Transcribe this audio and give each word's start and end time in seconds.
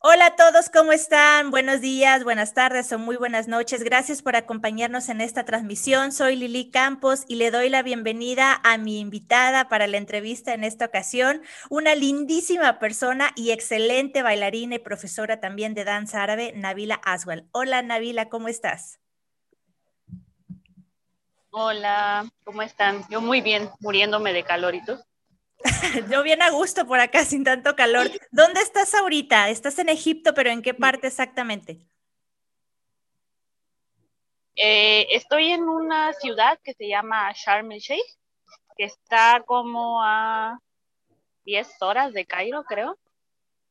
Hola 0.00 0.26
a 0.26 0.36
todos, 0.36 0.70
¿cómo 0.70 0.92
están? 0.92 1.50
Buenos 1.50 1.80
días, 1.80 2.22
buenas 2.22 2.54
tardes 2.54 2.92
o 2.92 3.00
muy 3.00 3.16
buenas 3.16 3.48
noches. 3.48 3.82
Gracias 3.82 4.22
por 4.22 4.36
acompañarnos 4.36 5.08
en 5.08 5.20
esta 5.20 5.44
transmisión. 5.44 6.12
Soy 6.12 6.36
Lili 6.36 6.70
Campos 6.70 7.24
y 7.26 7.34
le 7.34 7.50
doy 7.50 7.68
la 7.68 7.82
bienvenida 7.82 8.60
a 8.62 8.78
mi 8.78 9.00
invitada 9.00 9.68
para 9.68 9.88
la 9.88 9.96
entrevista 9.96 10.54
en 10.54 10.62
esta 10.62 10.84
ocasión, 10.84 11.42
una 11.68 11.96
lindísima 11.96 12.78
persona 12.78 13.32
y 13.34 13.50
excelente 13.50 14.22
bailarina 14.22 14.76
y 14.76 14.78
profesora 14.78 15.40
también 15.40 15.74
de 15.74 15.82
danza 15.82 16.22
árabe, 16.22 16.52
Nabila 16.54 17.00
Aswell. 17.04 17.48
Hola 17.50 17.82
Nabila, 17.82 18.28
¿cómo 18.28 18.46
estás? 18.46 19.00
Hola, 21.50 22.24
¿cómo 22.44 22.62
están? 22.62 23.04
Yo 23.10 23.20
muy 23.20 23.40
bien, 23.40 23.68
muriéndome 23.80 24.32
de 24.32 24.44
calor 24.44 24.76
y 24.76 24.84
tú. 24.84 24.96
Yo 26.10 26.22
bien 26.22 26.42
a 26.42 26.50
gusto 26.50 26.86
por 26.86 27.00
acá 27.00 27.24
sin 27.24 27.44
tanto 27.44 27.74
calor. 27.74 28.08
¿Dónde 28.30 28.60
estás 28.60 28.94
ahorita? 28.94 29.48
Estás 29.48 29.78
en 29.78 29.88
Egipto, 29.88 30.34
pero 30.34 30.50
¿en 30.50 30.62
qué 30.62 30.74
parte 30.74 31.06
exactamente? 31.06 31.86
Eh, 34.56 35.06
estoy 35.10 35.52
en 35.52 35.62
una 35.62 36.12
ciudad 36.14 36.58
que 36.64 36.74
se 36.74 36.88
llama 36.88 37.32
Sharm 37.32 37.70
el 37.72 37.78
Sheikh, 37.78 38.18
que 38.76 38.84
está 38.84 39.42
como 39.46 40.02
a 40.02 40.58
10 41.44 41.80
horas 41.80 42.12
de 42.12 42.26
Cairo, 42.26 42.64
creo, 42.64 42.98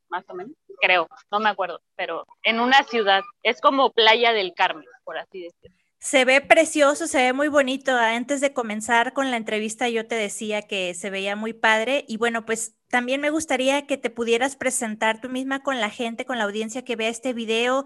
más 0.10 0.24
o 0.30 0.34
menos, 0.34 0.54
creo, 0.80 1.08
no 1.30 1.40
me 1.40 1.50
acuerdo, 1.50 1.82
pero 1.96 2.26
en 2.44 2.62
una 2.62 2.84
ciudad, 2.84 3.22
es 3.44 3.60
como 3.60 3.92
Playa 3.92 4.32
del 4.32 4.54
Carmen, 4.54 4.88
por 5.04 5.18
así 5.18 5.44
decirlo. 5.44 5.77
Se 6.00 6.26
ve 6.26 6.42
precioso, 6.42 7.08
se 7.08 7.18
ve 7.18 7.34
muy 7.34 7.48
bonito. 7.48 7.92
Antes 7.96 8.40
de 8.40 8.54
comenzar 8.54 9.14
con 9.14 9.32
la 9.32 9.38
entrevista 9.38 9.90
yo 9.90 10.08
te 10.08 10.16
decía 10.16 10.62
que 10.62 10.94
se 10.94 11.10
veía 11.10 11.36
muy 11.36 11.54
padre 11.54 12.06
y 12.08 12.18
bueno, 12.18 12.46
pues 12.46 12.76
también 12.88 13.20
me 13.20 13.30
gustaría 13.30 13.88
que 13.88 13.98
te 13.98 14.10
pudieras 14.10 14.56
presentar 14.56 15.20
tú 15.20 15.30
misma 15.30 15.64
con 15.64 15.80
la 15.80 15.90
gente, 15.90 16.26
con 16.26 16.38
la 16.38 16.46
audiencia 16.46 16.86
que 16.86 16.96
vea 16.96 17.10
este 17.10 17.34
video. 17.34 17.86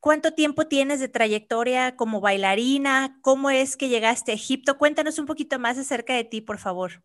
¿Cuánto 0.00 0.32
tiempo 0.32 0.66
tienes 0.66 0.98
de 0.98 1.08
trayectoria 1.08 1.94
como 1.94 2.20
bailarina? 2.20 3.18
¿Cómo 3.22 3.50
es 3.50 3.76
que 3.76 3.88
llegaste 3.88 4.32
a 4.32 4.34
Egipto? 4.34 4.76
Cuéntanos 4.76 5.18
un 5.18 5.26
poquito 5.26 5.58
más 5.58 5.78
acerca 5.78 6.14
de 6.14 6.24
ti, 6.24 6.40
por 6.40 6.58
favor. 6.58 7.02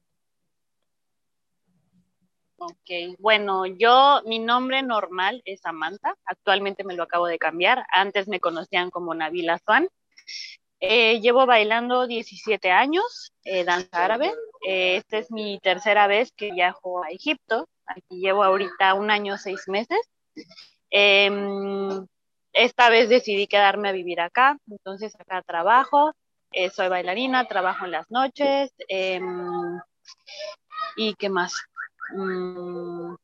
Ok, 2.58 3.20
bueno, 3.20 3.66
yo, 3.66 4.22
mi 4.26 4.40
nombre 4.40 4.82
normal 4.82 5.42
es 5.46 5.62
Samantha, 5.62 6.16
actualmente 6.26 6.86
me 6.86 6.96
lo 6.96 7.04
acabo 7.04 7.28
de 7.28 7.38
cambiar, 7.38 7.86
antes 7.94 8.28
me 8.30 8.40
conocían 8.40 8.90
como 8.92 9.14
Nabila 9.14 9.60
Swan, 9.60 9.90
eh, 10.80 11.20
llevo 11.22 11.46
bailando 11.46 12.08
17 12.08 12.72
años, 12.72 13.34
eh, 13.44 13.64
danza 13.64 14.06
árabe. 14.06 14.34
Eh, 14.68 14.98
esta 14.98 15.18
es 15.18 15.32
mi 15.32 15.60
tercera 15.60 16.08
vez 16.08 16.32
que 16.36 16.52
viajo 16.52 17.04
a 17.04 17.10
Egipto. 17.10 17.68
Aquí 17.86 18.20
llevo 18.20 18.44
ahorita 18.44 18.94
un 18.94 19.12
año, 19.12 19.38
seis 19.38 19.68
meses. 19.68 20.00
Em, 20.90 22.06
esta 22.54 22.90
vez 22.90 23.10
decidí 23.10 23.48
quedarme 23.48 23.90
a 23.90 23.92
vivir 23.94 24.22
acá, 24.22 24.58
entonces 24.70 25.16
acá 25.20 25.42
trabajo. 25.44 26.14
soy 26.74 26.88
bailarina, 26.88 27.48
trabajo 27.48 27.86
en 27.86 27.92
las 27.92 28.10
noches. 28.10 28.74
Em, 28.88 29.80
¿Y 30.96 31.16
qué 31.16 31.30
más? 31.30 31.54
Mm, 32.14 33.16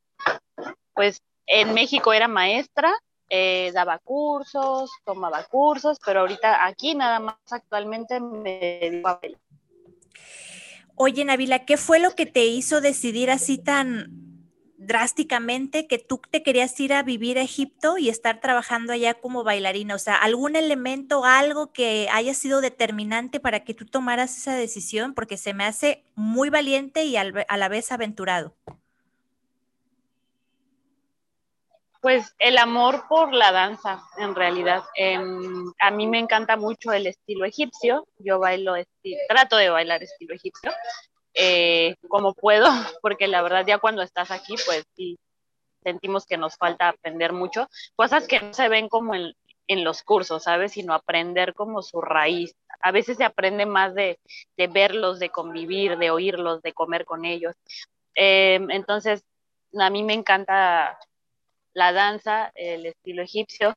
pues 0.93 1.21
en 1.47 1.73
México 1.73 2.13
era 2.13 2.27
maestra, 2.27 2.93
eh, 3.33 3.71
daba 3.73 3.97
cursos, 3.97 4.91
tomaba 5.05 5.45
cursos, 5.45 5.97
pero 6.05 6.19
ahorita 6.19 6.65
aquí 6.65 6.95
nada 6.95 7.21
más 7.21 7.37
actualmente 7.49 8.19
me 8.19 8.59
dedico 8.81 9.07
a 9.07 9.19
bailar. 9.21 9.39
Oye, 10.95 11.23
Navila, 11.23 11.63
¿qué 11.63 11.77
fue 11.77 11.99
lo 11.99 12.11
que 12.11 12.25
te 12.25 12.45
hizo 12.45 12.81
decidir 12.81 13.31
así 13.31 13.57
tan 13.57 14.11
drásticamente 14.77 15.87
que 15.87 15.97
tú 15.97 16.19
te 16.29 16.43
querías 16.43 16.77
ir 16.81 16.93
a 16.93 17.03
vivir 17.03 17.39
a 17.39 17.43
Egipto 17.43 17.97
y 17.97 18.09
estar 18.09 18.41
trabajando 18.41 18.91
allá 18.91 19.13
como 19.13 19.45
bailarina? 19.45 19.95
O 19.95 19.99
sea, 19.99 20.15
¿algún 20.15 20.57
elemento, 20.57 21.23
algo 21.23 21.71
que 21.71 22.09
haya 22.11 22.33
sido 22.33 22.59
determinante 22.59 23.39
para 23.39 23.63
que 23.63 23.73
tú 23.73 23.85
tomaras 23.85 24.37
esa 24.37 24.55
decisión? 24.55 25.13
Porque 25.13 25.37
se 25.37 25.53
me 25.53 25.63
hace 25.63 26.03
muy 26.15 26.49
valiente 26.49 27.05
y 27.05 27.15
a 27.15 27.23
la 27.23 27.69
vez 27.69 27.93
aventurado. 27.93 28.57
Pues 32.01 32.35
el 32.39 32.57
amor 32.57 33.07
por 33.07 33.31
la 33.31 33.51
danza, 33.51 34.03
en 34.17 34.33
realidad. 34.33 34.83
Em, 34.95 35.71
a 35.79 35.91
mí 35.91 36.07
me 36.07 36.17
encanta 36.17 36.57
mucho 36.57 36.91
el 36.91 37.05
estilo 37.05 37.45
egipcio. 37.45 38.07
Yo 38.17 38.39
bailo, 38.39 38.73
trato 39.29 39.55
de 39.55 39.69
bailar 39.69 40.01
estilo 40.01 40.33
egipcio, 40.33 40.71
eh, 41.35 41.95
como 42.07 42.33
puedo, 42.33 42.65
porque 43.03 43.27
la 43.27 43.43
verdad 43.43 43.65
ya 43.67 43.77
cuando 43.77 44.01
estás 44.01 44.31
aquí, 44.31 44.55
pues 44.65 44.83
sí, 44.95 45.19
sentimos 45.83 46.25
que 46.25 46.37
nos 46.37 46.57
falta 46.57 46.89
aprender 46.89 47.33
mucho. 47.33 47.69
Cosas 47.95 48.27
que 48.27 48.39
no 48.39 48.53
se 48.53 48.67
ven 48.67 48.89
como 48.89 49.13
en, 49.15 49.35
los 49.83 50.03
cursos, 50.03 50.43
¿sabes? 50.43 50.73
Sino 50.73 50.93
aprender 50.93 51.53
como 51.53 51.81
su 51.81 52.01
raíz. 52.01 52.53
A 52.81 52.91
veces 52.91 53.15
se 53.17 53.23
aprende 53.23 53.65
más 53.65 53.95
de, 53.95 54.19
de 54.57 54.67
verlos, 54.67 55.19
de 55.19 55.29
convivir, 55.29 55.97
de 55.97 56.11
oírlos, 56.11 56.61
de 56.61 56.73
comer 56.73 57.05
con 57.05 57.23
ellos. 57.23 57.55
Em, 58.15 58.69
entonces, 58.71 59.23
a 59.79 59.89
mí 59.89 60.03
me 60.03 60.13
encanta 60.13 60.97
la 61.73 61.91
danza, 61.91 62.51
el 62.55 62.85
estilo 62.85 63.23
egipcio. 63.23 63.73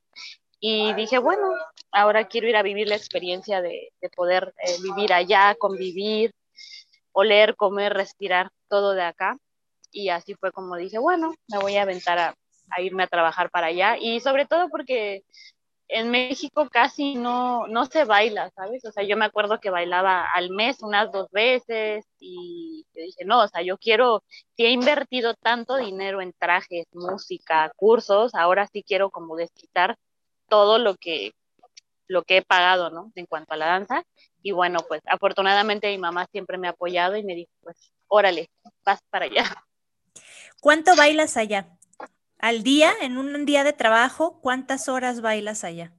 Y 0.61 0.95
dije, 0.95 1.19
bueno, 1.19 1.49
ahora 1.93 2.27
quiero 2.27 2.49
ir 2.49 2.57
a 2.57 2.63
vivir 2.63 2.89
la 2.89 2.97
experiencia 2.97 3.61
de, 3.61 3.93
poder 4.17 4.55
eh, 4.67 4.77
vivir 4.83 5.13
allá, 5.13 5.55
convivir, 5.59 6.33
oler, 7.13 7.55
comer, 7.57 7.93
respirar, 7.93 8.51
todo 8.69 8.95
de 8.95 9.03
acá. 9.03 9.37
Y 9.93 10.09
así 10.09 10.35
fue 10.35 10.53
como 10.53 10.77
dije, 10.77 10.99
bueno, 10.99 11.35
me 11.49 11.59
voy 11.59 11.77
a 11.77 11.83
aventar 11.83 12.19
a, 12.19 12.35
a 12.71 12.81
irme 12.81 13.05
a 13.05 13.09
trabajar 13.09 13.51
para 13.51 13.69
allá. 13.69 13.97
Y 13.99 14.21
sobre 14.21 14.47
todo 14.47 14.69
porque 14.71 15.23
en 15.89 16.11
México 16.11 16.69
casi 16.71 17.15
no, 17.15 17.67
no 17.67 17.87
se 17.87 18.05
baila, 18.05 18.51
¿sabes? 18.51 18.85
O 18.85 18.93
sea, 18.93 19.05
yo 19.05 19.17
me 19.17 19.25
acuerdo 19.25 19.61
que 19.61 19.71
bailaba 19.71 20.27
al 20.35 20.51
mes 20.51 20.83
unas 20.83 21.13
dos 21.13 21.31
veces 21.31 22.05
y 22.19 22.87
dije, 22.95 23.25
no, 23.25 23.43
o 23.43 23.49
sea, 23.49 23.63
yo 23.63 23.77
quiero, 23.79 24.23
si 24.57 24.65
he 24.65 24.71
invertido 24.71 25.35
tanto 25.35 25.77
dinero 25.77 26.21
en 26.21 26.33
trajes, 26.33 26.87
música, 26.93 27.71
cursos, 27.77 28.35
ahora 28.35 28.67
sí 28.67 28.83
quiero 28.83 29.11
como 29.11 29.37
desquitar 29.37 29.97
todo 30.49 30.79
lo 30.79 30.95
que, 30.97 31.33
lo 32.07 32.23
que 32.23 32.39
he 32.39 32.43
pagado, 32.43 32.91
¿no? 32.91 33.13
En 33.15 33.27
cuanto 33.27 33.55
a 33.55 33.57
la 33.57 33.67
danza. 33.67 34.05
Y 34.43 34.53
bueno, 34.53 34.81
pues 34.89 35.01
afortunadamente 35.07 35.89
mi 35.89 35.99
mamá 35.99 36.27
siempre 36.31 36.59
me 36.59 36.67
ha 36.67 36.71
apoyado 36.71 37.17
y 37.17 37.25
me 37.25 37.35
dijo, 37.35 37.53
pues, 37.63 37.77
órale, 38.09 38.51
vas 38.85 39.01
para 39.11 39.27
allá. 39.27 39.45
¿Cuánto 40.61 40.97
bailas 40.97 41.37
allá? 41.37 41.69
Al 42.45 42.63
día, 42.63 42.93
en 43.01 43.17
un 43.17 43.47
día 43.47 43.65
de 43.65 43.73
trabajo, 43.73 44.39
¿cuántas 44.43 44.91
horas 44.91 45.23
bailas 45.23 45.65
allá? 45.65 45.95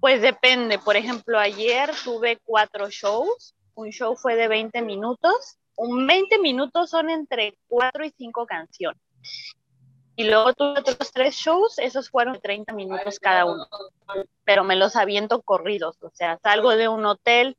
Pues 0.00 0.20
depende. 0.22 0.80
Por 0.80 0.96
ejemplo, 0.96 1.38
ayer 1.38 1.88
tuve 2.02 2.40
cuatro 2.44 2.90
shows. 2.90 3.54
Un 3.74 3.90
show 3.90 4.16
fue 4.16 4.34
de 4.34 4.48
20 4.48 4.82
minutos. 4.82 5.56
Un 5.76 6.04
20 6.04 6.40
minutos 6.40 6.90
son 6.90 7.10
entre 7.10 7.56
cuatro 7.68 8.04
y 8.04 8.10
cinco 8.10 8.44
canciones. 8.44 9.00
Y 10.16 10.24
luego 10.24 10.52
tuve 10.52 10.80
otros 10.80 11.12
tres 11.12 11.36
shows, 11.36 11.78
esos 11.78 12.10
fueron 12.10 12.34
de 12.34 12.40
30 12.40 12.72
minutos 12.72 13.20
cada 13.20 13.44
uno. 13.44 13.68
Pero 14.42 14.64
me 14.64 14.74
los 14.74 14.96
aviento 14.96 15.42
corridos. 15.42 15.96
O 16.02 16.10
sea, 16.12 16.40
salgo 16.42 16.70
de 16.70 16.88
un 16.88 17.06
hotel, 17.06 17.56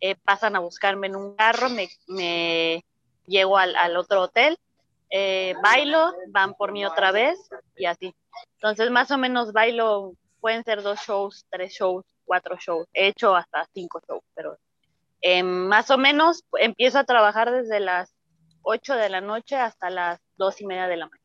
eh, 0.00 0.16
pasan 0.16 0.56
a 0.56 0.58
buscarme 0.58 1.06
en 1.06 1.14
un 1.14 1.36
carro, 1.36 1.68
me, 1.68 1.88
me 2.08 2.84
llego 3.26 3.58
al 3.58 3.96
otro 3.96 4.22
hotel, 4.22 4.58
eh, 5.12 5.54
bailo, 5.62 6.14
van 6.30 6.54
por 6.54 6.72
mí 6.72 6.86
otra 6.86 7.12
vez 7.12 7.38
y 7.76 7.84
así. 7.84 8.14
Entonces, 8.54 8.90
más 8.90 9.10
o 9.10 9.18
menos 9.18 9.52
bailo, 9.52 10.14
pueden 10.40 10.64
ser 10.64 10.82
dos 10.82 11.00
shows, 11.00 11.44
tres 11.50 11.74
shows, 11.74 12.04
cuatro 12.24 12.56
shows. 12.56 12.88
He 12.94 13.08
hecho 13.08 13.36
hasta 13.36 13.68
cinco 13.74 14.00
shows, 14.08 14.24
pero 14.34 14.56
eh, 15.20 15.42
más 15.42 15.90
o 15.90 15.98
menos 15.98 16.44
empiezo 16.58 16.98
a 16.98 17.04
trabajar 17.04 17.52
desde 17.52 17.78
las 17.78 18.14
8 18.62 18.94
de 18.94 19.08
la 19.10 19.20
noche 19.20 19.56
hasta 19.56 19.90
las 19.90 20.20
dos 20.36 20.60
y 20.60 20.66
media 20.66 20.88
de 20.88 20.96
la 20.96 21.06
mañana. 21.06 21.21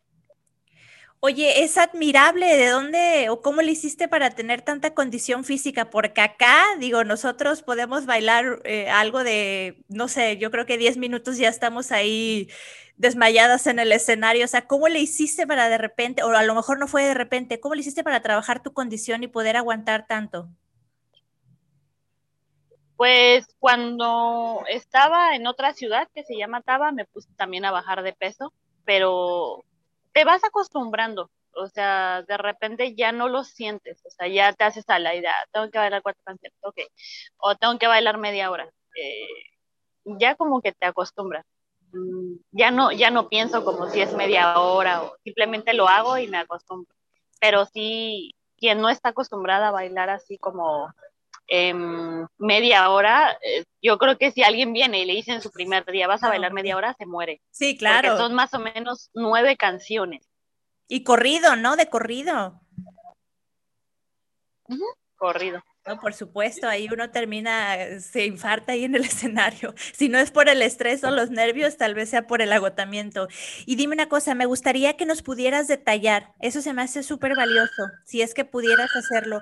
Oye, 1.19 1.63
es 1.63 1.79
admirable 1.79 2.45
de 2.45 2.67
dónde 2.67 3.29
o 3.29 3.41
cómo 3.41 3.63
le 3.63 3.71
hiciste 3.71 4.07
para 4.07 4.29
tener 4.31 4.61
tanta 4.61 4.93
condición 4.93 5.43
física, 5.43 5.89
porque 5.89 6.21
acá, 6.21 6.63
digo, 6.79 7.03
nosotros 7.03 7.63
podemos 7.63 8.05
bailar 8.05 8.61
eh, 8.65 8.87
algo 8.89 9.23
de, 9.23 9.83
no 9.89 10.07
sé, 10.09 10.37
yo 10.37 10.51
creo 10.51 10.67
que 10.67 10.77
10 10.77 10.97
minutos 10.97 11.37
ya 11.37 11.49
estamos 11.49 11.91
ahí 11.91 12.49
desmayadas 12.97 13.65
en 13.65 13.79
el 13.79 13.91
escenario. 13.91 14.45
O 14.45 14.47
sea, 14.47 14.67
¿cómo 14.67 14.89
le 14.89 14.99
hiciste 14.99 15.47
para 15.47 15.69
de 15.69 15.79
repente, 15.79 16.21
o 16.21 16.29
a 16.29 16.43
lo 16.43 16.53
mejor 16.53 16.77
no 16.77 16.87
fue 16.87 17.03
de 17.03 17.15
repente, 17.15 17.59
¿cómo 17.59 17.73
le 17.73 17.81
hiciste 17.81 18.03
para 18.03 18.21
trabajar 18.21 18.61
tu 18.61 18.73
condición 18.73 19.23
y 19.23 19.27
poder 19.27 19.57
aguantar 19.57 20.05
tanto? 20.07 20.49
Pues 22.95 23.47
cuando 23.59 24.63
estaba 24.67 25.35
en 25.35 25.47
otra 25.47 25.73
ciudad 25.73 26.07
que 26.13 26.23
se 26.23 26.37
llama 26.37 26.61
Taba, 26.61 26.91
me 26.91 27.05
puse 27.05 27.29
también 27.37 27.65
a 27.65 27.71
bajar 27.71 28.03
de 28.03 28.13
peso, 28.13 28.53
pero 28.85 29.63
te 30.17 30.25
vas 30.25 30.43
acostumbrando, 30.43 31.29
o 31.51 31.67
sea, 31.67 32.23
de 32.23 32.37
repente 32.37 32.95
ya 32.95 33.11
no 33.11 33.29
lo 33.29 33.43
sientes, 33.43 34.01
o 34.03 34.09
sea, 34.09 34.27
ya 34.27 34.51
te 34.51 34.63
haces 34.63 34.83
a 34.87 34.97
la 34.97 35.13
idea, 35.13 35.35
tengo 35.51 35.69
que 35.69 35.77
bailar 35.77 36.01
cuatro 36.01 36.23
canciones, 36.25 36.57
ok, 36.63 36.75
o 37.37 37.55
tengo 37.55 37.77
que 37.77 37.85
bailar 37.85 38.17
media 38.17 38.49
hora, 38.49 38.67
eh, 38.99 39.27
ya 40.05 40.33
como 40.33 40.59
que 40.59 40.71
te 40.71 40.87
acostumbras. 40.87 41.45
mm, 41.91 42.33
ya 42.51 42.71
no, 42.71 42.91
ya 42.91 43.11
no 43.11 43.29
pienso 43.29 43.63
como 43.63 43.89
si 43.91 44.01
es 44.01 44.15
media 44.15 44.59
hora 44.59 45.03
o 45.03 45.15
simplemente 45.23 45.75
lo 45.75 45.87
hago 45.87 46.17
y 46.17 46.27
me 46.27 46.39
acostumbro. 46.39 46.91
Pero 47.39 47.65
sí, 47.67 48.33
quien 48.57 48.81
no 48.81 48.89
está 48.89 49.09
acostumbrada 49.09 49.67
a 49.67 49.71
bailar 49.71 50.09
así 50.09 50.39
como 50.39 50.91
em, 51.47 52.25
media 52.37 52.89
hora, 52.89 53.37
eh, 53.41 53.63
yo 53.81 53.97
creo 53.97 54.17
que 54.17 54.31
si 54.31 54.43
alguien 54.43 54.73
viene 54.73 55.01
y 55.01 55.05
le 55.05 55.13
dice 55.13 55.33
en 55.33 55.41
su 55.41 55.51
primer 55.51 55.85
día 55.85 56.07
vas 56.07 56.23
a 56.23 56.29
bailar 56.29 56.53
media 56.53 56.75
hora, 56.77 56.95
se 56.97 57.05
muere. 57.05 57.41
Sí, 57.51 57.77
claro. 57.77 58.09
Porque 58.09 58.23
son 58.23 58.33
más 58.33 58.53
o 58.53 58.59
menos 58.59 59.09
nueve 59.13 59.57
canciones. 59.57 60.27
Y 60.87 61.03
corrido, 61.03 61.55
¿no? 61.55 61.75
De 61.75 61.89
corrido. 61.89 62.61
Corrido. 65.17 65.63
No, 65.87 66.01
por 66.01 66.13
supuesto, 66.13 66.67
ahí 66.67 66.89
uno 66.91 67.11
termina, 67.11 68.01
se 68.01 68.25
infarta 68.25 68.73
ahí 68.73 68.83
en 68.83 68.95
el 68.95 69.05
escenario. 69.05 69.73
Si 69.93 70.09
no 70.09 70.19
es 70.19 70.31
por 70.31 70.49
el 70.49 70.61
estrés 70.61 71.01
o 71.05 71.11
los 71.11 71.29
nervios, 71.29 71.77
tal 71.77 71.95
vez 71.95 72.09
sea 72.09 72.27
por 72.27 72.41
el 72.41 72.51
agotamiento. 72.51 73.29
Y 73.65 73.77
dime 73.77 73.93
una 73.93 74.09
cosa, 74.09 74.35
me 74.35 74.45
gustaría 74.45 74.97
que 74.97 75.05
nos 75.05 75.21
pudieras 75.21 75.67
detallar, 75.69 76.33
eso 76.41 76.61
se 76.61 76.73
me 76.73 76.81
hace 76.81 77.03
súper 77.03 77.35
valioso, 77.35 77.83
si 78.03 78.21
es 78.21 78.33
que 78.33 78.43
pudieras 78.43 78.89
hacerlo. 78.97 79.41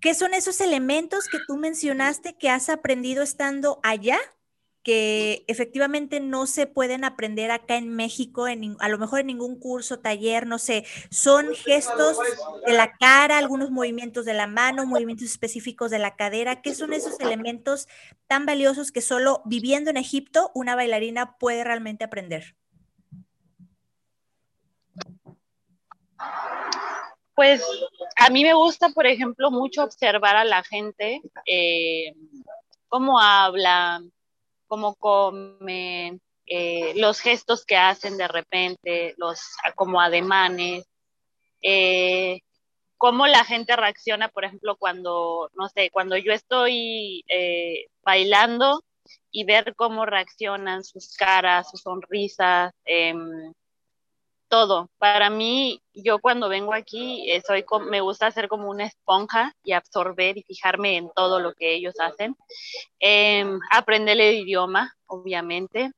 ¿Qué 0.00 0.14
son 0.14 0.34
esos 0.34 0.60
elementos 0.60 1.26
que 1.28 1.38
tú 1.46 1.56
mencionaste 1.56 2.36
que 2.36 2.48
has 2.48 2.68
aprendido 2.68 3.22
estando 3.22 3.80
allá 3.82 4.18
que 4.82 5.44
efectivamente 5.46 6.20
no 6.20 6.46
se 6.46 6.66
pueden 6.66 7.04
aprender 7.04 7.50
acá 7.50 7.76
en 7.76 7.88
México, 7.88 8.48
en, 8.48 8.76
a 8.80 8.88
lo 8.88 8.98
mejor 8.98 9.20
en 9.20 9.28
ningún 9.28 9.58
curso, 9.58 10.00
taller, 10.00 10.46
no 10.46 10.58
sé, 10.58 10.84
son 11.10 11.54
gestos 11.54 12.18
de 12.66 12.72
la 12.72 12.92
cara, 12.94 13.38
algunos 13.38 13.70
movimientos 13.70 14.24
de 14.24 14.34
la 14.34 14.46
mano, 14.46 14.84
movimientos 14.84 15.28
específicos 15.28 15.90
de 15.90 15.98
la 15.98 16.16
cadera, 16.16 16.62
¿qué 16.62 16.74
son 16.74 16.92
esos 16.92 17.18
elementos 17.20 17.88
tan 18.26 18.44
valiosos 18.44 18.90
que 18.90 19.00
solo 19.00 19.42
viviendo 19.44 19.90
en 19.90 19.96
Egipto 19.96 20.50
una 20.54 20.74
bailarina 20.74 21.36
puede 21.38 21.62
realmente 21.62 22.04
aprender? 22.04 22.56
Pues 27.34 27.64
a 28.16 28.30
mí 28.30 28.42
me 28.42 28.54
gusta, 28.54 28.90
por 28.90 29.06
ejemplo, 29.06 29.50
mucho 29.50 29.82
observar 29.82 30.36
a 30.36 30.44
la 30.44 30.62
gente, 30.62 31.22
eh, 31.46 32.14
cómo 32.88 33.18
habla, 33.18 34.02
cómo 34.72 34.94
comen, 34.94 36.22
eh, 36.46 36.94
los 36.96 37.20
gestos 37.20 37.66
que 37.66 37.76
hacen 37.76 38.16
de 38.16 38.26
repente, 38.26 39.12
los 39.18 39.38
como 39.74 40.00
ademanes, 40.00 40.86
eh, 41.60 42.40
cómo 42.96 43.26
la 43.26 43.44
gente 43.44 43.76
reacciona, 43.76 44.30
por 44.30 44.46
ejemplo, 44.46 44.76
cuando, 44.78 45.50
no 45.56 45.68
sé, 45.68 45.90
cuando 45.90 46.16
yo 46.16 46.32
estoy 46.32 47.22
eh, 47.28 47.88
bailando 48.02 48.82
y 49.30 49.44
ver 49.44 49.74
cómo 49.76 50.06
reaccionan 50.06 50.84
sus 50.84 51.16
caras, 51.18 51.70
sus 51.70 51.82
sonrisas, 51.82 52.72
em, 52.86 53.52
todo. 54.52 54.90
Para 54.98 55.30
mí, 55.30 55.80
yo 55.94 56.18
cuando 56.18 56.50
vengo 56.50 56.74
aquí, 56.74 57.24
eh, 57.30 57.40
soy 57.40 57.64
me 57.88 58.02
gusta 58.02 58.30
ser 58.30 58.48
como 58.48 58.68
una 58.68 58.84
esponja 58.84 59.54
y 59.64 59.72
absorber 59.72 60.36
y 60.36 60.42
fijarme 60.42 60.98
en 60.98 61.10
todo 61.16 61.40
lo 61.40 61.54
que 61.54 61.72
ellos 61.72 61.94
hacen. 61.98 62.36
Eh, 63.00 63.46
aprender 63.70 64.20
el 64.20 64.34
idioma, 64.40 64.94
obviamente. 65.06 65.92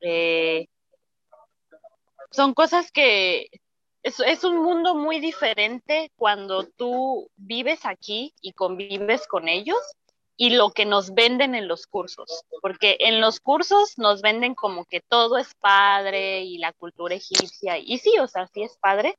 Eh, 0.00 0.68
son 2.30 2.54
cosas 2.54 2.92
que 2.92 3.48
es, 4.04 4.44
un 4.44 4.62
mundo 4.62 4.94
muy 4.94 5.18
diferente 5.18 6.12
cuando 6.14 6.64
tú 6.64 7.28
vives 7.34 7.84
aquí 7.86 8.32
y 8.40 8.52
convives 8.52 9.26
con 9.26 9.48
ellos 9.48 9.80
y 10.36 10.50
lo 10.50 10.70
que 10.70 10.84
nos 10.84 11.14
venden 11.14 11.54
en 11.54 11.66
los 11.66 11.86
cursos, 11.86 12.44
porque 12.60 12.96
en 13.00 13.20
los 13.20 13.40
cursos 13.40 13.96
nos 13.96 14.20
venden 14.20 14.54
como 14.54 14.84
que 14.84 15.00
todo 15.00 15.38
es 15.38 15.54
padre 15.54 16.42
y 16.42 16.58
la 16.58 16.72
cultura 16.74 17.14
egipcia, 17.14 17.78
y 17.78 17.98
sí, 17.98 18.18
o 18.18 18.28
sea, 18.28 18.46
sí 18.48 18.62
es 18.62 18.76
padre, 18.76 19.16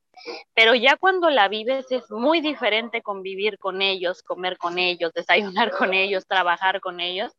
pero 0.54 0.76
ya 0.76 0.96
cuando 0.96 1.30
la 1.30 1.48
vives 1.48 1.92
es 1.92 2.10
muy 2.12 2.42
diferente 2.42 3.02
convivir 3.02 3.58
con 3.58 3.82
ellos, 3.82 4.22
comer 4.22 4.58
con 4.58 4.78
ellos, 4.78 5.12
desayunar 5.14 5.72
con 5.72 5.94
ellos, 5.94 6.28
trabajar 6.28 6.82
con 6.82 7.00
ellos. 7.00 7.34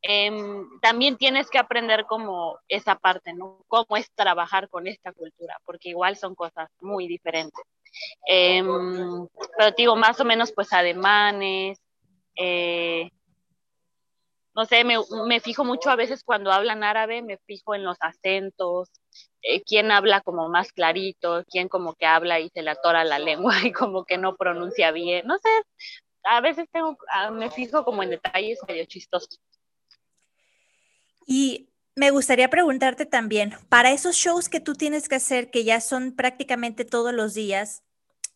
Em, 0.00 0.78
también 0.80 1.16
tienes 1.16 1.50
que 1.50 1.58
aprender 1.58 2.06
como 2.06 2.58
esa 2.68 2.94
parte, 2.94 3.32
¿no? 3.34 3.64
Cómo 3.66 3.96
es 3.96 4.10
trabajar 4.12 4.68
con 4.68 4.86
esta 4.86 5.12
cultura, 5.12 5.58
porque 5.64 5.88
igual 5.88 6.16
son 6.16 6.36
cosas 6.36 6.70
muy 6.80 7.08
diferentes. 7.08 7.64
Em, 8.26 9.26
pero 9.56 9.74
digo, 9.76 9.96
más 9.96 10.20
o 10.20 10.24
menos 10.24 10.52
pues 10.52 10.72
ademanes, 10.72 11.80
eh, 12.38 13.10
no 14.54 14.64
sé, 14.64 14.82
me, 14.84 15.40
fijo 15.40 15.64
mucho 15.64 15.88
a 15.88 15.96
veces 15.96 16.24
cuando 16.24 16.50
hablan 16.50 16.82
árabe, 16.82 17.22
me 17.22 17.38
fijo 17.46 17.76
en 17.76 17.84
los 17.84 17.96
acentos, 18.00 18.90
eh, 19.42 19.62
quién 19.62 19.92
habla 19.92 20.20
como 20.20 20.48
más 20.48 20.72
clarito, 20.72 21.44
quién 21.48 21.68
como 21.68 21.94
que 21.94 22.06
habla 22.06 22.40
y 22.40 22.48
se 22.50 22.62
le 22.62 22.70
atora 22.70 23.04
la 23.04 23.20
lengua 23.20 23.54
y 23.64 23.72
como 23.72 24.04
que 24.04 24.18
no 24.18 24.36
pronuncia 24.36 24.90
bien, 24.90 25.26
no 25.26 25.38
sé, 25.38 25.48
a 26.24 26.40
veces 26.40 26.66
tengo, 26.72 26.98
ah, 27.12 27.30
me 27.30 27.50
fijo 27.50 27.84
como 27.84 28.02
en 28.02 28.10
detalles 28.10 28.58
medio 28.66 28.84
chistosos. 28.86 29.40
Y 31.24 31.68
me 31.94 32.10
gustaría 32.10 32.50
preguntarte 32.50 33.06
también, 33.06 33.54
para 33.68 33.92
esos 33.92 34.16
shows 34.16 34.48
que 34.48 34.60
tú 34.60 34.74
tienes 34.74 35.08
que 35.08 35.16
hacer, 35.16 35.50
que 35.50 35.64
ya 35.64 35.80
son 35.80 36.16
prácticamente 36.16 36.84
todos 36.84 37.12
los 37.12 37.34
días, 37.34 37.84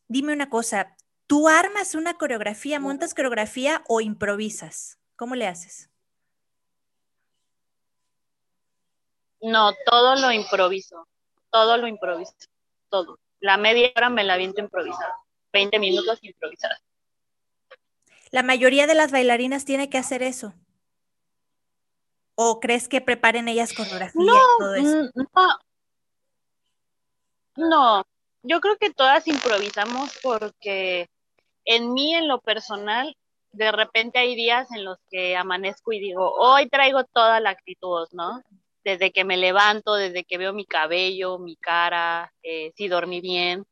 dime 0.08 0.32
una 0.32 0.50
cosa, 0.50 0.96
¿Tú 1.32 1.48
armas 1.48 1.94
una 1.94 2.12
coreografía, 2.18 2.78
montas 2.78 3.14
coreografía 3.14 3.82
o 3.88 4.02
improvisas? 4.02 4.98
¿Cómo 5.16 5.34
le 5.34 5.46
haces? 5.46 5.88
No, 9.40 9.72
todo 9.86 10.14
lo 10.16 10.30
improviso, 10.30 11.08
todo 11.50 11.78
lo 11.78 11.86
improviso, 11.86 12.34
todo. 12.90 13.18
La 13.40 13.56
media 13.56 13.90
hora 13.96 14.10
me 14.10 14.24
la 14.24 14.36
viento 14.36 14.60
improvisada, 14.60 15.16
20 15.54 15.78
minutos 15.78 16.18
improvisada. 16.20 16.78
¿La 18.30 18.42
mayoría 18.42 18.86
de 18.86 18.94
las 18.94 19.10
bailarinas 19.10 19.64
tiene 19.64 19.88
que 19.88 19.96
hacer 19.96 20.22
eso? 20.22 20.52
¿O 22.34 22.60
crees 22.60 22.88
que 22.88 23.00
preparen 23.00 23.48
ellas 23.48 23.72
coreografía 23.72 24.22
no, 24.22 24.34
y 24.34 24.58
todo 24.58 24.74
eso? 24.74 25.10
No, 25.34 25.58
no, 27.56 28.06
yo 28.42 28.60
creo 28.60 28.76
que 28.76 28.90
todas 28.90 29.26
improvisamos 29.26 30.18
porque 30.22 31.08
en 31.64 31.92
mí, 31.92 32.14
en 32.14 32.28
lo 32.28 32.40
personal, 32.40 33.16
de 33.52 33.72
repente 33.72 34.18
hay 34.18 34.34
días 34.34 34.70
en 34.72 34.84
los 34.84 34.98
que 35.10 35.36
amanezco 35.36 35.92
y 35.92 36.00
digo, 36.00 36.32
hoy 36.34 36.68
traigo 36.68 37.04
toda 37.04 37.40
la 37.40 37.50
actitud, 37.50 38.08
¿no? 38.12 38.42
Desde 38.84 39.12
que 39.12 39.24
me 39.24 39.36
levanto, 39.36 39.94
desde 39.94 40.24
que 40.24 40.38
veo 40.38 40.52
mi 40.52 40.64
cabello, 40.66 41.38
mi 41.38 41.56
cara, 41.56 42.32
eh, 42.42 42.72
si 42.76 42.88
dormí 42.88 43.20
bien. 43.20 43.64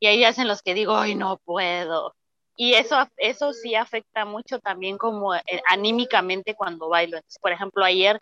Y 0.00 0.06
hay 0.06 0.16
días 0.18 0.38
en 0.38 0.48
los 0.48 0.62
que 0.62 0.74
digo, 0.74 0.94
hoy 0.94 1.14
no 1.14 1.38
puedo. 1.44 2.14
Y 2.56 2.74
eso, 2.74 2.96
eso 3.16 3.52
sí 3.52 3.74
afecta 3.76 4.24
mucho 4.24 4.58
también 4.58 4.98
como 4.98 5.34
eh, 5.34 5.42
anímicamente 5.70 6.54
cuando 6.54 6.88
bailo. 6.88 7.20
por 7.40 7.52
ejemplo, 7.52 7.84
ayer 7.84 8.18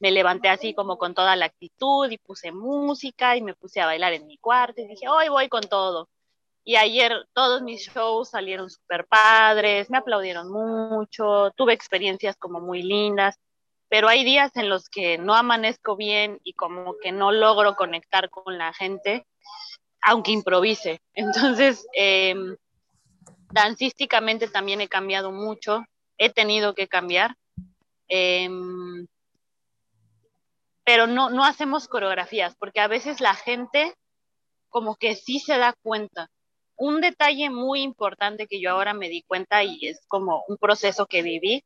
me 0.00 0.10
levanté 0.10 0.48
así 0.48 0.74
como 0.74 0.98
con 0.98 1.14
toda 1.14 1.36
la 1.36 1.46
actitud 1.46 2.10
y 2.10 2.18
puse 2.18 2.52
música 2.52 3.36
y 3.36 3.42
me 3.42 3.54
puse 3.54 3.80
a 3.80 3.86
bailar 3.86 4.12
en 4.12 4.26
mi 4.26 4.36
cuarto 4.38 4.80
y 4.80 4.88
dije, 4.88 5.08
hoy 5.08 5.28
voy 5.28 5.48
con 5.48 5.62
todo. 5.62 6.08
Y 6.64 6.76
ayer 6.76 7.26
todos 7.32 7.62
mis 7.62 7.88
shows 7.88 8.30
salieron 8.30 8.70
súper 8.70 9.06
padres, 9.06 9.90
me 9.90 9.98
aplaudieron 9.98 10.48
mucho, 10.50 11.50
tuve 11.56 11.72
experiencias 11.72 12.36
como 12.36 12.60
muy 12.60 12.82
lindas, 12.82 13.38
pero 13.88 14.08
hay 14.08 14.24
días 14.24 14.54
en 14.56 14.68
los 14.68 14.88
que 14.88 15.18
no 15.18 15.34
amanezco 15.34 15.96
bien 15.96 16.38
y 16.44 16.54
como 16.54 16.94
que 17.02 17.10
no 17.10 17.32
logro 17.32 17.74
conectar 17.74 18.30
con 18.30 18.58
la 18.58 18.72
gente, 18.72 19.26
aunque 20.02 20.30
improvise. 20.30 21.00
Entonces, 21.14 21.86
eh, 21.96 22.34
dancísticamente 23.50 24.46
también 24.48 24.80
he 24.80 24.88
cambiado 24.88 25.32
mucho, 25.32 25.84
he 26.16 26.30
tenido 26.30 26.74
que 26.74 26.86
cambiar. 26.86 27.36
Em, 28.08 29.06
pero 30.84 31.06
no, 31.06 31.30
no 31.30 31.44
hacemos 31.44 31.88
coreografías, 31.88 32.54
porque 32.56 32.80
a 32.80 32.88
veces 32.88 33.20
la 33.20 33.34
gente 33.34 33.94
como 34.68 34.96
que 34.96 35.16
sí 35.16 35.38
se 35.38 35.58
da 35.58 35.74
cuenta 35.82 36.30
un 36.82 37.00
detalle 37.00 37.48
muy 37.48 37.80
importante 37.82 38.48
que 38.48 38.60
yo 38.60 38.70
ahora 38.70 38.92
me 38.92 39.08
di 39.08 39.22
cuenta 39.22 39.62
y 39.62 39.86
es 39.86 40.04
como 40.08 40.42
un 40.48 40.56
proceso 40.56 41.06
que 41.06 41.22
viví. 41.22 41.64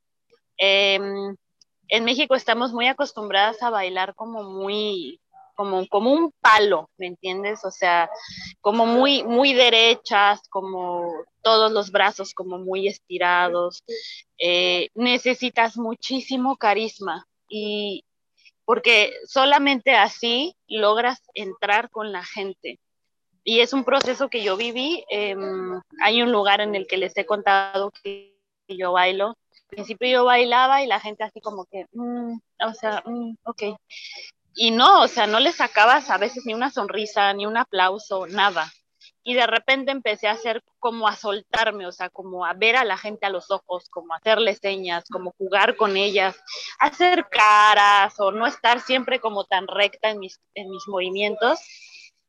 Em, 0.58 1.34
en 1.88 2.04
México 2.04 2.34
estamos 2.34 2.72
muy 2.74 2.86
acostumbradas 2.86 3.62
a 3.62 3.70
bailar 3.70 4.14
como 4.14 4.42
muy, 4.42 5.18
como, 5.54 5.86
como 5.88 6.12
un 6.12 6.32
palo, 6.42 6.90
¿me 6.98 7.06
entiendes? 7.06 7.64
O 7.64 7.70
sea, 7.70 8.10
como 8.60 8.84
muy, 8.84 9.22
muy 9.24 9.54
derechas, 9.54 10.42
como 10.50 11.10
todos 11.42 11.72
los 11.72 11.90
brazos 11.90 12.34
como 12.34 12.58
muy 12.58 12.86
estirados. 12.86 13.84
Eh, 14.38 14.90
necesitas 14.94 15.78
muchísimo 15.78 16.56
carisma 16.56 17.26
y 17.48 18.04
porque 18.66 19.14
solamente 19.26 19.94
así 19.94 20.54
logras 20.66 21.22
entrar 21.34 21.88
con 21.88 22.12
la 22.12 22.22
gente 22.22 22.80
y 23.46 23.60
es 23.60 23.72
un 23.72 23.84
proceso 23.84 24.28
que 24.28 24.42
yo 24.42 24.56
viví. 24.56 25.04
Em, 25.08 25.80
hay 26.02 26.20
un 26.20 26.32
lugar 26.32 26.60
en 26.60 26.74
el 26.74 26.88
que 26.88 26.96
les 26.96 27.16
he 27.16 27.24
contado 27.24 27.92
que 28.02 28.36
yo 28.68 28.92
bailo. 28.92 29.28
Al 29.28 29.68
principio 29.68 30.08
yo 30.08 30.24
bailaba 30.24 30.82
y 30.82 30.88
la 30.88 30.98
gente 30.98 31.22
así 31.22 31.40
como 31.40 31.64
que, 31.66 31.86
mm, 31.92 32.38
o 32.68 32.74
sea, 32.74 33.02
mm, 33.06 33.36
ok. 33.44 33.62
y 34.58 34.70
no, 34.70 35.02
o 35.02 35.08
sea, 35.08 35.26
no 35.26 35.38
le 35.38 35.52
sacabas 35.52 36.10
a 36.10 36.18
veces 36.18 36.44
ni 36.46 36.54
una 36.54 36.70
sonrisa, 36.70 37.32
ni 37.34 37.46
un 37.46 37.56
aplauso, 37.56 38.26
nada. 38.26 38.72
Y 39.22 39.34
de 39.34 39.46
repente 39.46 39.92
empecé 39.92 40.28
a 40.28 40.32
hacer 40.32 40.62
como 40.78 41.08
a 41.08 41.14
soltarme, 41.16 41.86
o 41.86 41.92
sea, 41.92 42.08
como 42.10 42.44
a 42.46 42.54
ver 42.54 42.76
a 42.76 42.84
la 42.84 42.96
gente 42.96 43.26
a 43.26 43.30
los 43.30 43.50
ojos, 43.50 43.88
como 43.90 44.14
hacerle 44.14 44.54
señas, 44.56 45.04
como 45.10 45.34
jugar 45.38 45.76
con 45.76 45.96
ellas, 45.96 46.36
hacer 46.80 47.28
caras 47.30 48.18
o 48.18 48.32
no 48.32 48.46
estar 48.46 48.80
siempre 48.80 49.20
como 49.20 49.44
tan 49.44 49.66
recta 49.68 50.10
en 50.10 50.20
mis, 50.20 50.40
en 50.54 50.70
mis 50.70 50.88
movimientos. 50.88 51.60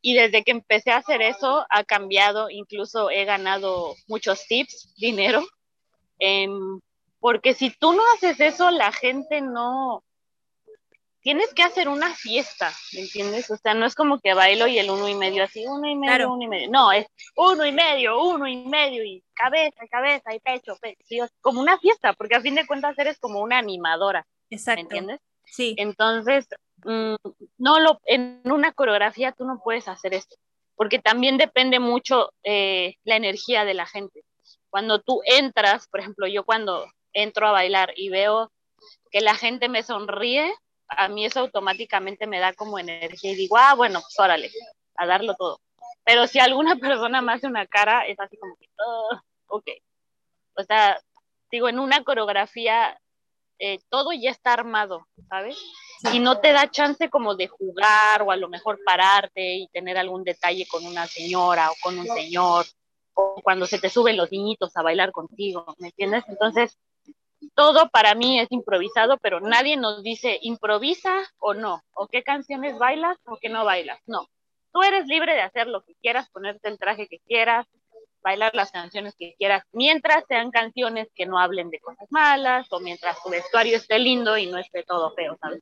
Y 0.01 0.13
desde 0.13 0.44
que 0.44 0.51
empecé 0.51 0.92
a 0.92 0.98
hacer 0.98 1.22
eso, 1.22 1.66
ha 1.70 1.84
cambiado, 1.84 2.50
incluso 2.50 3.10
he 3.10 3.25
ganado 3.25 3.96
muchos 4.08 4.46
tips, 4.48 4.94
dinero, 4.98 5.46
em, 6.20 6.80
porque 7.20 7.54
si 7.54 7.72
tú 7.72 7.94
no 7.94 8.04
haces 8.13 8.39
eso, 8.39 8.72
la 8.72 8.92
gente 8.92 9.42
no, 9.42 10.04
tienes 11.27 11.54
que 11.54 11.62
hacer 11.62 11.89
una 11.89 12.16
fiesta, 12.16 12.72
¿me 12.94 13.01
entiendes? 13.01 13.51
O 13.51 13.58
sea, 13.58 13.74
no 13.74 13.86
es 13.86 13.96
como 13.96 14.18
que 14.22 14.34
bailo 14.34 14.66
y 14.66 14.80
el 14.80 14.89
uno 14.89 15.10
y 15.10 15.13
medio 15.13 15.44
así, 15.44 15.66
uno 15.68 15.86
y 15.86 15.94
medio, 15.94 16.32
uno 16.32 16.44
y 16.44 16.48
medio. 16.48 16.70
No, 16.70 16.94
es 16.94 17.06
uno 17.36 17.66
y 17.66 17.74
medio, 17.74 18.24
uno 18.24 18.48
y 18.48 18.66
medio, 18.66 19.04
y 19.04 19.22
cabeza, 19.34 19.86
cabeza, 19.92 20.34
y 20.34 20.39
pecho, 20.39 20.77
pecho, 20.80 21.27
como 21.42 21.60
una 21.60 21.77
fiesta, 21.80 22.13
porque 22.13 22.36
a 22.36 22.42
fin 22.42 22.56
de 22.56 22.66
cuentas 22.66 22.98
eres 22.98 23.20
como 23.20 23.42
una 23.42 23.58
animadora. 23.58 24.25
Exacto. 24.50 24.77
¿Me 24.77 24.82
entiendes? 24.84 25.20
Sí. 25.48 25.75
Entonces, 25.77 26.48
mm, 26.84 27.16
no 27.58 27.80
lo, 27.80 28.00
en 28.06 28.42
una 28.46 28.72
coreografía 28.72 29.32
tú 29.32 29.46
no 29.46 29.60
puedes 29.63 29.88
hacer 29.88 30.13
esto, 30.13 30.36
porque 30.75 31.00
también 31.00 31.38
depende 31.38 31.80
mucho 31.80 32.32
eh, 32.44 32.96
la 33.04 33.16
energía 33.16 33.66
de 33.66 33.74
la 33.74 33.86
gente. 33.86 34.24
Cuando 34.70 35.00
tú 35.00 35.22
entras, 35.25 35.88
por 35.88 36.01
ejemplo, 36.01 36.27
yo 36.27 36.44
cuando 36.44 36.86
entro 37.13 37.48
a 37.48 37.51
bailar 37.51 37.94
y 37.96 38.10
veo 38.10 38.51
que 39.12 39.22
la 39.22 39.36
gente 39.36 39.70
me 39.70 39.84
sonríe, 39.84 40.54
a 40.89 41.08
mí 41.10 41.25
eso 41.25 41.42
automáticamente 41.42 42.27
me 42.27 42.39
da 42.39 42.54
como 42.54 42.80
energía 42.80 43.32
y 43.32 43.36
digo, 43.36 43.58
ah, 43.58 43.74
bueno, 43.75 44.01
pues 44.01 44.20
órale, 44.20 44.51
a 44.96 45.06
darlo 45.06 45.36
todo. 45.36 45.60
Pero 46.04 46.27
si 46.27 46.39
alguna 46.39 46.75
persona 46.77 47.22
me 47.22 47.34
hace 47.34 47.48
una 47.48 47.66
cara, 47.66 48.06
es 48.06 48.20
así 48.20 48.38
como 48.38 48.56
que, 48.58 48.68
oh, 48.86 49.20
ok. 49.48 49.70
O 50.56 50.63
sea, 50.63 51.00
digo, 51.51 51.70
en 51.70 51.80
una 51.80 52.04
coreografía 52.04 53.00
eh, 53.59 53.79
todo 53.89 54.11
ya 54.13 54.31
está 54.31 54.53
armado, 54.53 55.07
¿sabes? 55.29 55.57
Y 56.13 56.19
no 56.19 56.39
te 56.39 56.51
da 56.51 56.69
chance 56.69 57.09
como 57.09 57.35
de 57.35 57.47
jugar 57.47 58.21
o 58.21 58.31
a 58.31 58.35
lo 58.35 58.49
mejor 58.49 58.79
pararte 58.85 59.55
y 59.55 59.67
tener 59.69 59.97
algún 59.97 60.23
detalle 60.23 60.67
con 60.67 60.85
una 60.85 61.07
señora 61.07 61.71
o 61.71 61.75
con 61.81 61.97
un 61.97 62.05
señor, 62.05 62.65
o 63.13 63.41
cuando 63.43 63.65
se 63.65 63.79
te 63.79 63.89
suben 63.89 64.17
los 64.17 64.31
niñitos 64.31 64.75
a 64.77 64.83
bailar 64.83 65.11
contigo, 65.11 65.65
¿me 65.79 65.87
entiendes? 65.87 66.23
Entonces, 66.27 66.77
todo 67.55 67.89
para 67.89 68.13
mí 68.13 68.39
es 68.39 68.51
improvisado, 68.51 69.17
pero 69.17 69.39
nadie 69.39 69.75
nos 69.77 70.03
dice 70.03 70.39
improvisa 70.41 71.23
o 71.39 71.53
no, 71.53 71.81
o 71.93 72.07
qué 72.07 72.23
canciones 72.23 72.77
bailas 72.77 73.17
o 73.25 73.37
qué 73.37 73.49
no 73.49 73.65
bailas. 73.65 73.99
No, 74.05 74.27
tú 74.71 74.83
eres 74.83 75.07
libre 75.07 75.33
de 75.33 75.41
hacer 75.41 75.67
lo 75.67 75.83
que 75.83 75.95
quieras, 75.95 76.29
ponerte 76.29 76.69
el 76.69 76.77
traje 76.77 77.07
que 77.07 77.19
quieras, 77.19 77.65
bailar 78.27 78.53
las 78.55 78.72
canciones 78.72 79.15
que 79.17 79.36
quieras, 79.38 79.63
mientras 79.72 80.24
sean 80.27 80.51
canciones 80.51 81.07
que 81.15 81.25
no 81.25 81.39
hablen 81.39 81.69
de 81.69 81.79
cosas 81.79 82.07
malas 82.10 82.67
o 82.72 82.79
mientras 82.79 83.22
tu 83.24 83.29
vestuario 83.29 83.77
esté 83.77 84.00
lindo 84.00 84.38
y 84.38 84.48
no 84.48 84.57
esté 84.57 84.84
todo 84.84 85.13
feo, 85.15 85.38
¿sabes? 85.41 85.62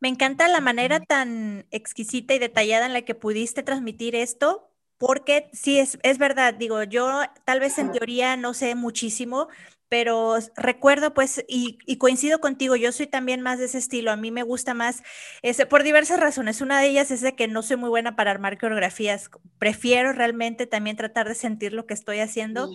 Me 0.00 0.08
encanta 0.08 0.48
la 0.48 0.60
manera 0.60 1.00
tan 1.00 1.66
exquisita 1.70 2.34
y 2.34 2.38
detallada 2.38 2.86
en 2.86 2.92
la 2.92 3.02
que 3.02 3.14
pudiste 3.14 3.62
transmitir 3.62 4.14
esto, 4.14 4.70
porque 4.96 5.48
sí, 5.52 5.78
es, 5.78 5.98
es 6.02 6.18
verdad, 6.18 6.54
digo, 6.54 6.82
yo 6.82 7.22
tal 7.44 7.60
vez 7.60 7.78
en 7.78 7.92
teoría 7.92 8.36
no 8.36 8.52
sé 8.52 8.74
muchísimo, 8.74 9.48
pero 9.88 10.36
recuerdo 10.56 11.14
pues, 11.14 11.44
y, 11.48 11.78
coincido 11.96 12.40
contigo, 12.40 12.76
yo 12.76 12.92
soy 12.92 13.06
también 13.06 13.40
más 13.40 13.58
de 13.58 13.66
ese 13.66 13.78
estilo, 13.78 14.10
a 14.10 14.16
mí 14.16 14.30
me 14.30 14.42
gusta 14.42 14.74
más, 14.74 15.02
ese, 15.42 15.66
por 15.66 15.82
diversas 15.82 16.20
razones, 16.20 16.60
una 16.60 16.80
de 16.80 16.88
ellas 16.88 17.10
es 17.10 17.20
de 17.20 17.34
que 17.34 17.48
no 17.48 17.62
soy 17.62 17.76
muy 17.76 17.88
buena 17.88 18.16
para 18.16 18.30
armar 18.30 18.58
coreografías, 18.58 19.30
prefiero 19.58 20.12
realmente 20.12 20.66
también 20.66 20.96
tratar 20.96 21.28
de 21.28 21.34
sentir 21.34 21.72
lo 21.72 21.86
que 21.86 21.94
estoy 21.94 22.20
haciendo. 22.20 22.70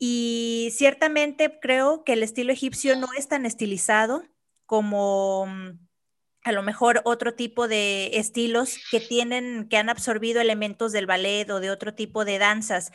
Y 0.00 0.68
ciertamente 0.76 1.58
creo 1.60 2.04
que 2.04 2.12
el 2.12 2.22
estilo 2.22 2.52
egipcio 2.52 2.96
no 2.96 3.08
es 3.16 3.26
tan 3.26 3.44
estilizado 3.44 4.22
como 4.64 5.46
mm, 5.46 5.88
a 6.44 6.52
lo 6.52 6.62
mejor 6.62 7.02
otro 7.04 7.34
tipo 7.34 7.68
de 7.68 8.10
estilos 8.14 8.78
que 8.90 9.00
tienen, 9.00 9.68
que 9.68 9.76
han 9.76 9.88
absorbido 9.88 10.40
elementos 10.40 10.92
del 10.92 11.06
ballet 11.06 11.50
o 11.50 11.60
de 11.60 11.70
otro 11.70 11.94
tipo 11.94 12.24
de 12.24 12.38
danzas. 12.38 12.92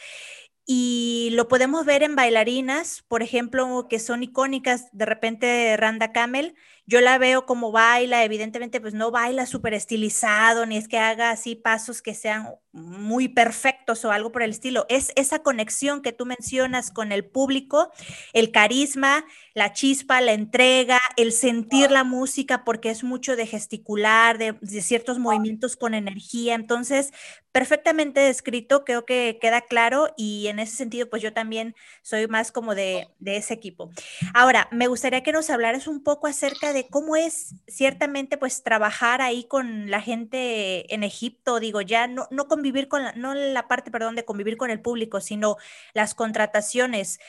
Y 0.65 1.29
lo 1.33 1.47
podemos 1.49 1.85
ver 1.85 2.03
en 2.03 2.15
bailarinas, 2.15 3.03
por 3.09 3.21
ejemplo, 3.21 3.87
que 3.89 3.99
son 3.99 4.23
icónicas, 4.23 4.87
de 4.93 5.05
repente 5.05 5.75
Randa 5.77 6.13
Camel, 6.13 6.55
yo 6.85 7.01
la 7.01 7.17
veo 7.17 7.45
como 7.45 7.71
baila, 7.71 8.23
evidentemente 8.23 8.81
pues 8.81 8.93
no 8.93 9.11
baila 9.11 9.45
súper 9.45 9.73
estilizado, 9.73 10.65
ni 10.65 10.77
es 10.77 10.87
que 10.87 10.97
haga 10.99 11.31
así 11.31 11.55
pasos 11.55 12.01
que 12.01 12.13
sean 12.13 12.49
muy 12.73 13.27
perfectos 13.27 14.03
o 14.03 14.11
algo 14.11 14.31
por 14.31 14.41
el 14.41 14.49
estilo. 14.49 14.85
Es 14.89 15.11
esa 15.15 15.39
conexión 15.43 16.01
que 16.01 16.11
tú 16.11 16.25
mencionas 16.25 16.89
con 16.91 17.11
el 17.11 17.23
público, 17.23 17.91
el 18.33 18.51
carisma, 18.51 19.25
la 19.53 19.73
chispa, 19.73 20.19
la 20.21 20.33
entrega, 20.33 20.99
el 21.15 21.31
sentir 21.31 21.91
la 21.91 22.03
música, 22.03 22.63
porque 22.65 22.89
es 22.89 23.03
mucho 23.03 23.35
de 23.35 23.45
gesticular, 23.45 24.39
de, 24.39 24.57
ciertos 24.81 25.19
movimientos 25.19 25.75
con 25.75 25.93
energía. 25.93 26.55
Entonces, 26.55 27.13
perfectamente 27.51 28.19
descrito, 28.19 28.83
creo 28.83 29.05
que 29.05 29.37
queda 29.39 29.61
claro 29.61 30.11
y 30.17 30.47
en 30.47 30.57
ese 30.57 30.75
sentido, 30.75 31.09
pues 31.09 31.21
yo 31.21 31.31
también 31.31 31.75
soy 32.01 32.27
más 32.27 32.51
como 32.51 32.73
de, 32.73 33.07
de 33.19 33.37
ese 33.37 33.53
equipo. 33.53 33.91
Ahora, 34.33 34.67
me 34.71 34.87
gustaría 34.87 35.21
que 35.21 35.31
nos 35.31 35.51
hablaras 35.51 35.87
un 35.87 36.01
poco 36.01 36.25
acerca 36.25 36.72
de 36.73 36.87
cómo 36.87 37.15
es 37.15 37.55
ciertamente 37.67 38.37
pues 38.37 38.63
trabajar 38.63 39.21
ahí 39.21 39.45
con 39.45 39.89
la 39.89 40.01
gente 40.01 40.93
en 40.93 41.03
Egipto, 41.03 41.59
digo, 41.59 41.81
ya 41.81 42.07
no, 42.07 42.27
no 42.31 42.47
convivir 42.47 42.87
con, 42.87 43.03
la, 43.03 43.13
no 43.13 43.33
la 43.33 43.67
parte, 43.67 43.91
perdón, 43.91 44.15
de 44.15 44.25
convivir 44.25 44.57
con 44.57 44.69
el 44.69 44.81
público, 44.81 45.21
sino 45.21 45.57
las 45.93 46.15
contrataciones. 46.15 47.19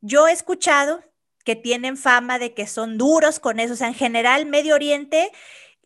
Yo 0.00 0.28
he 0.28 0.32
escuchado 0.32 1.02
que 1.44 1.56
tienen 1.56 1.96
fama 1.96 2.38
de 2.38 2.54
que 2.54 2.66
son 2.66 2.98
duros 2.98 3.40
con 3.40 3.58
eso, 3.58 3.72
o 3.74 3.76
sea, 3.76 3.88
en 3.88 3.94
general 3.94 4.46
Medio 4.46 4.74
Oriente 4.74 5.32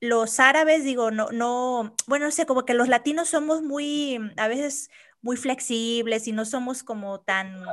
los 0.02 0.40
árabes, 0.40 0.82
digo, 0.82 1.12
no, 1.12 1.28
no, 1.30 1.94
bueno, 2.08 2.24
no 2.26 2.32
sé, 2.32 2.44
como 2.44 2.64
que 2.64 2.74
los 2.74 2.88
latinos 2.88 3.28
somos 3.28 3.62
muy, 3.62 4.18
a 4.36 4.48
veces 4.48 4.90
muy 5.20 5.36
flexibles 5.36 6.26
y 6.26 6.32
no 6.32 6.44
somos 6.44 6.82
como 6.82 7.20
tan 7.20 7.64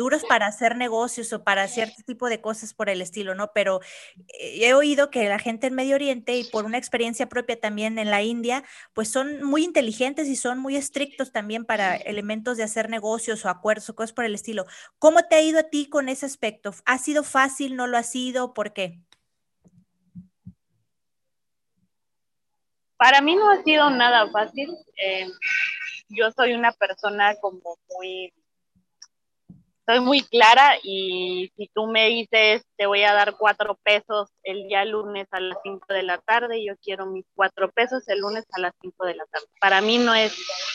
duros 0.00 0.24
para 0.24 0.46
hacer 0.46 0.78
negocios 0.78 1.30
o 1.34 1.44
para 1.44 1.68
cierto 1.68 2.02
tipo 2.06 2.30
de 2.30 2.40
cosas 2.40 2.72
por 2.72 2.88
el 2.88 3.02
estilo, 3.02 3.34
¿no? 3.34 3.52
Pero 3.52 3.80
eh, 4.28 4.60
he 4.62 4.72
oído 4.72 5.10
que 5.10 5.28
la 5.28 5.38
gente 5.38 5.66
en 5.66 5.74
Medio 5.74 5.94
Oriente 5.94 6.38
y 6.38 6.44
por 6.44 6.64
una 6.64 6.78
experiencia 6.78 7.28
propia 7.28 7.60
también 7.60 7.98
en 7.98 8.10
la 8.10 8.22
India, 8.22 8.64
pues 8.94 9.10
son 9.10 9.42
muy 9.42 9.62
inteligentes 9.62 10.26
y 10.28 10.36
son 10.36 10.58
muy 10.58 10.74
estrictos 10.74 11.32
también 11.32 11.66
para 11.66 11.96
elementos 11.96 12.56
de 12.56 12.62
hacer 12.62 12.88
negocios 12.88 13.44
o 13.44 13.50
acuerdos 13.50 13.90
o 13.90 13.94
cosas 13.94 14.14
por 14.14 14.24
el 14.24 14.34
estilo. 14.34 14.64
¿Cómo 14.98 15.22
te 15.24 15.36
ha 15.36 15.42
ido 15.42 15.60
a 15.60 15.64
ti 15.64 15.86
con 15.90 16.08
ese 16.08 16.24
aspecto? 16.24 16.74
¿Ha 16.86 16.96
sido 16.96 17.22
fácil? 17.22 17.76
¿No 17.76 17.86
lo 17.86 17.98
ha 17.98 18.02
sido? 18.02 18.54
¿Por 18.54 18.72
qué? 18.72 19.00
Para 22.96 23.20
mí 23.20 23.36
no 23.36 23.50
ha 23.50 23.62
sido 23.62 23.90
nada 23.90 24.30
fácil. 24.30 24.70
Eh, 24.96 25.26
yo 26.08 26.30
soy 26.30 26.54
una 26.54 26.72
persona 26.72 27.34
como 27.36 27.76
muy 27.90 28.32
soy 29.90 30.00
muy 30.00 30.22
clara 30.22 30.76
y 30.84 31.50
si 31.56 31.68
tú 31.74 31.88
me 31.88 32.06
dices 32.08 32.62
te 32.76 32.86
voy 32.86 33.02
a 33.02 33.12
dar 33.12 33.36
cuatro 33.36 33.76
pesos 33.82 34.28
el 34.44 34.68
día 34.68 34.84
lunes 34.84 35.26
a 35.32 35.40
las 35.40 35.58
cinco 35.64 35.92
de 35.92 36.04
la 36.04 36.18
tarde, 36.18 36.64
yo 36.64 36.74
quiero 36.76 37.06
mis 37.06 37.24
cuatro 37.34 37.72
pesos 37.72 38.06
el 38.06 38.20
lunes 38.20 38.44
a 38.52 38.60
las 38.60 38.72
cinco 38.80 39.04
de 39.04 39.16
la 39.16 39.24
tarde. 39.26 39.46
Para 39.60 39.80
mí 39.80 39.98
no 39.98 40.14
es 40.14 40.32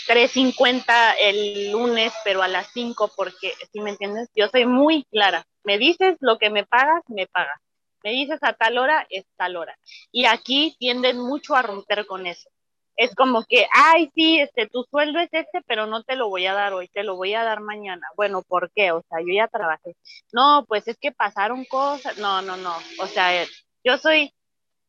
3.50 0.10 1.16
el 1.20 1.72
lunes, 1.72 2.12
pero 2.26 2.42
a 2.42 2.50
las 2.50 2.68
cinco 2.74 3.10
porque, 3.16 3.54
si 3.72 3.80
me 3.80 3.92
entiendes? 3.92 4.30
Yo 4.36 4.50
soy 4.50 4.66
muy 4.66 5.06
clara. 5.06 5.46
Me 5.64 5.78
dices 5.78 6.18
lo 6.20 6.38
que 6.38 6.50
me 6.50 6.66
pagas, 6.66 7.02
me 7.08 7.26
pagas. 7.28 7.60
Me 8.04 8.12
dices 8.12 8.40
a 8.42 8.52
tal 8.54 8.78
hora, 8.78 9.08
es 9.10 9.26
tal 9.38 9.56
hora. 9.56 9.78
Y 10.12 10.26
aquí 10.26 10.76
tienden 10.78 11.20
mucho 11.20 11.56
a 11.56 11.62
romper 11.62 12.06
con 12.06 12.28
eso 12.28 12.50
es 12.98 13.14
como 13.16 13.44
que, 13.44 13.68
ay, 13.74 14.10
sí, 14.16 14.40
este, 14.40 14.68
tu 14.68 14.84
sueldo 14.90 15.20
es 15.20 15.30
este, 15.32 15.62
pero 15.68 15.86
no 15.86 16.04
te 16.04 16.16
lo 16.16 16.30
voy 16.30 16.46
a 16.46 16.54
dar 16.54 16.74
hoy, 16.74 16.88
te 16.88 17.04
lo 17.04 17.16
voy 17.16 17.34
a 17.34 17.44
dar 17.44 17.60
mañana. 17.60 18.08
Bueno, 18.16 18.42
¿por 18.42 18.72
qué? 18.72 18.92
O 18.92 19.04
sea, 19.10 19.20
yo 19.20 19.34
ya 19.34 19.48
trabajé. 19.48 19.96
No, 20.32 20.66
pues 20.68 20.88
es 20.88 20.98
que 20.98 21.12
pasaron 21.12 21.66
cosas. 21.66 22.18
No, 22.18 22.42
no, 22.42 22.56
no. 22.58 22.74
O 23.00 23.08
sea, 23.08 23.46
yo 23.84 23.98
soy, 23.98 24.34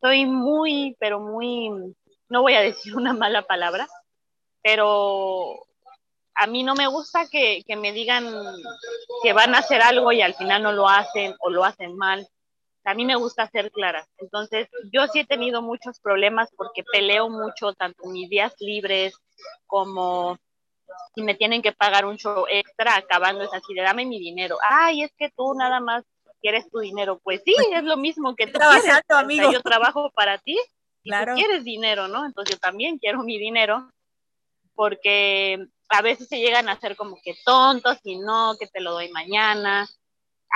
soy 0.01 0.25
muy, 0.27 0.97
pero 1.01 1.21
muy, 1.21 1.71
no 2.29 2.43
voy 2.43 2.55
a 2.55 2.61
decir 2.63 2.97
una 2.97 3.13
mala 3.13 3.43
palabra, 3.43 3.89
pero 4.63 5.67
a 6.35 6.47
mí 6.47 6.63
no 6.63 6.75
me 6.75 6.87
gusta 6.87 7.27
que, 7.29 7.63
que 7.67 7.77
me 7.77 7.93
digan 7.93 8.27
que 9.23 9.33
van 9.33 9.55
a 9.55 9.59
hacer 9.59 9.83
algo 9.83 10.13
y 10.13 10.23
al 10.23 10.35
final 10.35 10.63
no 10.63 10.73
lo 10.73 10.89
hacen 10.89 11.35
o 11.41 11.51
lo 11.51 11.65
hacen 11.65 11.97
mal 11.97 12.29
a 12.87 12.95
mí 12.95 13.05
me 13.05 13.17
gusta 13.17 13.51
ser 13.51 13.73
clara. 13.73 14.07
Entonces, 14.19 14.69
yo 14.93 15.09
sí 15.09 15.19
he 15.21 15.27
tenido 15.27 15.61
muchos 15.61 15.99
problemas 15.99 16.49
porque 16.57 16.85
peleo 16.85 17.29
mucho, 17.29 17.73
tanto 17.75 18.07
mis 18.07 18.31
días 18.31 18.55
libres 18.61 19.15
como 19.67 20.39
si 21.15 21.23
me 21.23 21.35
tienen 21.35 21.63
que 21.63 21.73
pagar 21.73 22.05
un 22.05 22.17
show 22.17 22.47
extra, 22.49 22.97
acabando 22.97 23.43
es 23.43 23.53
así, 23.53 23.75
de 23.75 23.83
dame 23.83 24.07
mi 24.07 24.21
dinero. 24.21 24.57
Ay, 24.63 25.03
es 25.03 25.11
que 25.19 25.31
tú 25.37 25.55
nada 25.55 25.81
más 25.81 26.05
quieres 26.41 26.71
tu 26.71 26.79
dinero. 26.79 27.19
Pues 27.25 27.43
sí, 27.45 27.55
es 27.73 27.83
lo 27.83 27.97
mismo 27.97 28.37
que 28.37 28.47
tú 28.47 28.53
Trabajando, 28.53 29.17
amigo. 29.17 29.51
yo 29.51 29.61
trabajo 29.63 30.11
para 30.15 30.39
ti 30.39 30.57
claro. 31.03 31.33
tú 31.33 31.41
quieres 31.41 31.65
dinero, 31.65 32.07
¿no? 32.07 32.25
Entonces 32.25 32.55
yo 32.55 32.61
también 32.61 32.99
quiero 32.99 33.25
mi 33.25 33.37
dinero 33.37 33.91
porque 34.77 35.67
a 35.89 36.03
veces 36.03 36.29
se 36.29 36.39
llegan 36.39 36.69
a 36.69 36.73
hacer 36.73 36.95
como 36.95 37.17
que 37.21 37.35
tontos 37.45 37.99
y 38.05 38.19
no, 38.19 38.55
que 38.61 38.69
te 38.69 38.81
lo 38.81 38.93
doy 38.93 39.11
mañana. 39.11 39.89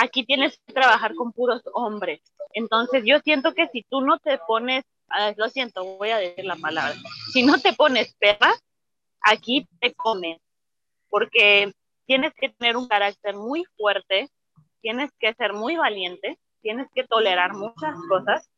Aquí 0.02 0.24
tienes 0.24 0.58
que 0.66 0.72
trabajar 0.72 1.14
con 1.14 1.32
puros 1.32 1.62
hombres. 1.74 2.22
Entonces 2.54 3.02
yo 3.04 3.18
siento 3.20 3.52
que 3.52 3.68
si 3.68 3.82
tú 3.82 4.00
no 4.00 4.18
te 4.18 4.38
pones, 4.38 4.84
lo 5.36 5.48
siento, 5.48 5.84
voy 5.84 6.10
a 6.10 6.16
decir 6.16 6.44
la 6.46 6.56
palabra, 6.56 6.94
si 7.32 7.42
no 7.42 7.58
te 7.58 7.74
pones 7.74 8.14
perra, 8.14 8.52
aquí 9.20 9.68
te 9.78 9.92
comen, 9.92 10.38
porque 11.10 11.72
tienes 12.06 12.32
que 12.34 12.48
tener 12.48 12.76
un 12.76 12.88
carácter 12.88 13.36
muy 13.36 13.64
fuerte, 13.76 14.30
tienes 14.80 15.10
que 15.18 15.34
ser 15.34 15.52
muy 15.52 15.76
valiente, 15.76 16.38
tienes 16.62 16.88
que 16.94 17.04
tolerar 17.04 17.52
muchas 17.52 17.94
cosas 18.08 18.49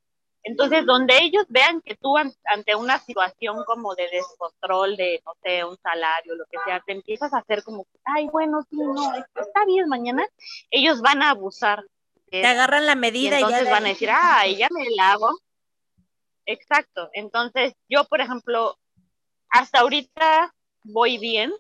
entonces, 0.45 0.85
donde 0.85 1.17
ellos 1.23 1.45
vean 1.49 1.81
que 1.83 1.95
tú 1.95 2.17
ante 2.17 2.75
una 2.75 2.99
situación 2.99 3.63
como 3.65 3.95
de 3.95 4.09
descontrol, 4.09 4.97
de, 4.97 5.23
no 5.25 5.35
sé, 5.43 5.65
un 5.65 5.77
salario, 5.79 6.35
lo 6.35 6.45
que 6.47 6.59
sea, 6.65 6.83
te 6.85 6.93
empiezas 6.93 7.33
a 7.33 7.39
hacer 7.39 7.63
como, 7.63 7.87
ay, 8.05 8.27
bueno, 8.27 8.63
sí, 8.69 8.77
no, 8.77 9.15
está 9.15 9.65
bien 9.67 9.89
mañana, 9.89 10.27
ellos 10.71 11.01
van 11.01 11.23
a 11.23 11.31
abusar. 11.31 11.85
te 12.29 12.45
agarran 12.45 12.87
la 12.87 12.97
medida 12.97 13.39
y 13.39 13.43
entonces 13.43 13.71
van 13.71 13.85
a 13.85 13.89
decir, 13.89 14.11
ay, 14.11 14.57
ya 14.57 14.69
me 14.71 14.91
la 14.91 15.13
hago. 15.13 15.31
Exacto. 16.45 17.09
Entonces, 17.13 17.75
yo, 17.89 18.05
por 18.05 18.21
ejemplo, 18.21 18.77
hasta 19.49 19.81
ahorita 19.81 20.53
voy 20.83 21.19
bien, 21.19 21.53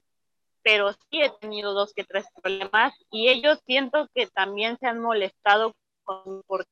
pero 0.63 0.93
sí 0.93 1.23
he 1.23 1.31
tenido 1.41 1.73
dos 1.73 1.93
que 1.95 2.05
tres 2.05 2.27
problemas 2.43 2.95
y 3.11 3.29
ellos 3.29 3.61
siento 3.65 4.09
que 4.13 4.27
también 4.27 4.77
se 4.79 4.87
han 4.89 4.99
molestado 4.99 5.75
con, 6.05 6.43
por 6.49 6.67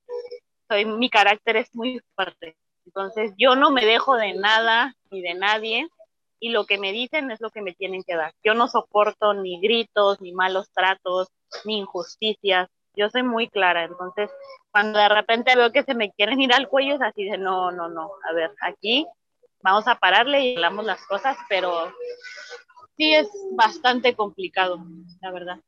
soy, 0.70 0.84
mi 0.84 1.10
carácter 1.10 1.56
es 1.56 1.74
muy 1.74 2.00
fuerte. 2.14 2.56
Entonces 2.86 3.32
yo 3.36 3.56
no 3.56 3.70
me 3.70 3.84
dejo 3.84 4.16
de 4.16 4.34
nada 4.34 4.94
ni 5.10 5.20
de 5.20 5.34
nadie 5.34 5.88
y 6.38 6.50
lo 6.50 6.64
que 6.64 6.78
me 6.78 6.92
dicen 6.92 7.30
es 7.30 7.40
lo 7.40 7.50
que 7.50 7.60
me 7.60 7.74
tienen 7.74 8.02
que 8.04 8.16
dar. 8.16 8.32
Yo 8.42 8.54
no 8.54 8.68
soporto 8.68 9.34
ni 9.34 9.60
gritos, 9.60 10.20
ni 10.20 10.32
malos 10.32 10.70
tratos, 10.72 11.28
ni 11.64 11.78
injusticias. 11.78 12.68
Yo 12.94 13.10
soy 13.10 13.22
muy 13.22 13.48
clara. 13.48 13.84
Entonces 13.84 14.30
cuando 14.70 14.98
de 14.98 15.08
repente 15.08 15.56
veo 15.56 15.72
que 15.72 15.82
se 15.82 15.94
me 15.94 16.12
quieren 16.12 16.40
ir 16.40 16.52
al 16.52 16.68
cuello 16.68 16.94
es 16.94 17.02
así 17.02 17.24
de 17.24 17.36
no, 17.36 17.70
no, 17.72 17.88
no. 17.88 18.10
A 18.28 18.32
ver, 18.32 18.52
aquí 18.62 19.06
vamos 19.62 19.86
a 19.88 19.96
pararle 19.96 20.40
y 20.40 20.54
hablamos 20.54 20.84
las 20.84 21.04
cosas, 21.06 21.36
pero 21.48 21.92
sí 22.96 23.12
es 23.12 23.28
bastante 23.52 24.14
complicado, 24.14 24.78
la 25.20 25.30
verdad. 25.32 25.60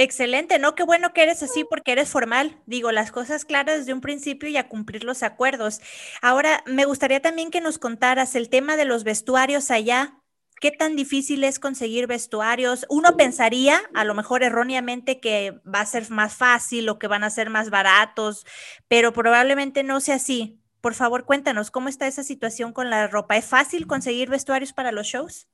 Excelente, 0.00 0.60
¿no? 0.60 0.76
Qué 0.76 0.84
bueno 0.84 1.12
que 1.12 1.24
eres 1.24 1.42
así 1.42 1.64
porque 1.64 1.90
eres 1.90 2.08
formal. 2.08 2.62
Digo, 2.66 2.92
las 2.92 3.10
cosas 3.10 3.44
claras 3.44 3.78
desde 3.78 3.92
un 3.92 4.00
principio 4.00 4.48
y 4.48 4.56
a 4.56 4.68
cumplir 4.68 5.02
los 5.02 5.24
acuerdos. 5.24 5.80
Ahora, 6.22 6.62
me 6.66 6.84
gustaría 6.84 7.20
también 7.20 7.50
que 7.50 7.60
nos 7.60 7.78
contaras 7.78 8.36
el 8.36 8.48
tema 8.48 8.76
de 8.76 8.84
los 8.84 9.02
vestuarios 9.02 9.72
allá. 9.72 10.20
¿Qué 10.60 10.70
tan 10.70 10.94
difícil 10.94 11.42
es 11.42 11.58
conseguir 11.58 12.06
vestuarios? 12.06 12.86
Uno 12.88 13.16
pensaría, 13.16 13.80
a 13.92 14.04
lo 14.04 14.14
mejor 14.14 14.44
erróneamente, 14.44 15.18
que 15.18 15.60
va 15.66 15.80
a 15.80 15.86
ser 15.86 16.08
más 16.10 16.36
fácil 16.36 16.88
o 16.88 17.00
que 17.00 17.08
van 17.08 17.24
a 17.24 17.30
ser 17.30 17.50
más 17.50 17.68
baratos, 17.68 18.46
pero 18.86 19.12
probablemente 19.12 19.82
no 19.82 19.98
sea 19.98 20.14
así. 20.14 20.60
Por 20.80 20.94
favor, 20.94 21.24
cuéntanos, 21.24 21.72
¿cómo 21.72 21.88
está 21.88 22.06
esa 22.06 22.22
situación 22.22 22.72
con 22.72 22.88
la 22.88 23.08
ropa? 23.08 23.36
¿Es 23.36 23.46
fácil 23.46 23.88
conseguir 23.88 24.30
vestuarios 24.30 24.72
para 24.72 24.92
los 24.92 25.08
shows? 25.08 25.48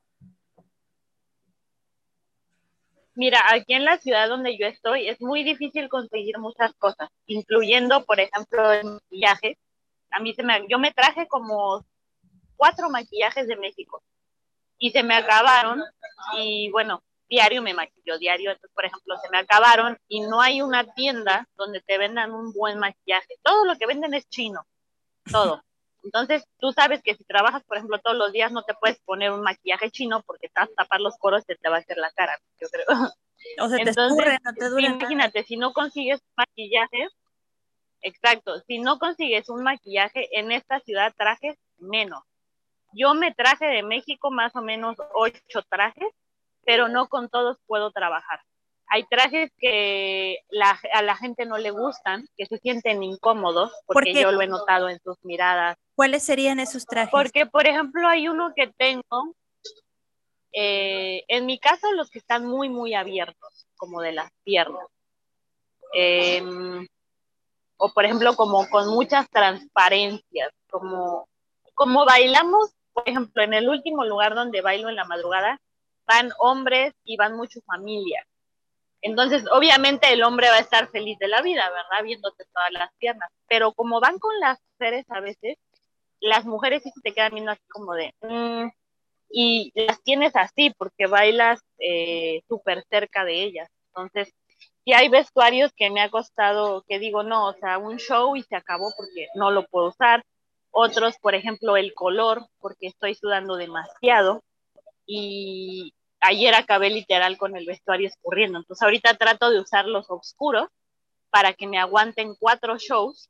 Mira, 3.16 3.40
aquí 3.50 3.74
en 3.74 3.84
la 3.84 3.98
ciudad 3.98 4.28
donde 4.28 4.58
yo 4.58 4.66
estoy 4.66 5.08
es 5.08 5.20
muy 5.20 5.44
difícil 5.44 5.88
conseguir 5.88 6.38
muchas 6.38 6.74
cosas, 6.74 7.08
incluyendo, 7.26 8.04
por 8.04 8.18
ejemplo, 8.18 8.72
el 8.72 8.84
maquillaje. 8.84 9.56
A 10.10 10.20
mí 10.20 10.34
se 10.34 10.42
me, 10.42 10.66
yo 10.68 10.78
me 10.78 10.92
traje 10.92 11.28
como 11.28 11.84
cuatro 12.56 12.90
maquillajes 12.90 13.46
de 13.46 13.56
México 13.56 14.02
y 14.78 14.90
se 14.90 15.02
me 15.02 15.14
acabaron 15.14 15.82
y 16.36 16.70
bueno, 16.70 17.02
diario 17.28 17.62
me 17.62 17.74
maquillo, 17.74 18.18
diario, 18.18 18.50
entonces, 18.50 18.74
por 18.74 18.84
ejemplo, 18.84 19.16
se 19.22 19.30
me 19.30 19.38
acabaron 19.38 19.96
y 20.08 20.20
no 20.20 20.40
hay 20.40 20.62
una 20.62 20.84
tienda 20.94 21.48
donde 21.54 21.80
te 21.80 21.98
vendan 21.98 22.32
un 22.32 22.52
buen 22.52 22.78
maquillaje. 22.78 23.36
Todo 23.42 23.64
lo 23.64 23.76
que 23.76 23.86
venden 23.86 24.14
es 24.14 24.28
chino, 24.28 24.66
todo. 25.30 25.62
Entonces, 26.04 26.44
tú 26.58 26.70
sabes 26.72 27.02
que 27.02 27.14
si 27.14 27.24
trabajas, 27.24 27.64
por 27.64 27.78
ejemplo, 27.78 27.98
todos 27.98 28.16
los 28.16 28.30
días 28.30 28.52
no 28.52 28.62
te 28.62 28.74
puedes 28.74 28.98
poner 29.00 29.32
un 29.32 29.40
maquillaje 29.40 29.90
chino 29.90 30.22
porque 30.22 30.48
te 30.48 30.60
vas 30.60 30.68
a 30.70 30.84
tapar 30.84 31.00
los 31.00 31.16
poros 31.18 31.42
y 31.48 31.54
te 31.56 31.68
va 31.68 31.76
a 31.76 31.80
hacer 31.80 31.96
la 31.96 32.10
cara, 32.12 32.38
yo 32.60 32.68
creo. 32.68 32.86
O 33.60 33.68
sea, 33.68 33.78
te 33.78 33.90
escurre, 33.90 34.38
no 34.42 34.54
te 34.54 34.68
dura 34.70 34.86
Imagínate, 34.88 35.44
si 35.44 35.56
no 35.56 35.72
consigues 35.72 36.20
maquillaje, 36.36 37.08
exacto, 38.00 38.60
si 38.66 38.78
no 38.78 38.98
consigues 38.98 39.48
un 39.48 39.62
maquillaje 39.62 40.28
en 40.38 40.52
esta 40.52 40.80
ciudad, 40.80 41.12
trajes 41.16 41.56
menos. 41.78 42.22
Yo 42.92 43.14
me 43.14 43.34
traje 43.34 43.66
de 43.66 43.82
México 43.82 44.30
más 44.30 44.54
o 44.56 44.62
menos 44.62 44.96
ocho 45.14 45.62
trajes, 45.68 46.08
pero 46.64 46.88
no 46.88 47.08
con 47.08 47.28
todos 47.28 47.58
puedo 47.66 47.90
trabajar 47.90 48.40
hay 48.88 49.04
trajes 49.04 49.50
que 49.58 50.38
a 50.92 51.02
la 51.02 51.16
gente 51.16 51.46
no 51.46 51.58
le 51.58 51.70
gustan, 51.70 52.28
que 52.36 52.46
se 52.46 52.58
sienten 52.58 53.02
incómodos, 53.02 53.72
porque 53.86 54.14
yo 54.14 54.32
lo 54.32 54.40
he 54.40 54.46
notado 54.46 54.88
en 54.88 55.00
sus 55.00 55.16
miradas. 55.24 55.76
¿Cuáles 55.94 56.22
serían 56.24 56.60
esos 56.60 56.86
trajes? 56.86 57.10
Porque, 57.10 57.46
por 57.46 57.66
ejemplo, 57.66 58.08
hay 58.08 58.28
uno 58.28 58.52
que 58.54 58.68
tengo, 58.76 59.34
eh, 60.52 61.24
en 61.28 61.46
mi 61.46 61.58
caso 61.58 61.92
los 61.92 62.10
que 62.10 62.18
están 62.18 62.46
muy, 62.46 62.68
muy 62.68 62.94
abiertos, 62.94 63.66
como 63.76 64.00
de 64.00 64.12
las 64.12 64.30
piernas. 64.42 64.86
Em, 65.92 66.86
o, 67.76 67.92
por 67.92 68.04
ejemplo, 68.04 68.34
como 68.34 68.68
con 68.68 68.88
muchas 68.88 69.28
transparencias, 69.30 70.50
como, 70.70 71.28
como 71.74 72.04
bailamos, 72.04 72.72
por 72.92 73.08
ejemplo, 73.08 73.42
en 73.42 73.54
el 73.54 73.68
último 73.68 74.04
lugar 74.04 74.34
donde 74.34 74.60
bailo 74.60 74.88
en 74.88 74.96
la 74.96 75.04
madrugada, 75.04 75.60
van 76.06 76.30
hombres 76.38 76.92
y 77.04 77.16
van 77.16 77.36
muchas 77.36 77.62
familias 77.64 78.26
entonces, 79.04 79.44
obviamente 79.52 80.10
el 80.10 80.22
hombre 80.22 80.48
va 80.48 80.54
a 80.54 80.60
estar 80.60 80.88
feliz 80.88 81.18
de 81.18 81.28
la 81.28 81.42
vida, 81.42 81.68
¿verdad? 81.68 82.02
Viéndote 82.02 82.42
todas 82.54 82.70
las 82.72 82.90
piernas. 82.94 83.30
Pero 83.46 83.74
como 83.74 84.00
van 84.00 84.18
con 84.18 84.32
las 84.40 84.58
mujeres 84.72 85.04
a 85.10 85.20
veces, 85.20 85.58
las 86.24 86.44
mujeres 86.46 86.82
sí 86.82 86.90
te 87.02 87.12
quedan 87.12 87.34
viendo 87.34 87.52
así 87.52 87.62
como 87.68 87.94
de, 87.94 88.14
mm", 88.22 88.68
y 89.30 89.72
las 89.74 90.02
tienes 90.02 90.36
así 90.36 90.72
porque 90.78 91.06
bailas 91.06 91.60
eh, 91.78 92.42
súper 92.48 92.84
cerca 92.90 93.24
de 93.24 93.42
ellas. 93.42 93.68
Entonces, 93.88 94.32
y 94.84 94.92
hay 94.92 95.08
vestuarios 95.08 95.72
que 95.76 95.90
me 95.90 96.00
ha 96.00 96.10
costado, 96.10 96.84
que 96.88 96.98
digo, 96.98 97.22
no, 97.22 97.48
o 97.48 97.54
sea, 97.54 97.78
un 97.78 97.98
show 97.98 98.36
y 98.36 98.42
se 98.42 98.56
acabó 98.56 98.92
porque 98.96 99.28
no 99.34 99.50
lo 99.50 99.66
puedo 99.66 99.88
usar. 99.88 100.24
Otros, 100.70 101.16
por 101.20 101.34
ejemplo, 101.34 101.76
el 101.76 101.94
color, 101.94 102.46
porque 102.60 102.88
estoy 102.88 103.14
sudando 103.14 103.56
demasiado. 103.56 104.42
Y, 105.06 105.94
ayer 106.24 106.54
acabé 106.54 106.90
literal 106.90 107.36
con 107.36 107.56
el 107.56 107.66
vestuario 107.66 108.08
escurriendo. 108.08 108.58
Entonces 108.58 108.82
ahorita 108.82 109.14
trato 109.14 109.50
de 109.50 109.60
usar 109.60 109.86
los 109.86 110.10
oscuros 110.10 110.68
para 111.30 111.52
que 111.52 111.66
me 111.66 111.78
aguanten 111.78 112.34
cuatro 112.38 112.78
shows 112.78 113.28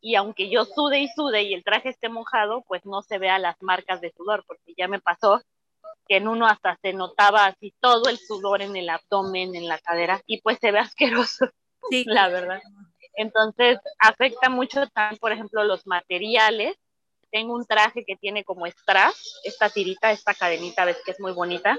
y 0.00 0.14
aunque 0.14 0.50
yo 0.50 0.64
sude 0.64 1.00
y 1.00 1.08
sude 1.08 1.42
y 1.42 1.54
el 1.54 1.64
traje 1.64 1.90
esté 1.90 2.08
mojado, 2.08 2.62
pues 2.66 2.84
no 2.84 3.02
se 3.02 3.18
vea 3.18 3.38
las 3.38 3.56
marcas 3.60 4.00
de 4.00 4.12
sudor, 4.16 4.44
porque 4.46 4.74
ya 4.76 4.88
me 4.88 5.00
pasó 5.00 5.40
que 6.06 6.16
en 6.16 6.28
uno 6.28 6.46
hasta 6.46 6.78
se 6.80 6.92
notaba 6.92 7.46
así 7.46 7.74
todo 7.80 8.08
el 8.08 8.18
sudor 8.18 8.62
en 8.62 8.76
el 8.76 8.88
abdomen, 8.88 9.54
en 9.54 9.68
la 9.68 9.78
cadera, 9.78 10.20
y 10.26 10.40
pues 10.40 10.58
se 10.60 10.70
ve 10.70 10.78
asqueroso, 10.80 11.46
sí. 11.90 12.04
la 12.06 12.28
verdad. 12.28 12.60
Entonces, 13.14 13.78
afecta 13.98 14.48
mucho 14.48 14.86
también, 14.88 15.18
por 15.18 15.32
ejemplo, 15.32 15.64
los 15.64 15.86
materiales. 15.86 16.76
Tengo 17.30 17.54
un 17.54 17.66
traje 17.66 18.04
que 18.06 18.16
tiene 18.16 18.44
como 18.44 18.66
strass, 18.66 19.40
esta 19.44 19.68
tirita, 19.68 20.12
esta 20.12 20.34
cadenita, 20.34 20.84
ves 20.84 21.02
que 21.04 21.10
es 21.10 21.20
muy 21.20 21.32
bonita 21.32 21.78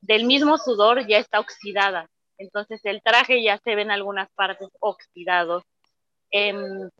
del 0.00 0.24
mismo 0.24 0.58
sudor 0.58 1.06
ya 1.06 1.18
está 1.18 1.40
oxidada. 1.40 2.08
Entonces 2.38 2.80
el 2.84 3.02
traje 3.02 3.42
ya 3.42 3.58
se 3.58 3.74
ve 3.74 3.82
en 3.82 3.90
algunas 3.90 4.30
partes 4.32 4.68
oxidado. 4.80 5.62
En, 6.30 6.90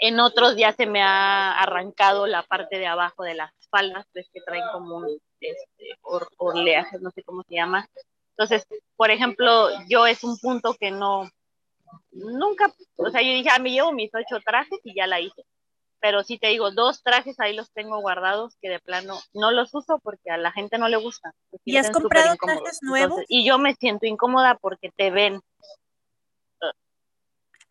en 0.00 0.20
otros 0.20 0.56
ya 0.56 0.72
se 0.72 0.86
me 0.86 1.02
ha 1.02 1.52
arrancado 1.52 2.26
la 2.26 2.42
parte 2.42 2.78
de 2.78 2.86
abajo 2.86 3.22
de 3.22 3.34
las 3.34 3.52
faldas, 3.70 4.06
ves 4.14 4.28
que 4.32 4.40
traen 4.40 4.64
como 4.72 4.96
un 4.98 5.18
este, 5.40 5.98
oleaje, 6.38 6.98
no 7.00 7.10
sé 7.10 7.22
cómo 7.22 7.42
se 7.42 7.54
llama. 7.54 7.86
Entonces, 8.30 8.66
por 8.96 9.10
ejemplo, 9.10 9.68
yo 9.88 10.06
es 10.06 10.24
un 10.24 10.38
punto 10.38 10.74
que 10.74 10.90
no, 10.90 11.28
nunca, 12.10 12.72
o 12.96 13.10
sea, 13.10 13.22
yo 13.22 13.28
dije, 13.28 13.50
ah, 13.52 13.58
me 13.58 13.70
llevo 13.70 13.92
mis 13.92 14.10
ocho 14.14 14.40
trajes 14.44 14.80
y 14.84 14.94
ya 14.94 15.06
la 15.06 15.20
hice 15.20 15.44
pero 16.04 16.22
sí 16.22 16.36
te 16.36 16.48
digo, 16.48 16.70
dos 16.70 17.02
trajes 17.02 17.40
ahí 17.40 17.56
los 17.56 17.72
tengo 17.72 17.98
guardados 17.98 18.58
que 18.60 18.68
de 18.68 18.78
plano 18.78 19.18
no 19.32 19.52
los 19.52 19.74
uso 19.74 19.98
porque 20.00 20.30
a 20.30 20.36
la 20.36 20.52
gente 20.52 20.76
no 20.76 20.86
le 20.86 20.98
gusta. 20.98 21.32
¿Y 21.64 21.78
has 21.78 21.88
comprado 21.88 22.36
trajes 22.36 22.80
nuevos? 22.82 23.22
y 23.26 23.46
yo 23.46 23.58
me 23.58 23.74
siento 23.74 24.04
incómoda 24.04 24.58
porque 24.60 24.90
te 24.94 25.10
ven. 25.10 25.40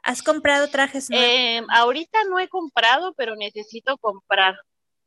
¿Has 0.04 0.22
comprado 0.22 0.68
trajes 0.68 1.10
nuevos? 1.10 1.28
Eh, 1.28 1.62
ahorita 1.70 2.26
no 2.26 2.38
he 2.38 2.50
comprado, 2.50 3.13
pero 3.13 3.36
necesito 3.36 3.98
comprar. 3.98 4.56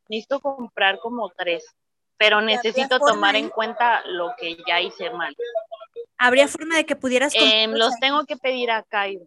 Necesito 0.09 0.41
comprar 0.41 0.99
como 1.01 1.31
tres, 1.31 1.65
pero 2.17 2.41
necesito 2.41 2.99
tomar 2.99 3.37
en 3.37 3.51
cuenta 3.51 4.03
lo 4.07 4.35
que 4.39 4.57
ya 4.67 4.81
hice 4.81 5.11
mal. 5.11 5.37
¿Habría 6.17 6.49
forma 6.49 6.77
de 6.77 6.87
que 6.87 6.97
pudieras 6.97 7.35
eh, 7.37 7.67
Los 7.69 7.99
tengo 8.01 8.25
que 8.25 8.37
pedir 8.37 8.71
a 8.71 8.83
Cairo. 8.83 9.27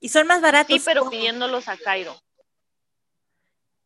¿Y 0.00 0.08
son 0.08 0.26
más 0.26 0.40
baratos? 0.40 0.74
Sí, 0.74 0.82
pero 0.84 1.08
pidiéndolos 1.08 1.68
a 1.68 1.76
Cairo. 1.76 2.16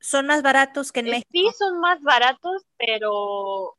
¿Son 0.01 0.27
más 0.27 0.41
baratos 0.43 0.93
que 0.93 1.01
en 1.01 1.09
Eh, 1.09 1.11
México? 1.11 1.29
Sí, 1.31 1.47
son 1.59 1.79
más 1.81 2.01
baratos, 2.01 2.63
pero 2.79 3.77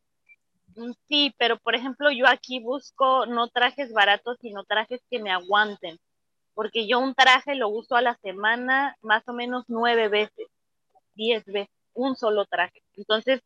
mm, 0.76 0.92
sí, 1.08 1.34
pero 1.40 1.58
por 1.58 1.74
ejemplo, 1.74 2.12
yo 2.12 2.28
aquí 2.28 2.60
busco 2.60 3.26
no 3.26 3.48
trajes 3.48 3.92
baratos, 3.92 4.38
sino 4.42 4.66
trajes 4.66 5.02
que 5.10 5.20
me 5.20 5.32
aguanten, 5.32 5.98
porque 6.58 6.88
yo 6.88 6.98
un 6.98 7.14
traje 7.14 7.54
lo 7.54 7.70
uso 7.70 7.96
a 7.96 8.02
la 8.02 8.16
semana 8.24 8.98
más 9.04 9.22
o 9.28 9.34
menos 9.34 9.66
nueve 9.68 10.08
veces, 10.08 10.48
diez 11.14 11.46
veces, 11.46 11.70
un 11.94 12.16
solo 12.16 12.46
traje. 12.46 12.82
Entonces, 12.96 13.42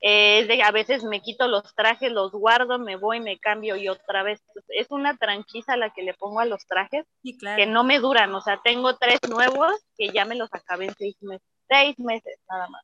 eh, 0.00 0.40
es 0.40 0.48
de 0.48 0.60
a 0.64 0.72
veces 0.72 1.04
me 1.04 1.22
quito 1.22 1.46
los 1.46 1.72
trajes, 1.76 2.10
los 2.10 2.32
guardo, 2.32 2.80
me 2.80 2.96
voy, 2.96 3.20
me 3.20 3.38
cambio 3.38 3.76
y 3.76 3.88
otra 3.88 4.24
vez. 4.24 4.42
Es 4.70 4.90
una 4.90 5.16
tranquiza 5.16 5.76
la 5.76 5.90
que 5.90 6.02
le 6.02 6.12
pongo 6.12 6.40
a 6.40 6.44
los 6.44 6.66
trajes 6.66 7.06
Sí, 7.22 7.38
claro. 7.38 7.56
que 7.56 7.66
no 7.66 7.84
me 7.84 8.00
duran, 8.00 8.34
o 8.34 8.40
sea, 8.40 8.60
tengo 8.64 8.96
tres 8.96 9.20
nuevos 9.28 9.70
que 9.96 10.08
ya 10.08 10.24
me 10.24 10.34
los 10.34 10.52
acabé 10.52 10.86
en 10.86 10.94
seis 10.96 11.14
meses, 11.20 11.46
seis 11.68 11.96
meses 12.00 12.36
nada 12.50 12.68
más. 12.68 12.82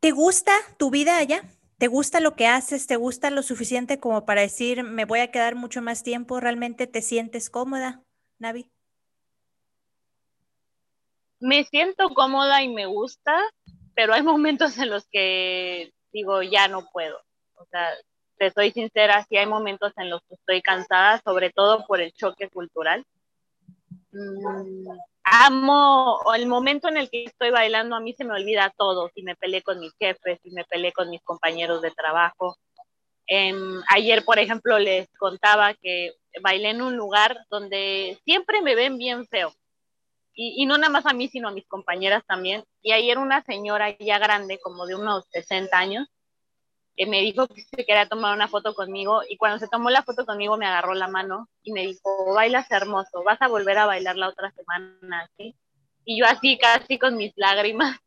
¿Te 0.00 0.12
gusta 0.12 0.52
tu 0.78 0.90
vida 0.90 1.18
allá? 1.18 1.42
¿Te 1.78 1.86
gusta 1.86 2.18
lo 2.18 2.34
que 2.34 2.48
haces? 2.48 2.88
¿Te 2.88 2.96
gusta 2.96 3.30
lo 3.30 3.44
suficiente 3.44 4.00
como 4.00 4.26
para 4.26 4.40
decir, 4.40 4.82
me 4.82 5.04
voy 5.04 5.20
a 5.20 5.30
quedar 5.30 5.54
mucho 5.54 5.80
más 5.80 6.02
tiempo? 6.02 6.40
¿Realmente 6.40 6.88
te 6.88 7.02
sientes 7.02 7.50
cómoda, 7.50 8.02
Navi? 8.40 8.68
Me 11.38 11.62
siento 11.64 12.08
cómoda 12.08 12.64
y 12.64 12.68
me 12.68 12.86
gusta, 12.86 13.40
pero 13.94 14.12
hay 14.12 14.22
momentos 14.22 14.76
en 14.78 14.90
los 14.90 15.06
que 15.06 15.92
digo, 16.12 16.42
ya 16.42 16.66
no 16.66 16.88
puedo. 16.90 17.16
O 17.54 17.64
sea, 17.66 17.88
te 18.38 18.50
soy 18.50 18.72
sincera, 18.72 19.24
sí 19.28 19.36
hay 19.36 19.46
momentos 19.46 19.92
en 19.98 20.10
los 20.10 20.20
que 20.22 20.34
estoy 20.34 20.62
cansada, 20.62 21.20
sobre 21.24 21.50
todo 21.50 21.86
por 21.86 22.00
el 22.00 22.12
choque 22.12 22.48
cultural. 22.48 23.06
Mm, 24.10 24.88
amo 25.30 26.20
el 26.34 26.46
momento 26.46 26.88
en 26.88 26.96
el 26.96 27.10
que 27.10 27.24
estoy 27.24 27.50
bailando, 27.50 27.96
a 27.96 28.00
mí 28.00 28.12
se 28.14 28.24
me 28.24 28.34
olvida 28.34 28.72
todo, 28.76 29.10
si 29.14 29.22
me 29.22 29.36
peleé 29.36 29.62
con 29.62 29.80
mis 29.80 29.92
jefes, 29.98 30.38
si 30.42 30.50
me 30.50 30.64
peleé 30.64 30.92
con 30.92 31.10
mis 31.10 31.22
compañeros 31.22 31.82
de 31.82 31.90
trabajo. 31.90 32.56
Em, 33.26 33.82
ayer, 33.90 34.24
por 34.24 34.38
ejemplo, 34.38 34.78
les 34.78 35.08
contaba 35.18 35.74
que 35.74 36.12
bailé 36.42 36.70
en 36.70 36.82
un 36.82 36.96
lugar 36.96 37.38
donde 37.50 38.18
siempre 38.24 38.62
me 38.62 38.74
ven 38.74 38.98
bien 38.98 39.26
feo. 39.26 39.52
Y, 40.34 40.62
y, 40.62 40.66
no 40.66 40.78
nada 40.78 40.90
más 40.90 41.06
a 41.06 41.12
mí, 41.12 41.28
sino 41.28 41.48
a 41.48 41.52
mis 41.52 41.66
compañeras 41.66 42.22
también. 42.26 42.64
Y 42.80 42.92
ayer 42.92 43.18
una 43.18 43.42
señora 43.42 43.96
ya 43.98 44.18
grande, 44.18 44.58
como 44.62 44.86
de 44.86 44.94
unos 44.94 45.26
60 45.30 45.76
años, 45.76 46.08
me 47.06 47.20
dijo 47.20 47.46
que 47.46 47.62
se 47.62 47.84
quería 47.84 48.08
tomar 48.08 48.34
una 48.34 48.48
foto 48.48 48.74
conmigo 48.74 49.22
y 49.28 49.36
cuando 49.36 49.58
se 49.58 49.68
tomó 49.68 49.90
la 49.90 50.02
foto 50.02 50.26
conmigo 50.26 50.56
me 50.56 50.66
agarró 50.66 50.94
la 50.94 51.08
mano 51.08 51.48
y 51.62 51.72
me 51.72 51.86
dijo, 51.86 52.34
bailas 52.34 52.70
hermoso, 52.70 53.22
vas 53.22 53.40
a 53.40 53.48
volver 53.48 53.78
a 53.78 53.86
bailar 53.86 54.16
la 54.16 54.28
otra 54.28 54.50
semana, 54.52 55.30
¿sí? 55.36 55.54
Y 56.04 56.18
yo 56.18 56.26
así 56.26 56.58
casi 56.58 56.98
con 56.98 57.16
mis 57.16 57.32
lágrimas, 57.36 57.98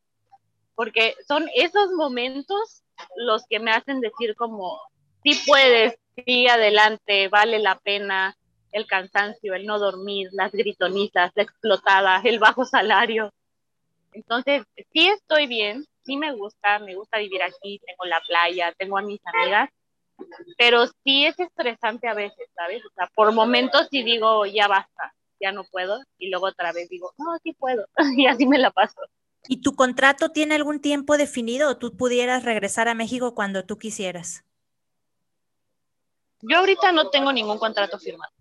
porque 0.76 1.16
son 1.28 1.48
esos 1.56 1.92
momentos 1.92 2.84
los 3.16 3.46
que 3.48 3.60
me 3.60 3.72
hacen 3.72 4.02
decir 4.02 4.36
como, 4.36 4.80
sí 5.24 5.40
puedes, 5.46 5.98
sí 6.26 6.48
adelante, 6.48 7.28
vale 7.30 7.60
la 7.60 7.78
pena, 7.80 8.36
el 8.72 8.88
cansancio, 8.88 9.54
el 9.54 9.66
no 9.66 9.80
dormir, 9.80 10.30
las 10.32 10.52
gritonizas, 10.52 11.32
la 11.36 11.44
explotada, 11.44 12.22
el 12.24 12.40
bajo 12.40 12.66
salario. 12.66 13.32
Entonces, 14.14 14.64
sí 14.92 15.08
estoy 15.08 15.48
bien, 15.48 15.86
sí 16.04 16.18
me 16.18 16.34
gusta, 16.34 16.80
me 16.80 16.96
gusta 16.96 17.20
vivir 17.20 17.42
aquí, 17.44 17.80
tengo 17.86 18.06
la 18.06 18.22
playa, 18.28 18.74
tengo 18.78 18.98
a 18.98 19.02
mis 19.02 19.22
amigas, 19.26 19.70
pero 20.58 20.88
sí 21.04 21.26
es 21.26 21.40
estresante 21.40 22.08
a 22.08 22.14
veces, 22.14 22.48
¿sabes? 22.56 22.86
O 22.86 22.90
sea, 22.96 23.10
por 23.16 23.32
momentos 23.34 23.88
sí 23.90 24.04
digo, 24.04 24.46
ya 24.46 24.68
basta, 24.68 25.14
ya 25.40 25.52
no 25.52 25.64
puedo, 25.64 26.00
y 26.18 26.30
luego 26.30 26.48
otra 26.48 26.72
vez 26.72 26.90
digo, 26.90 27.14
no, 27.18 27.38
sí 27.44 27.54
puedo, 27.54 27.86
y 28.18 28.28
así 28.28 28.46
me 28.46 28.58
la 28.58 28.72
paso. 28.72 29.02
¿Y 29.48 29.62
tu 29.62 29.76
contrato 29.76 30.32
tiene 30.32 30.56
algún 30.56 30.82
tiempo 30.82 31.18
definido 31.18 31.70
o 31.70 31.78
tú 31.78 31.98
pudieras 31.98 32.44
regresar 32.44 32.88
a 32.88 32.94
México 32.94 33.34
cuando 33.34 33.66
tú 33.66 33.78
quisieras? 33.78 34.44
Yo 36.42 36.58
ahorita 36.58 36.92
no 36.92 37.10
tengo 37.10 37.34
ningún 37.34 37.58
contrato 37.58 37.98
firmado. 38.00 38.32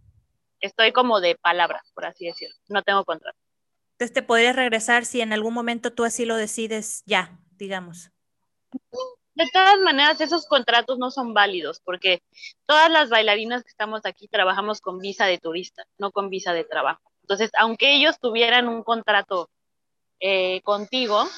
Estoy 0.61 0.93
como 0.93 1.21
de 1.21 1.37
palabras, 1.37 1.91
por 1.95 2.05
así 2.05 2.27
decirlo. 2.27 2.55
No 2.69 2.83
tengo 2.83 3.05
contrato. 3.05 3.39
Entonces 4.01 4.15
te 4.15 4.23
podrías 4.23 4.57
regresar 4.57 5.05
si 5.05 5.21
en 5.21 5.35
algún 5.35 5.53
momento 5.53 5.93
tú 5.93 6.05
así 6.05 6.25
lo 6.25 6.37
decides 6.37 7.03
ya, 7.05 7.39
digamos. 7.59 8.11
De 9.35 9.47
todas 9.53 9.79
maneras, 9.81 10.19
esos 10.23 10.47
contratos 10.47 10.97
no 10.97 11.11
son 11.11 11.35
válidos 11.35 11.83
porque 11.85 12.23
todas 12.65 12.91
las 12.91 13.11
bailarinas 13.11 13.63
que 13.63 13.69
estamos 13.69 14.01
aquí 14.05 14.27
trabajamos 14.27 14.81
con 14.81 15.01
visa 15.01 15.27
de 15.27 15.37
turista, 15.37 15.85
no 15.99 16.13
con 16.13 16.31
visa 16.31 16.55
de 16.55 16.65
trabajo. 16.65 17.13
Entonces, 17.25 17.51
aunque 17.59 17.95
ellos 17.95 18.19
tuvieran 18.19 18.69
un 18.69 18.85
contrato 18.85 19.51
eh, 20.19 20.63
contigo, 20.63 21.29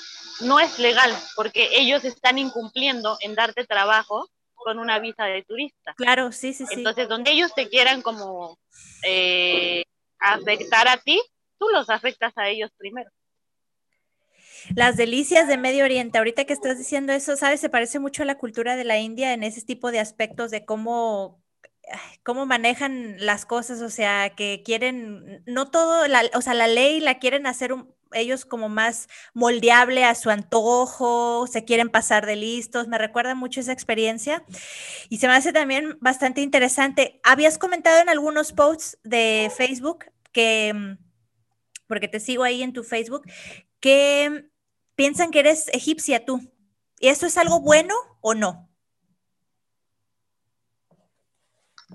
no 0.42 0.60
es 0.60 0.78
legal 0.78 1.12
porque 1.34 1.68
ellos 1.72 2.04
están 2.04 2.38
incumpliendo 2.38 3.16
en 3.22 3.34
darte 3.34 3.66
trabajo 3.66 4.28
con 4.54 4.78
una 4.78 5.00
visa 5.00 5.24
de 5.24 5.42
turista. 5.42 5.94
Claro, 5.96 6.30
sí, 6.30 6.52
sí, 6.52 6.64
sí. 6.66 6.74
Entonces, 6.76 7.08
donde 7.08 7.32
ellos 7.32 7.52
te 7.56 7.68
quieran 7.68 8.02
como 8.02 8.56
eh, 9.04 9.82
afectar 10.20 10.86
a 10.86 10.98
ti, 10.98 11.20
tú 11.62 11.68
los 11.72 11.88
afectas 11.90 12.32
a 12.36 12.48
ellos 12.48 12.72
primero. 12.76 13.08
Las 14.74 14.96
delicias 14.96 15.46
de 15.46 15.56
Medio 15.56 15.84
Oriente, 15.84 16.18
ahorita 16.18 16.44
que 16.44 16.52
estás 16.52 16.76
diciendo 16.76 17.12
eso, 17.12 17.36
¿sabes? 17.36 17.60
Se 17.60 17.68
parece 17.68 18.00
mucho 18.00 18.24
a 18.24 18.26
la 18.26 18.38
cultura 18.38 18.74
de 18.74 18.82
la 18.82 18.98
India 18.98 19.32
en 19.32 19.44
ese 19.44 19.62
tipo 19.62 19.92
de 19.92 20.00
aspectos 20.00 20.50
de 20.50 20.64
cómo, 20.64 21.40
cómo 22.24 22.46
manejan 22.46 23.14
las 23.24 23.46
cosas, 23.46 23.80
o 23.80 23.90
sea, 23.90 24.30
que 24.30 24.62
quieren, 24.64 25.44
no 25.46 25.70
todo, 25.70 26.08
la, 26.08 26.22
o 26.34 26.40
sea, 26.40 26.54
la 26.54 26.66
ley 26.66 26.98
la 26.98 27.20
quieren 27.20 27.46
hacer 27.46 27.72
un, 27.72 27.94
ellos 28.12 28.44
como 28.44 28.68
más 28.68 29.08
moldeable 29.34 30.04
a 30.04 30.16
su 30.16 30.30
antojo, 30.30 31.46
se 31.46 31.64
quieren 31.64 31.90
pasar 31.90 32.26
de 32.26 32.34
listos, 32.34 32.88
me 32.88 32.98
recuerda 32.98 33.36
mucho 33.36 33.60
esa 33.60 33.72
experiencia 33.72 34.44
y 35.08 35.18
se 35.18 35.28
me 35.28 35.34
hace 35.34 35.52
también 35.52 35.96
bastante 36.00 36.40
interesante. 36.40 37.20
Habías 37.22 37.56
comentado 37.56 38.00
en 38.00 38.08
algunos 38.08 38.52
posts 38.52 38.98
de 39.04 39.50
Facebook 39.56 40.06
que, 40.32 40.96
porque 41.92 42.08
te 42.08 42.20
sigo 42.20 42.42
ahí 42.42 42.62
en 42.62 42.72
tu 42.72 42.84
Facebook, 42.84 43.30
que 43.78 44.48
piensan 44.94 45.30
que 45.30 45.40
eres 45.40 45.68
egipcia 45.74 46.24
tú. 46.24 46.40
¿Y 46.98 47.08
eso 47.08 47.26
es 47.26 47.36
algo 47.36 47.60
bueno 47.60 47.94
o 48.22 48.32
no? 48.32 48.70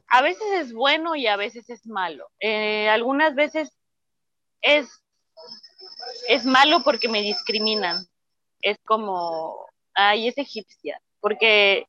A 0.07 0.21
veces 0.21 0.45
es 0.53 0.71
bueno 0.71 1.15
y 1.15 1.25
a 1.25 1.35
veces 1.35 1.67
es 1.71 1.87
malo. 1.87 2.29
Eh, 2.39 2.87
algunas 2.89 3.33
veces 3.33 3.75
es, 4.61 4.87
es 6.27 6.45
malo 6.45 6.83
porque 6.83 7.09
me 7.09 7.23
discriminan. 7.23 8.05
Es 8.61 8.77
como, 8.85 9.65
ay, 9.95 10.27
es 10.27 10.37
egipcia. 10.37 11.01
Porque 11.21 11.87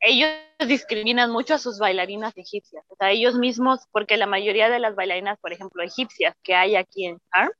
ellos 0.00 0.30
discriminan 0.66 1.30
mucho 1.30 1.54
a 1.54 1.58
sus 1.58 1.78
bailarinas 1.78 2.36
egipcias. 2.36 2.84
O 2.88 2.96
sea, 2.96 3.10
ellos 3.10 3.34
mismos, 3.34 3.80
porque 3.92 4.16
la 4.16 4.26
mayoría 4.26 4.68
de 4.70 4.78
las 4.78 4.94
bailarinas, 4.94 5.38
por 5.40 5.52
ejemplo, 5.52 5.82
egipcias 5.82 6.34
que 6.42 6.54
hay 6.54 6.76
aquí 6.76 7.06
en 7.06 7.18
Charm, 7.32 7.52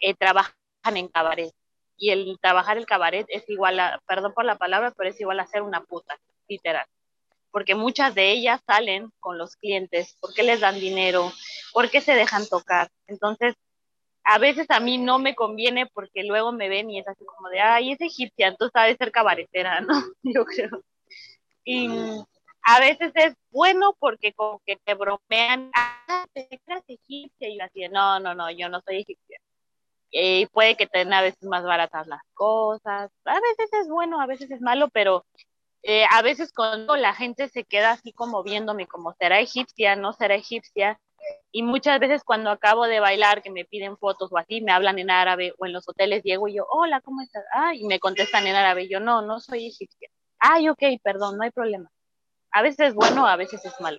eh, 0.00 0.14
trabajan 0.14 0.54
en 0.94 1.08
cabaret 1.08 1.52
y 1.96 2.10
el 2.10 2.38
trabajar 2.40 2.76
el 2.76 2.86
cabaret 2.86 3.26
es 3.28 3.48
igual 3.48 3.80
a, 3.80 4.00
perdón 4.06 4.34
por 4.34 4.44
la 4.44 4.56
palabra, 4.56 4.92
pero 4.96 5.10
es 5.10 5.20
igual 5.20 5.40
a 5.40 5.46
ser 5.46 5.62
una 5.62 5.82
puta, 5.82 6.18
literal. 6.48 6.86
Porque 7.50 7.74
muchas 7.74 8.14
de 8.14 8.32
ellas 8.32 8.60
salen 8.66 9.10
con 9.20 9.38
los 9.38 9.56
clientes, 9.56 10.16
porque 10.20 10.42
les 10.42 10.60
dan 10.60 10.78
dinero, 10.78 11.32
porque 11.72 12.00
se 12.00 12.14
dejan 12.14 12.46
tocar. 12.46 12.90
Entonces, 13.06 13.54
a 14.24 14.38
veces 14.38 14.66
a 14.70 14.80
mí 14.80 14.98
no 14.98 15.18
me 15.18 15.34
conviene 15.34 15.86
porque 15.86 16.24
luego 16.24 16.52
me 16.52 16.68
ven 16.68 16.90
y 16.90 16.98
es 16.98 17.08
así 17.08 17.24
como 17.24 17.48
de, 17.48 17.60
ay, 17.60 17.92
es 17.92 18.00
egipcia, 18.00 18.48
entonces 18.48 18.72
ha 18.74 18.84
de 18.84 18.96
ser 18.96 19.12
cabaretera, 19.12 19.80
¿no? 19.80 20.02
Yo 20.22 20.44
creo. 20.44 20.82
Y 21.66 21.88
a 22.62 22.80
veces 22.80 23.12
es 23.14 23.34
bueno 23.50 23.94
porque 23.98 24.32
como 24.32 24.62
que 24.64 24.76
te 24.76 24.94
bromean, 24.94 25.70
ah, 25.74 26.24
te 26.32 26.48
egipcia, 26.88 27.48
y 27.48 27.60
así, 27.60 27.86
no, 27.90 28.18
no, 28.20 28.34
no, 28.34 28.50
yo 28.50 28.70
no 28.70 28.80
soy 28.80 29.00
egipcia 29.02 29.38
y 30.10 30.46
puede 30.46 30.76
que 30.76 30.86
tengan 30.86 31.14
a 31.14 31.22
veces 31.22 31.42
más 31.44 31.64
baratas 31.64 32.06
las 32.06 32.22
cosas, 32.34 33.10
a 33.24 33.40
veces 33.40 33.72
es 33.80 33.88
bueno, 33.88 34.20
a 34.20 34.26
veces 34.26 34.50
es 34.50 34.60
malo, 34.60 34.88
pero 34.88 35.26
eh, 35.82 36.04
a 36.10 36.22
veces 36.22 36.52
cuando 36.52 36.96
la 36.96 37.14
gente 37.14 37.48
se 37.48 37.64
queda 37.64 37.92
así 37.92 38.12
como 38.12 38.42
viéndome 38.42 38.86
como 38.86 39.12
será 39.14 39.40
egipcia, 39.40 39.96
no 39.96 40.12
será 40.12 40.34
egipcia, 40.34 40.98
y 41.52 41.62
muchas 41.62 41.98
veces 42.00 42.22
cuando 42.24 42.50
acabo 42.50 42.86
de 42.86 43.00
bailar 43.00 43.42
que 43.42 43.50
me 43.50 43.64
piden 43.64 43.96
fotos 43.98 44.32
o 44.32 44.38
así, 44.38 44.60
me 44.60 44.72
hablan 44.72 44.98
en 44.98 45.10
árabe 45.10 45.52
o 45.58 45.66
en 45.66 45.72
los 45.72 45.88
hoteles 45.88 46.22
llego 46.22 46.48
y 46.48 46.54
yo, 46.54 46.66
hola, 46.70 47.00
¿cómo 47.00 47.20
estás? 47.22 47.44
Ah, 47.52 47.74
y 47.74 47.84
me 47.84 47.98
contestan 47.98 48.46
en 48.46 48.54
árabe, 48.54 48.88
yo 48.88 49.00
no, 49.00 49.22
no 49.22 49.40
soy 49.40 49.66
egipcia. 49.66 50.08
Ay, 50.48 50.68
ok, 50.68 50.82
perdón, 51.02 51.38
no 51.38 51.44
hay 51.44 51.50
problema. 51.50 51.90
A 52.52 52.62
veces 52.62 52.88
es 52.88 52.94
bueno, 52.94 53.26
a 53.26 53.36
veces 53.36 53.64
es 53.64 53.74
malo. 53.80 53.98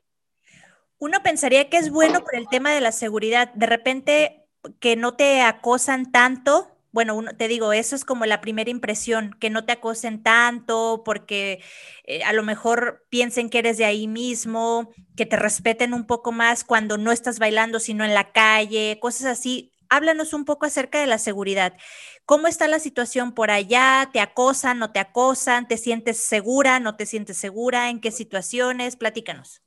Uno 0.98 1.22
pensaría 1.22 1.70
que 1.70 1.78
es 1.78 1.92
bueno 1.92 2.22
por 2.22 2.36
el 2.36 2.48
tema 2.48 2.72
de 2.72 2.82
la 2.82 2.92
seguridad. 2.92 3.54
De 3.54 3.66
repente 3.66 4.48
que 4.80 4.96
no 4.96 5.16
te 5.16 5.42
acosan 5.42 6.12
tanto. 6.12 6.72
Bueno, 6.92 7.16
uno, 7.16 7.36
te 7.36 7.48
digo, 7.50 7.74
eso 7.74 7.96
es 7.96 8.06
como 8.06 8.26
la 8.26 8.42
primera 8.42 8.70
impresión, 8.70 9.36
que 9.40 9.50
no 9.50 9.66
te 9.66 9.74
acosen 9.74 10.24
tanto 10.24 11.04
porque 11.06 11.62
eh, 12.06 12.24
a 12.24 12.34
lo 12.34 12.44
mejor 12.44 13.06
piensen 13.10 13.50
que 13.50 13.60
eres 13.60 13.78
de 13.78 13.86
ahí 13.86 14.08
mismo, 14.08 14.92
que 15.16 15.26
te 15.26 15.36
respeten 15.36 15.94
un 15.94 16.08
poco 16.08 16.32
más 16.32 16.64
cuando 16.64 16.98
no 16.98 17.12
estás 17.12 17.40
bailando, 17.40 17.80
sino 17.80 18.06
en 18.06 18.14
la 18.14 18.32
calle, 18.32 18.98
cosas 19.02 19.26
así. 19.26 19.74
háblanos 19.90 20.34
un 20.34 20.46
poco 20.46 20.66
acerca 20.66 21.00
de 21.00 21.08
la 21.08 21.18
seguridad. 21.18 21.74
¿Cómo 22.28 22.48
está 22.48 22.68
la 22.68 22.80
situación 22.80 23.32
por 23.32 23.52
allá? 23.52 24.10
¿Te 24.12 24.20
acosan, 24.20 24.80
no 24.80 24.92
te 24.92 25.00
acosan? 25.00 25.66
¿Te 25.66 25.78
sientes 25.78 26.20
segura, 26.20 26.82
no 26.82 26.98
te 26.98 27.06
sientes 27.06 27.38
segura? 27.38 27.90
¿En 27.90 28.02
qué 28.02 28.12
situaciones? 28.12 28.98
Platícanos. 28.98 29.62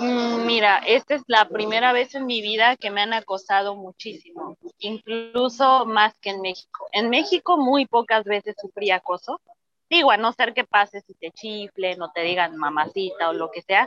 Mm, 0.00 0.44
mira, 0.44 0.78
esta 0.78 1.14
es 1.14 1.22
la 1.28 1.48
primera 1.48 1.92
vez 1.92 2.16
en 2.16 2.26
mi 2.26 2.42
vida 2.42 2.76
que 2.76 2.90
me 2.90 3.00
han 3.00 3.12
acosado 3.12 3.76
muchísimo, 3.76 4.56
incluso 4.80 5.86
más 5.86 6.12
que 6.20 6.30
en 6.30 6.40
México. 6.40 6.88
En 6.90 7.10
México 7.10 7.56
muy 7.56 7.86
pocas 7.86 8.24
veces 8.24 8.56
sufrí 8.60 8.90
acoso. 8.90 9.40
Digo, 9.92 10.10
a 10.10 10.16
no 10.16 10.32
ser 10.32 10.54
que 10.54 10.64
pases 10.64 11.04
y 11.06 11.12
te 11.12 11.30
chiflen 11.32 12.00
o 12.00 12.10
te 12.12 12.22
digan 12.22 12.56
mamacita 12.56 13.28
o 13.28 13.34
lo 13.34 13.50
que 13.50 13.60
sea, 13.60 13.86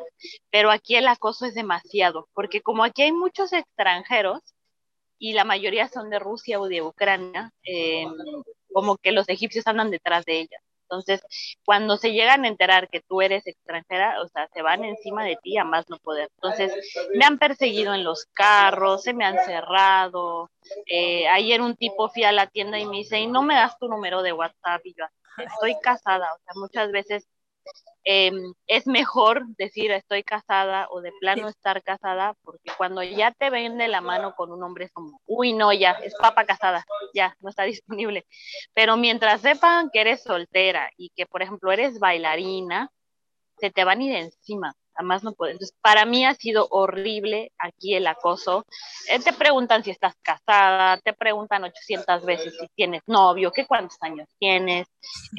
pero 0.51 0.69
aquí 0.69 0.95
el 0.95 1.07
acoso 1.07 1.47
es 1.47 1.55
demasiado, 1.55 2.27
porque 2.35 2.61
como 2.61 2.83
aquí 2.83 3.01
hay 3.01 3.11
muchos 3.11 3.51
extranjeros 3.53 4.39
y 5.17 5.33
la 5.33 5.45
mayoría 5.45 5.87
son 5.87 6.11
de 6.11 6.19
Rusia 6.19 6.61
o 6.61 6.67
de 6.67 6.83
Ucrania, 6.83 7.51
eh, 7.63 8.05
como 8.71 8.97
que 8.97 9.11
los 9.11 9.27
egipcios 9.29 9.65
andan 9.65 9.89
detrás 9.89 10.25
de 10.25 10.41
ellas. 10.41 10.61
Entonces, 10.83 11.21
cuando 11.63 11.97
se 11.97 12.11
llegan 12.11 12.45
a 12.45 12.49
enterar 12.49 12.87
que 12.87 13.01
tú 13.01 13.23
eres 13.23 13.47
extranjera, 13.47 14.21
o 14.21 14.27
sea, 14.27 14.47
se 14.53 14.61
van 14.61 14.85
encima 14.85 15.25
de 15.25 15.37
ti 15.41 15.57
a 15.57 15.63
más 15.63 15.89
no 15.89 15.97
poder. 15.97 16.29
Entonces, 16.35 16.71
me 17.15 17.25
han 17.25 17.39
perseguido 17.39 17.95
en 17.95 18.03
los 18.03 18.27
carros, 18.31 19.01
se 19.01 19.13
me 19.13 19.25
han 19.25 19.43
cerrado. 19.43 20.51
Eh, 20.85 21.27
ayer 21.29 21.61
un 21.61 21.75
tipo 21.75 22.09
fui 22.09 22.25
a 22.25 22.31
la 22.31 22.45
tienda 22.45 22.77
y 22.77 22.85
me 22.85 22.97
dice, 22.97 23.19
¿y 23.19 23.25
no 23.25 23.41
me 23.41 23.55
das 23.55 23.75
tu 23.79 23.87
número 23.87 24.21
de 24.21 24.33
WhatsApp? 24.33 24.85
Y 24.85 24.93
yo, 24.95 25.05
estoy 25.37 25.75
casada, 25.81 26.33
o 26.33 26.37
sea, 26.43 26.53
muchas 26.55 26.91
veces 26.91 27.27
Em, 28.07 28.53
es 28.67 28.85
mejor 28.85 29.47
decir 29.57 29.89
estoy 29.89 30.23
casada 30.23 30.87
o 30.91 31.01
de 31.01 31.11
plano 31.19 31.47
estar 31.49 31.81
casada, 31.81 32.35
porque 32.43 32.71
cuando 32.77 33.01
ya 33.01 33.31
te 33.31 33.49
ven 33.49 33.79
de 33.79 33.87
la 33.87 33.99
mano 33.99 34.35
con 34.35 34.51
un 34.51 34.61
hombre 34.63 34.85
es 34.85 34.91
como, 34.91 35.19
uy, 35.25 35.53
no, 35.53 35.73
ya, 35.73 35.93
es 36.03 36.13
papa 36.13 36.45
casada, 36.45 36.85
ya, 37.15 37.35
no 37.39 37.49
está 37.49 37.63
disponible. 38.03 38.27
Pero 38.75 38.95
mientras 38.95 39.41
sepan 39.41 39.89
que 39.91 40.01
eres 40.01 40.21
soltera 40.21 40.91
y 40.97 41.09
que, 41.15 41.25
por 41.25 41.41
ejemplo, 41.41 41.71
eres 41.71 41.97
bailarina, 41.99 42.91
se 43.57 43.71
te 43.71 43.83
van 43.83 44.01
a 44.01 44.03
ir 44.03 44.15
encima 44.15 44.75
además 44.95 45.23
no 45.23 45.33
puedo. 45.33 45.51
Entonces, 45.51 45.75
para 45.81 46.05
mí 46.05 46.25
ha 46.25 46.33
sido 46.33 46.67
horrible 46.71 47.51
aquí 47.57 47.93
el 47.95 48.07
acoso. 48.07 48.65
Eh, 49.09 49.19
te 49.19 49.33
preguntan 49.33 49.83
si 49.83 49.91
estás 49.91 50.15
casada, 50.21 50.97
te 50.97 51.13
preguntan 51.13 51.63
800 51.63 52.25
veces 52.25 52.57
si 52.59 52.67
tienes 52.75 53.01
novio, 53.07 53.51
qué 53.51 53.65
cuántos 53.65 53.97
años 54.01 54.27
tienes. 54.39 54.87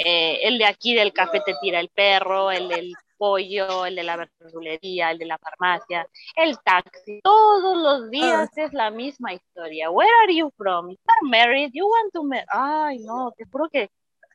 Eh, 0.04 0.40
el 0.42 0.58
de 0.58 0.66
aquí 0.66 0.94
del 0.94 1.12
café 1.12 1.40
te 1.44 1.54
tira 1.60 1.80
el 1.80 1.88
perro, 1.88 2.50
el 2.50 2.68
del 2.68 2.94
pollo, 3.16 3.86
el 3.86 3.96
de 3.96 4.02
la 4.02 4.16
verdulería, 4.16 5.10
el 5.10 5.18
de 5.18 5.26
la 5.26 5.38
farmacia, 5.38 6.06
el 6.34 6.58
taxi. 6.60 7.20
Todos 7.22 7.76
los 7.76 8.10
días 8.10 8.50
es 8.56 8.72
la 8.72 8.90
misma 8.90 9.32
historia. 9.32 9.90
Where 9.90 10.10
are 10.24 10.34
you 10.34 10.52
from? 10.56 10.90
You 10.90 10.98
are 11.06 11.28
married? 11.28 11.70
You 11.72 11.86
want 11.86 12.12
to 12.12 12.22
marry? 12.22 12.46
Ay, 12.48 12.98
no, 12.98 13.32
te 13.36 13.44
juro 13.50 13.68
que 13.70 13.90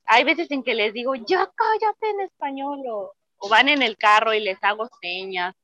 hay 0.06 0.24
veces 0.24 0.50
en 0.52 0.64
que 0.64 0.76
les 0.76 0.94
digo, 0.94 1.16
ya 1.16 1.50
cállate 1.56 2.10
en 2.10 2.22
español 2.22 2.82
o 2.90 3.14
o 3.42 3.50
van 3.50 3.70
en 3.70 3.82
el 3.82 3.98
carro 3.98 4.34
y 4.34 4.40
les 4.40 4.64
hago 4.64 4.88
señas, 5.02 5.56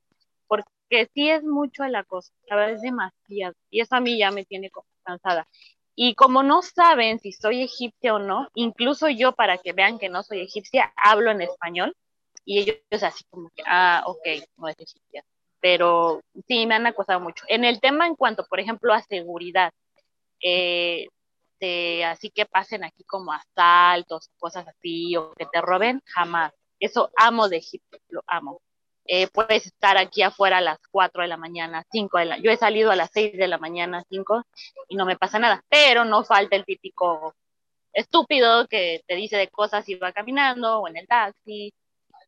porque 0.48 1.08
sí 1.13 1.30
es 1.30 1.44
mucho 1.44 1.84
el 1.84 1.96
acoso, 1.96 2.32
a 2.50 2.56
veces 2.56 2.82
demasiado, 2.82 3.54
y 3.70 3.82
eso 3.82 3.96
a 3.96 4.00
mí 4.00 4.18
ya 4.18 4.32
me 4.32 4.46
tiene 4.46 4.72
cansada. 5.04 5.48
Y 5.96 6.16
como 6.16 6.44
no 6.44 6.62
saben 6.62 7.20
si 7.20 7.32
soy 7.32 7.63
egipcia 7.63 8.16
o 8.16 8.20
no, 8.20 8.50
incluso 8.56 9.10
yo 9.10 9.34
para 9.34 9.58
que 9.58 9.74
vean 9.74 10.00
que 10.00 10.10
no 10.10 10.24
soy 10.24 10.42
egipcia, 10.42 10.92
hablo 10.96 11.32
en 11.32 11.42
español, 11.42 11.96
y 12.46 12.60
ellos 12.62 13.04
así 13.04 13.24
como 13.30 13.50
que, 13.56 13.63
ah, 13.66 14.04
ok, 14.06 14.26
no 14.58 14.68
es 14.70 14.76
egipcia. 14.80 15.24
Pero 15.60 16.22
sí, 16.48 16.66
me 16.66 16.76
han 16.76 16.88
acosado 16.88 17.20
mucho. 17.20 17.44
En 17.48 17.66
el 17.66 17.80
tema 17.82 18.08
en 18.08 18.16
cuanto, 18.16 18.46
por 18.48 18.60
ejemplo, 18.60 18.94
a 18.94 19.02
seguridad, 19.02 19.72
eh, 20.42 21.08
así 22.06 22.30
que 22.30 22.46
pasen 22.46 22.84
aquí 22.84 23.04
como 23.04 23.34
asaltos, 23.34 24.30
cosas 24.40 24.68
así, 24.68 25.16
o 25.18 25.34
que 25.34 25.46
te 25.46 25.62
roben, 25.62 26.02
jamás. 26.06 26.54
Eso 26.80 27.12
amo 27.18 27.50
de 27.50 27.58
Egipto, 27.58 27.98
lo 28.10 28.24
amo. 28.28 28.62
Eh, 29.06 29.28
puedes 29.28 29.66
estar 29.66 29.98
aquí 29.98 30.22
afuera 30.22 30.58
a 30.58 30.62
las 30.62 30.80
4 30.92 31.22
de 31.22 31.30
la 31.30 31.38
mañana, 31.38 31.86
5 31.92 32.18
de 32.18 32.26
la 32.26 32.38
Yo 32.40 32.52
he 32.52 32.58
salido 32.58 32.92
a 32.92 32.96
las 32.96 33.10
6 33.13 33.38
de 33.38 33.48
la 33.48 33.58
mañana, 33.58 34.04
5, 34.10 34.44
y 34.90 34.96
no 34.98 35.06
me 35.06 35.18
pasa 35.18 35.40
nada, 35.40 35.63
pero 35.70 36.04
no 36.04 36.26
falta 36.26 36.58
el 36.58 36.66
típico 36.66 37.34
estúpido 37.94 38.68
que 38.68 39.02
te 39.08 39.16
dice 39.16 39.38
de 39.38 39.48
cosas 39.48 39.88
y 39.88 39.96
va 39.96 40.12
caminando 40.12 40.80
o 40.82 40.88
en 40.88 40.98
el 40.98 41.08
taxi. 41.08 41.74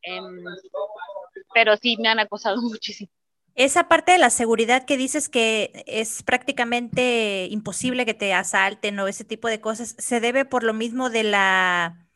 Em, 0.01 0.43
pero 1.53 1.75
sí 1.77 1.97
me 1.97 2.07
han 2.07 2.19
acosado 2.19 2.57
muchísimo. 2.61 3.11
Esa 3.55 3.89
parte 3.89 4.13
de 4.13 4.19
la 4.19 4.29
seguridad 4.29 4.85
que 4.85 4.95
dices 4.95 5.27
que 5.27 5.83
es 5.85 6.23
prácticamente 6.23 7.47
imposible 7.51 8.05
que 8.05 8.13
te 8.13 8.33
asalten 8.33 8.97
o 8.99 9.07
ese 9.07 9.25
tipo 9.25 9.49
de 9.49 9.59
cosas, 9.59 9.95
se 9.97 10.21
debe 10.21 10.45
por 10.45 10.63
lo 10.63 10.73
mismo 10.73 11.09
de 11.09 11.23
la, 11.23 12.07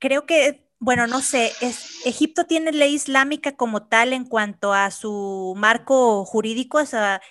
creo 0.00 0.26
que 0.26 0.63
bueno, 0.78 1.06
no 1.06 1.20
sé, 1.20 1.52
es, 1.60 2.04
Egipto 2.06 2.44
tiene 2.44 2.72
ley 2.72 2.94
islámica 2.94 3.56
como 3.56 3.86
tal 3.86 4.12
en 4.12 4.24
cuanto 4.24 4.72
a 4.72 4.90
su 4.90 5.54
marco 5.56 6.24
jurídico, 6.24 6.78
o, 6.78 6.86
sea, 6.86 7.22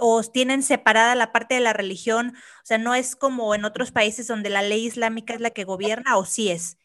o 0.00 0.22
tienen 0.22 0.62
separada 0.62 1.14
la 1.14 1.32
parte 1.32 1.54
de 1.54 1.60
la 1.60 1.72
religión, 1.72 2.34
o 2.36 2.64
sea, 2.64 2.78
no 2.78 2.94
es 2.94 3.16
como 3.16 3.54
en 3.54 3.64
otros 3.64 3.90
países 3.90 4.26
donde 4.26 4.50
la 4.50 4.62
ley 4.62 4.86
islámica 4.86 5.34
es 5.34 5.40
la 5.40 5.50
que 5.50 5.64
gobierna, 5.64 6.16
o 6.16 6.24
sí 6.24 6.50
es. 6.50 6.78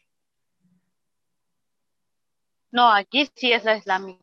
No, 2.70 2.92
aquí 2.92 3.28
sí 3.34 3.52
es 3.52 3.64
la 3.64 3.76
islámica. 3.76 4.22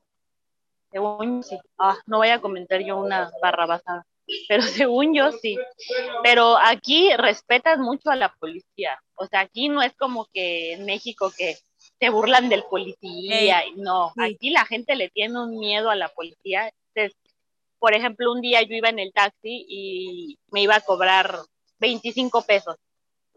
Según 0.92 1.44
sí. 1.44 1.58
Ah, 1.78 1.98
no 2.06 2.18
voy 2.18 2.30
a 2.30 2.40
comentar 2.40 2.82
yo 2.82 2.98
una 2.98 3.32
barra 3.42 3.66
basada, 3.66 4.06
pero 4.48 4.62
según 4.64 5.14
yo 5.14 5.32
sí. 5.32 5.58
Pero 6.24 6.58
aquí 6.58 7.10
respetas 7.18 7.80
mucho 7.80 8.10
a 8.10 8.16
la 8.16 8.34
policía. 8.36 9.00
O 9.16 9.26
sea, 9.28 9.42
aquí 9.42 9.70
no 9.70 9.82
es 9.82 9.94
como 9.96 10.28
que 10.34 10.74
en 10.74 10.86
México 10.86 11.32
que 11.36 11.58
se 12.00 12.10
burlan 12.10 12.50
del 12.50 12.64
policía. 12.64 13.66
y 13.66 13.76
no, 13.76 14.12
aquí 14.18 14.50
la 14.50 14.66
gente 14.66 14.96
le 14.96 15.10
tiene 15.10 15.40
un 15.40 15.58
miedo 15.58 15.90
a 15.90 15.96
la 15.96 16.10
policía. 16.10 16.72
Entonces, 16.94 17.18
por 17.80 17.94
ejemplo, 17.94 18.32
un 18.32 18.42
día 18.42 18.62
yo 18.64 18.76
iba 18.76 18.90
en 18.90 19.00
el 19.00 19.14
taxi 19.14 19.66
y 19.68 20.38
me 20.52 20.62
iba 20.62 20.76
a 20.76 20.82
cobrar 20.82 21.40
25 21.80 22.42
pesos. 22.44 22.76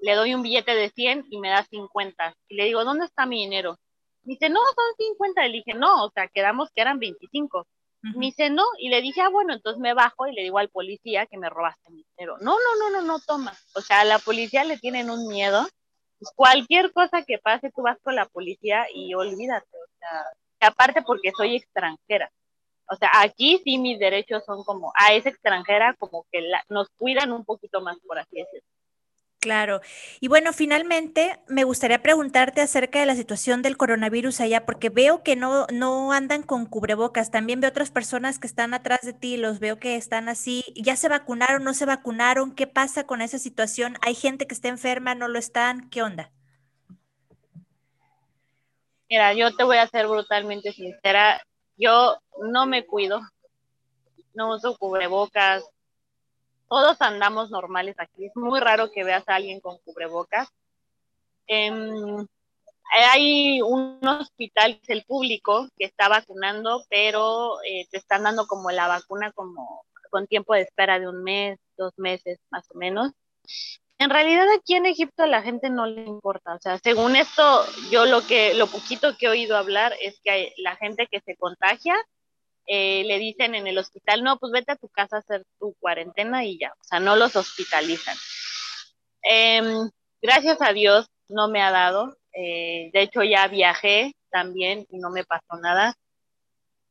Le 0.00 0.14
doy 0.14 0.34
un 0.34 0.42
billete 0.42 0.74
de 0.74 0.90
100 0.90 1.26
y 1.30 1.38
me 1.38 1.50
da 1.50 1.64
50. 1.64 2.34
Y 2.48 2.56
le 2.56 2.64
digo, 2.64 2.84
¿dónde 2.84 3.06
está 3.06 3.26
mi 3.26 3.40
dinero? 3.40 3.78
Me 4.22 4.34
dice, 4.34 4.48
no, 4.48 4.60
son 4.60 4.96
50. 4.96 5.46
Le 5.46 5.52
dije, 5.52 5.74
no, 5.74 6.04
o 6.04 6.10
sea, 6.10 6.28
quedamos 6.28 6.70
que 6.74 6.80
eran 6.80 6.98
25. 6.98 7.66
Me 8.00 8.26
dice, 8.26 8.48
no, 8.48 8.64
y 8.78 8.90
le 8.90 9.02
dije, 9.02 9.20
ah, 9.20 9.28
bueno, 9.28 9.52
entonces 9.52 9.80
me 9.80 9.92
bajo 9.92 10.28
y 10.28 10.32
le 10.32 10.44
digo 10.44 10.58
al 10.58 10.68
policía 10.68 11.26
que 11.26 11.36
me 11.36 11.50
robaste 11.50 11.90
mi 11.90 12.04
dinero. 12.16 12.36
No, 12.40 12.52
no, 12.52 12.78
no, 12.78 12.90
no, 12.90 13.02
no, 13.02 13.18
toma. 13.18 13.52
O 13.74 13.80
sea, 13.80 14.00
a 14.00 14.04
la 14.04 14.20
policía 14.20 14.62
le 14.64 14.78
tienen 14.78 15.10
un 15.10 15.26
miedo 15.26 15.66
cualquier 16.34 16.92
cosa 16.92 17.22
que 17.22 17.38
pase, 17.38 17.70
tú 17.74 17.82
vas 17.82 17.98
con 18.02 18.14
la 18.14 18.26
policía 18.26 18.86
y 18.94 19.14
olvídate, 19.14 19.66
o 19.66 19.98
sea, 19.98 20.68
aparte 20.68 21.02
porque 21.02 21.32
soy 21.36 21.56
extranjera. 21.56 22.30
O 22.90 22.96
sea, 22.96 23.10
aquí 23.20 23.60
sí 23.64 23.78
mis 23.78 23.98
derechos 23.98 24.44
son 24.46 24.64
como, 24.64 24.92
a 24.94 25.12
esa 25.12 25.28
extranjera 25.28 25.94
como 25.98 26.24
que 26.32 26.40
nos 26.68 26.88
cuidan 26.96 27.32
un 27.32 27.44
poquito 27.44 27.80
más, 27.80 27.98
por 28.06 28.18
así 28.18 28.36
decirlo. 28.36 28.66
Claro. 29.40 29.80
Y 30.18 30.26
bueno, 30.26 30.52
finalmente 30.52 31.38
me 31.46 31.62
gustaría 31.62 32.02
preguntarte 32.02 32.60
acerca 32.60 32.98
de 32.98 33.06
la 33.06 33.14
situación 33.14 33.62
del 33.62 33.76
coronavirus 33.76 34.40
allá, 34.40 34.66
porque 34.66 34.90
veo 34.90 35.22
que 35.22 35.36
no, 35.36 35.66
no 35.72 36.12
andan 36.12 36.42
con 36.42 36.66
cubrebocas. 36.66 37.30
También 37.30 37.60
veo 37.60 37.70
otras 37.70 37.92
personas 37.92 38.40
que 38.40 38.48
están 38.48 38.74
atrás 38.74 39.00
de 39.02 39.12
ti, 39.12 39.36
los 39.36 39.60
veo 39.60 39.78
que 39.78 39.94
están 39.94 40.28
así. 40.28 40.64
¿Ya 40.74 40.96
se 40.96 41.08
vacunaron, 41.08 41.62
no 41.62 41.72
se 41.72 41.86
vacunaron? 41.86 42.52
¿Qué 42.52 42.66
pasa 42.66 43.06
con 43.06 43.20
esa 43.20 43.38
situación? 43.38 43.96
¿Hay 44.02 44.16
gente 44.16 44.48
que 44.48 44.54
está 44.54 44.68
enferma, 44.68 45.14
no 45.14 45.28
lo 45.28 45.38
están? 45.38 45.88
¿Qué 45.88 46.02
onda? 46.02 46.32
Mira, 49.08 49.34
yo 49.34 49.54
te 49.54 49.62
voy 49.62 49.76
a 49.76 49.86
ser 49.86 50.08
brutalmente 50.08 50.72
sincera. 50.72 51.40
Yo 51.76 52.18
no 52.42 52.66
me 52.66 52.84
cuido, 52.84 53.20
no 54.34 54.54
uso 54.54 54.76
cubrebocas, 54.76 55.64
todos 56.68 57.00
andamos 57.00 57.50
normales 57.50 57.96
aquí. 57.98 58.26
Es 58.26 58.36
muy 58.36 58.60
raro 58.60 58.90
que 58.90 59.04
veas 59.04 59.28
a 59.28 59.36
alguien 59.36 59.60
con 59.60 59.78
cubrebocas. 59.78 60.48
Em, 61.46 62.26
hay 63.12 63.60
un 63.62 64.00
hospital, 64.06 64.80
el 64.86 65.04
público, 65.04 65.68
que 65.76 65.84
está 65.86 66.08
vacunando, 66.08 66.84
pero 66.88 67.62
eh, 67.62 67.86
te 67.90 67.98
están 67.98 68.22
dando 68.22 68.46
como 68.46 68.70
la 68.70 68.88
vacuna 68.88 69.32
como 69.32 69.84
con 70.10 70.26
tiempo 70.26 70.54
de 70.54 70.62
espera 70.62 70.98
de 70.98 71.08
un 71.08 71.22
mes, 71.22 71.58
dos 71.76 71.92
meses 71.98 72.38
más 72.50 72.64
o 72.70 72.78
menos. 72.78 73.12
En 73.98 74.10
realidad 74.10 74.46
aquí 74.56 74.74
en 74.74 74.86
Egipto 74.86 75.24
a 75.24 75.26
la 75.26 75.42
gente 75.42 75.70
no 75.70 75.86
le 75.86 76.04
importa, 76.04 76.54
o 76.54 76.60
sea, 76.60 76.78
según 76.78 77.16
esto, 77.16 77.64
yo 77.90 78.06
lo 78.06 78.24
que, 78.24 78.54
lo 78.54 78.68
poquito 78.68 79.16
que 79.16 79.26
he 79.26 79.28
oído 79.28 79.56
hablar 79.56 79.92
es 80.00 80.20
que 80.22 80.54
la 80.58 80.76
gente 80.76 81.08
que 81.10 81.20
se 81.20 81.36
contagia 81.36 81.96
eh, 82.68 83.02
le 83.04 83.18
dicen 83.18 83.54
en 83.54 83.66
el 83.66 83.78
hospital, 83.78 84.22
no, 84.22 84.38
pues 84.38 84.52
vete 84.52 84.72
a 84.72 84.76
tu 84.76 84.88
casa 84.88 85.16
a 85.16 85.20
hacer 85.20 85.44
tu 85.58 85.74
cuarentena 85.80 86.44
y 86.44 86.58
ya, 86.58 86.72
o 86.78 86.84
sea, 86.84 87.00
no 87.00 87.16
los 87.16 87.34
hospitalizan. 87.34 88.16
Em, 89.22 89.90
gracias 90.22 90.60
a 90.60 90.72
Dios 90.74 91.06
no 91.28 91.48
me 91.48 91.62
ha 91.62 91.70
dado, 91.70 92.16
eh, 92.32 92.90
de 92.92 93.02
hecho 93.02 93.22
ya 93.22 93.48
viajé 93.48 94.14
también 94.30 94.86
y 94.90 94.98
no 94.98 95.10
me 95.10 95.24
pasó 95.24 95.56
nada. 95.60 95.94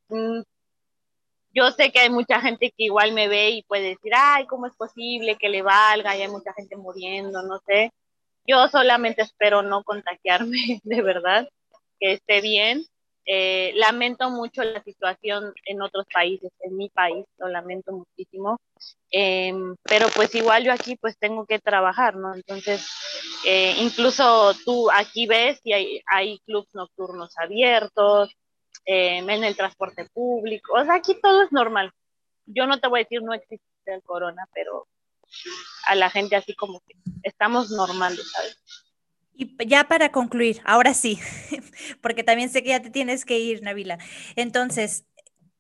Mm, 0.10 0.42
yo 1.54 1.72
sé 1.72 1.92
que 1.92 2.00
hay 2.00 2.10
mucha 2.10 2.42
gente 2.42 2.70
que 2.70 2.86
igual 2.86 3.14
me 3.14 3.28
ve 3.28 3.52
y 3.52 3.64
puede 3.64 3.90
decir, 3.90 4.12
ay, 4.16 4.46
¿cómo 4.48 4.68
es 4.68 4.74
posible 4.76 5.38
que 5.38 5.50
le 5.50 5.62
valga? 5.62 6.18
Y 6.18 6.22
hay 6.24 6.28
mucha 6.28 6.54
gente 6.54 6.76
muriendo, 6.76 7.44
no 7.44 7.60
sé. 7.68 7.92
Yo 8.46 8.68
solamente 8.68 9.22
espero 9.22 9.62
no 9.62 9.84
contagiarme, 9.84 10.82
de 10.84 11.02
verdad, 11.02 11.48
que 12.00 12.14
esté 12.14 12.42
bien. 12.42 12.86
Eh, 13.30 13.74
lamento 13.76 14.30
mucho 14.30 14.64
la 14.64 14.82
situación 14.82 15.54
en 15.66 15.82
otros 15.82 16.06
países, 16.14 16.50
en 16.62 16.78
mi 16.78 16.88
país, 16.88 17.26
lo 17.38 17.50
lamento 17.50 17.92
muchísimo. 17.92 18.58
Em, 19.12 19.76
pero 19.84 20.08
pues 20.16 20.34
igual 20.34 20.64
yo 20.64 20.72
aquí 20.72 20.96
pues 20.96 21.18
tengo 21.18 21.46
que 21.46 21.60
trabajar, 21.60 22.16
¿no? 22.16 22.34
Entonces, 22.34 22.88
eh, 23.46 23.76
incluso 23.80 24.54
tú 24.64 24.90
aquí 24.92 25.28
ves 25.28 25.60
y 25.66 25.74
hay, 25.74 26.02
hay 26.06 26.40
clubs 26.46 26.74
nocturnos 26.74 27.38
abiertos, 27.38 28.32
em, 28.86 29.30
en 29.30 29.44
el 29.44 29.58
transporte 29.58 30.06
público, 30.14 30.74
o 30.74 30.86
sea, 30.86 30.96
aquí 30.96 31.20
todo 31.22 31.44
es 31.44 31.52
normal. 31.52 31.92
Yo 32.46 32.66
no 32.66 32.80
te 32.80 32.88
voy 32.88 33.02
a 33.02 33.04
decir 33.04 33.22
no 33.24 33.34
existe 33.34 33.66
el 33.88 34.04
corona, 34.04 34.48
pero 34.54 34.88
a 35.88 35.96
la 35.96 36.10
gente 36.10 36.38
así 36.38 36.56
como 36.56 36.80
que 36.82 36.96
estamos 37.24 37.72
normales, 37.72 38.32
¿sabes? 38.32 38.58
Y 39.40 39.56
ya 39.68 39.84
para 39.84 40.12
concluir, 40.12 40.62
ahora 40.66 40.94
sí, 40.94 41.20
porque 42.02 42.24
también 42.24 42.50
sé 42.50 42.64
que 42.64 42.70
ya 42.70 42.82
te 42.82 42.90
tienes 42.90 43.24
que 43.24 43.40
ir, 43.40 43.62
Navila. 43.62 44.00
Entonces, 44.36 45.06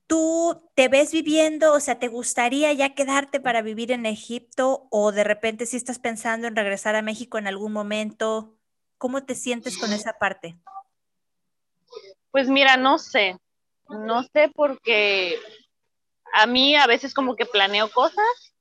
¿Tú 0.07 0.69
te 0.73 0.87
ves 0.87 1.11
viviendo, 1.11 1.73
o 1.73 1.81
sea, 1.81 1.99
te 1.99 2.07
gustaría 2.07 2.71
ya 2.71 2.95
quedarte 2.95 3.41
para 3.41 3.61
vivir 3.61 3.91
en 3.91 4.05
Egipto 4.05 4.87
o 4.89 5.11
de 5.11 5.25
repente 5.25 5.65
si 5.65 5.75
estás 5.75 5.99
pensando 5.99 6.47
en 6.47 6.55
regresar 6.55 6.95
a 6.95 7.01
México 7.01 7.37
en 7.37 7.45
algún 7.45 7.73
momento? 7.73 8.57
¿Cómo 8.97 9.25
te 9.25 9.35
sientes 9.35 9.77
con 9.77 9.91
esa 9.91 10.13
parte? 10.17 10.57
Pues 12.31 12.47
mira, 12.47 12.77
no 12.77 12.97
sé, 12.99 13.37
no 13.89 14.23
sé 14.23 14.49
porque 14.55 15.37
a 16.33 16.47
mí 16.47 16.73
a 16.77 16.87
veces 16.87 17.13
como 17.13 17.35
que 17.35 17.45
planeo 17.45 17.91
cosas 17.91 18.53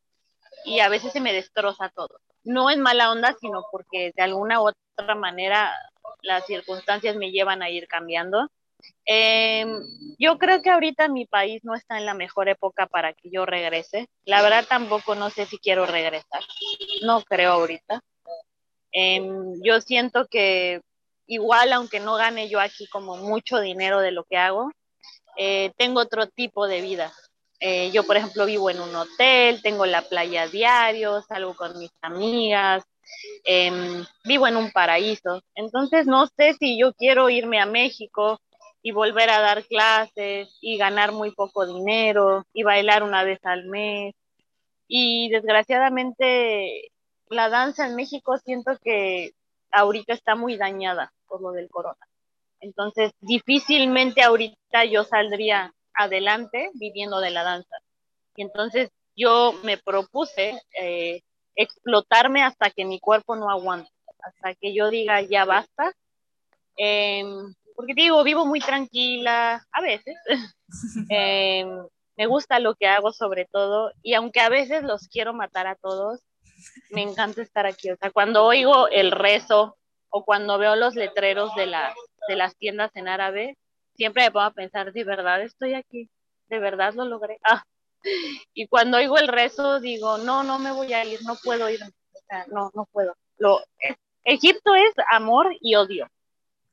y 0.65 0.81
a 0.81 0.89
veces 0.89 1.13
se 1.13 1.21
me 1.21 1.33
destroza 1.33 1.91
todo. 1.91 2.19
No 2.47 2.71
en 2.71 2.81
mala 2.81 3.11
onda, 3.11 3.37
sino 3.41 3.65
porque 3.71 4.13
de 4.17 4.23
alguna 4.23 4.61
u 4.63 4.69
otra 4.69 5.15
manera 5.15 5.75
las 6.23 6.47
circunstancias 6.47 7.17
me 7.17 7.31
llevan 7.31 7.63
a 7.63 7.69
ir 7.69 7.87
cambiando 7.87 8.49
eh, 9.07 9.65
yo 10.19 10.39
creo 10.39 10.63
que 10.63 10.71
ahorita 10.71 11.09
mi 11.09 11.27
país 11.27 11.63
no 11.65 11.75
está 11.75 11.99
en 11.99 12.07
la 12.07 12.15
mejor 12.15 12.49
época 12.49 12.87
para 12.87 13.13
que 13.13 13.31
yo 13.31 13.47
regrese. 13.47 14.09
La 14.25 14.43
verdad 14.43 14.65
tampoco 14.69 15.15
no 15.15 15.31
sé 15.31 15.47
si 15.47 15.59
quiero 15.59 15.87
regresar. 15.87 16.43
No 17.03 17.23
creo 17.23 17.53
ahorita. 17.53 18.01
Eh, 18.93 19.23
yo 19.63 19.81
siento 19.81 20.27
que 20.27 20.81
igual, 21.27 21.73
aunque 21.73 22.01
no 22.01 22.17
gane 22.17 22.49
yo 22.49 22.61
aquí 22.61 22.87
como 22.89 23.17
mucho 23.17 23.61
dinero 23.61 24.01
de 24.01 24.13
lo 24.13 24.25
que 24.25 24.37
hago, 24.37 24.71
eh, 25.37 25.73
tengo 25.77 26.01
otro 26.01 26.27
tipo 26.29 26.67
de 26.67 26.81
vida. 26.81 27.13
Eh, 27.61 27.91
yo, 27.93 28.05
por 28.05 28.17
ejemplo, 28.17 28.47
vivo 28.47 28.71
en 28.71 28.81
un 28.81 28.95
hotel, 28.95 29.63
tengo 29.63 29.87
la 29.87 30.03
playa 30.03 30.47
diario, 30.47 31.23
salgo 31.23 31.55
con 31.55 31.79
mis 31.79 31.91
amigas, 32.03 32.85
em, 33.45 34.05
vivo 34.25 34.47
en 34.47 34.57
un 34.57 34.71
paraíso. 34.73 35.43
Entonces, 35.55 36.07
no 36.07 36.27
sé 36.27 36.55
si 36.55 36.79
yo 36.79 36.93
quiero 36.95 37.31
irme 37.31 37.61
a 37.61 37.67
México 37.67 38.41
y 38.83 38.93
volver 38.93 39.31
a 39.31 39.41
dar 39.41 39.65
clases 39.65 40.49
y 40.61 40.77
ganar 40.79 41.13
muy 41.13 41.33
poco 41.33 41.67
dinero 41.67 42.45
y 42.53 42.63
bailar 42.63 43.03
una 43.03 43.25
vez 43.25 43.41
al 43.45 43.67
mes. 43.67 44.15
Y 44.89 45.29
desgraciadamente 45.31 46.93
la 47.29 47.49
danza 47.49 47.87
en 47.87 47.97
México 47.97 48.37
siento 48.39 48.79
que 48.83 49.33
ahorita 49.73 50.13
está 50.15 50.37
muy 50.37 50.57
dañada 50.57 51.13
por 51.27 51.41
lo 51.43 51.53
del 51.53 51.69
corona. 51.69 52.07
Entonces, 52.61 53.13
difícilmente 53.21 54.23
ahorita 54.23 54.85
yo 54.85 55.05
saldría 55.05 55.75
adelante 55.97 56.71
viviendo 56.75 57.21
de 57.21 57.31
la 57.31 57.43
danza. 57.43 57.77
Y 58.37 58.43
entonces 58.43 58.91
yo 59.15 59.55
me 59.63 59.79
propuse 59.79 60.61
eh, 60.79 61.23
explotarme 61.55 62.43
hasta 62.43 62.71
que 62.71 62.85
mi 62.85 63.01
cuerpo 63.01 63.37
no 63.37 63.51
aguante, 63.51 63.91
hasta 64.21 64.55
que 64.55 64.75
yo 64.75 64.91
diga 64.91 65.23
ya 65.23 65.45
basta. 65.45 65.93
Eh, 66.77 67.25
porque 67.77 67.95
digo, 67.95 68.25
vivo 68.25 68.47
muy 68.47 68.61
tranquila, 68.61 69.65
a 69.71 69.81
veces. 69.83 70.17
Em, 71.11 71.87
me 72.17 72.27
gusta 72.27 72.59
lo 72.59 72.75
que 72.75 72.89
hago 72.89 73.13
sobre 73.13 73.45
todo, 73.45 73.93
y 74.03 74.15
aunque 74.15 74.41
a 74.41 74.49
veces 74.49 74.83
los 74.83 75.07
quiero 75.09 75.35
matar 75.35 75.67
a 75.67 75.77
todos, 75.77 76.21
me 76.91 77.03
encanta 77.03 77.43
estar 77.43 77.67
aquí. 77.67 77.91
O 77.91 77.97
sea, 77.97 78.11
cuando 78.11 78.45
oigo 78.45 78.89
el 78.89 79.13
rezo 79.13 79.77
o 80.09 80.25
cuando 80.25 80.59
veo 80.59 80.75
los 80.77 80.95
letreros 80.95 81.55
de, 81.55 81.67
la, 81.67 81.95
de 82.29 82.37
las 82.37 82.57
tiendas 82.57 82.91
en 82.97 83.09
árabe, 83.09 83.59
siempre 83.97 84.25
me 84.25 84.31
pongo 84.31 84.47
a 84.47 84.53
pensar, 84.53 84.93
de 84.93 85.05
verdad 85.05 85.43
estoy 85.43 85.75
aquí, 85.75 86.09
de 86.49 86.59
verdad 86.59 86.95
lo 86.95 87.05
logré. 87.05 87.39
Ah. 87.49 87.65
Y 88.55 88.69
cuando 88.69 88.99
oigo 88.99 89.19
el 89.19 89.27
rezo, 89.27 89.81
digo, 89.81 90.19
no, 90.19 90.45
no 90.45 90.61
me 90.61 90.71
voy 90.71 90.93
a 90.93 91.05
ir, 91.05 91.19
no 91.25 91.35
puedo 91.43 91.69
ir. 91.69 91.81
O 91.83 92.19
sea, 92.29 92.47
no, 92.49 92.71
no 92.73 92.87
puedo. 92.93 93.17
Lo, 93.39 93.61
Egipto 94.23 94.75
es 94.77 94.93
amor 95.11 95.57
y 95.61 95.75
odio. 95.75 96.09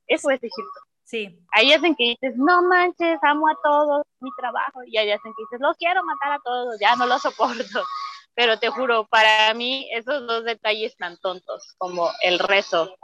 Eso 0.05 0.29
es 0.29 0.37
Egipto. 0.37 0.79
Sí. 1.03 1.39
Hay 1.51 1.71
hacen 1.73 1.95
que 1.95 2.15
dices, 2.21 2.35
no 2.37 2.63
manches, 2.63 3.19
amo 3.21 3.47
a 3.47 3.57
todos, 3.63 4.05
mi 4.19 4.29
trabajo. 4.37 4.83
Y 4.85 4.97
hay 4.97 5.11
hacen 5.11 5.33
que 5.35 5.43
dices, 5.43 5.59
los 5.59 5.77
quiero 5.77 6.03
matar 6.03 6.33
a 6.33 6.39
todos, 6.43 6.79
ya 6.79 6.95
no 6.95 7.05
los 7.05 7.21
soporto. 7.21 7.83
Pero 8.35 8.57
te 8.57 8.69
juro, 8.69 9.05
para 9.05 9.53
mí 9.53 9.87
esos 9.93 10.25
dos 10.25 10.43
detalles 10.43 10.95
tan 10.97 11.17
tontos 11.17 11.75
como 11.77 12.09
el 12.21 12.39
rezo 12.39 12.95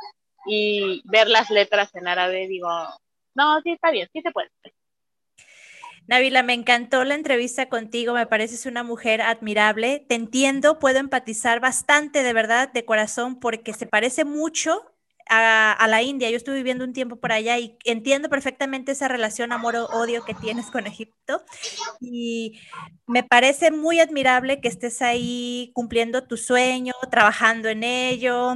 y 0.48 1.04
ver 1.06 1.28
las 1.28 1.52
letras 1.52 1.94
en 1.94 2.08
árabe, 2.08 2.48
digo, 2.48 2.68
no, 3.40 3.62
sí 3.62 3.72
está 3.72 3.92
bien, 3.92 4.08
sí 4.12 4.22
se 4.22 4.32
puede. 4.32 4.50
Navila, 6.08 6.44
me 6.44 6.54
encantó 6.54 7.04
la 7.04 7.16
entrevista 7.16 7.70
contigo, 7.70 8.14
me 8.14 8.26
pareces 8.26 8.66
una 8.66 8.84
mujer 8.84 9.22
admirable, 9.22 10.06
te 10.10 10.16
entiendo, 10.16 10.80
puedo 10.80 10.98
empatizar 10.98 11.60
bastante 11.60 12.24
de 12.24 12.34
verdad, 12.34 12.74
de 12.74 12.84
corazón, 12.84 13.40
porque 13.40 13.74
se 13.74 13.86
parece 13.86 14.26
mucho 14.26 14.92
a, 15.30 15.86
la 15.88 16.02
India. 16.02 16.30
Yo 16.30 16.38
estuve 16.38 16.56
viviendo 16.56 16.84
un 16.84 16.94
tiempo 16.94 17.18
por 17.18 17.32
allá 17.32 17.58
y 17.60 17.78
entiendo 17.86 18.30
perfectamente 18.30 18.94
esa 18.94 19.08
relación 19.08 19.52
amor-odio 19.52 20.26
que 20.26 20.34
tienes 20.34 20.72
con 20.72 20.88
Egipto. 20.88 21.44
Y 22.00 22.60
me 23.06 23.24
parece 23.24 23.72
muy 23.72 24.00
admirable 24.00 24.60
que 24.62 24.68
estés 24.68 25.02
ahí 25.02 25.72
cumpliendo 25.76 26.26
tu 26.26 26.38
sueño, 26.38 26.94
trabajando 27.12 27.70
en 27.70 27.84
ello. 27.84 28.56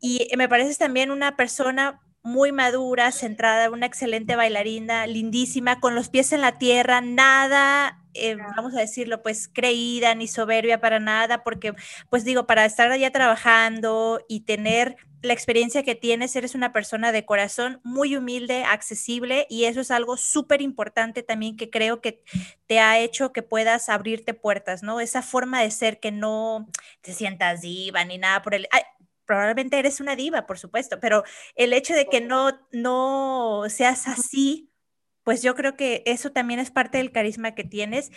Y 0.00 0.28
me 0.36 0.48
pareces 0.48 0.78
también 0.78 1.12
una 1.12 1.36
persona 1.36 2.00
muy 2.28 2.52
madura, 2.52 3.10
centrada, 3.10 3.70
una 3.70 3.86
excelente 3.86 4.36
bailarina, 4.36 5.06
lindísima, 5.06 5.80
con 5.80 5.94
los 5.94 6.10
pies 6.10 6.32
en 6.32 6.42
la 6.42 6.58
tierra, 6.58 7.00
nada, 7.00 8.02
eh, 8.12 8.36
vamos 8.56 8.74
a 8.74 8.80
decirlo, 8.80 9.22
pues 9.22 9.48
creída 9.48 10.14
ni 10.14 10.28
soberbia 10.28 10.78
para 10.80 11.00
nada, 11.00 11.42
porque 11.42 11.74
pues 12.10 12.24
digo, 12.24 12.46
para 12.46 12.66
estar 12.66 12.90
allá 12.90 13.10
trabajando 13.10 14.20
y 14.28 14.40
tener 14.40 14.96
la 15.22 15.32
experiencia 15.32 15.82
que 15.82 15.94
tienes, 15.94 16.36
eres 16.36 16.54
una 16.54 16.72
persona 16.72 17.12
de 17.12 17.24
corazón 17.24 17.80
muy 17.82 18.14
humilde, 18.14 18.62
accesible 18.62 19.46
y 19.48 19.64
eso 19.64 19.80
es 19.80 19.90
algo 19.90 20.16
súper 20.16 20.60
importante 20.60 21.22
también 21.22 21.56
que 21.56 21.70
creo 21.70 22.00
que 22.00 22.22
te 22.66 22.78
ha 22.78 22.98
hecho 22.98 23.32
que 23.32 23.42
puedas 23.42 23.88
abrirte 23.88 24.34
puertas, 24.34 24.82
¿no? 24.82 25.00
Esa 25.00 25.22
forma 25.22 25.62
de 25.62 25.70
ser 25.70 25.98
que 25.98 26.12
no 26.12 26.68
te 27.00 27.14
sientas 27.14 27.62
diva 27.62 28.04
ni 28.04 28.18
nada 28.18 28.42
por 28.42 28.54
el 28.54 28.68
probablemente 29.28 29.78
eres 29.78 30.00
una 30.00 30.16
diva, 30.16 30.46
por 30.46 30.58
supuesto, 30.58 30.98
pero 31.00 31.22
el 31.54 31.74
hecho 31.74 31.94
de 31.94 32.06
que 32.06 32.22
no, 32.22 32.58
no 32.72 33.64
seas 33.68 34.08
así, 34.08 34.72
pues 35.22 35.42
yo 35.42 35.54
creo 35.54 35.76
que 35.76 36.02
eso 36.06 36.32
también 36.32 36.58
es 36.58 36.70
parte 36.70 36.96
del 36.96 37.12
carisma 37.12 37.54
que 37.54 37.62
tienes 37.62 38.10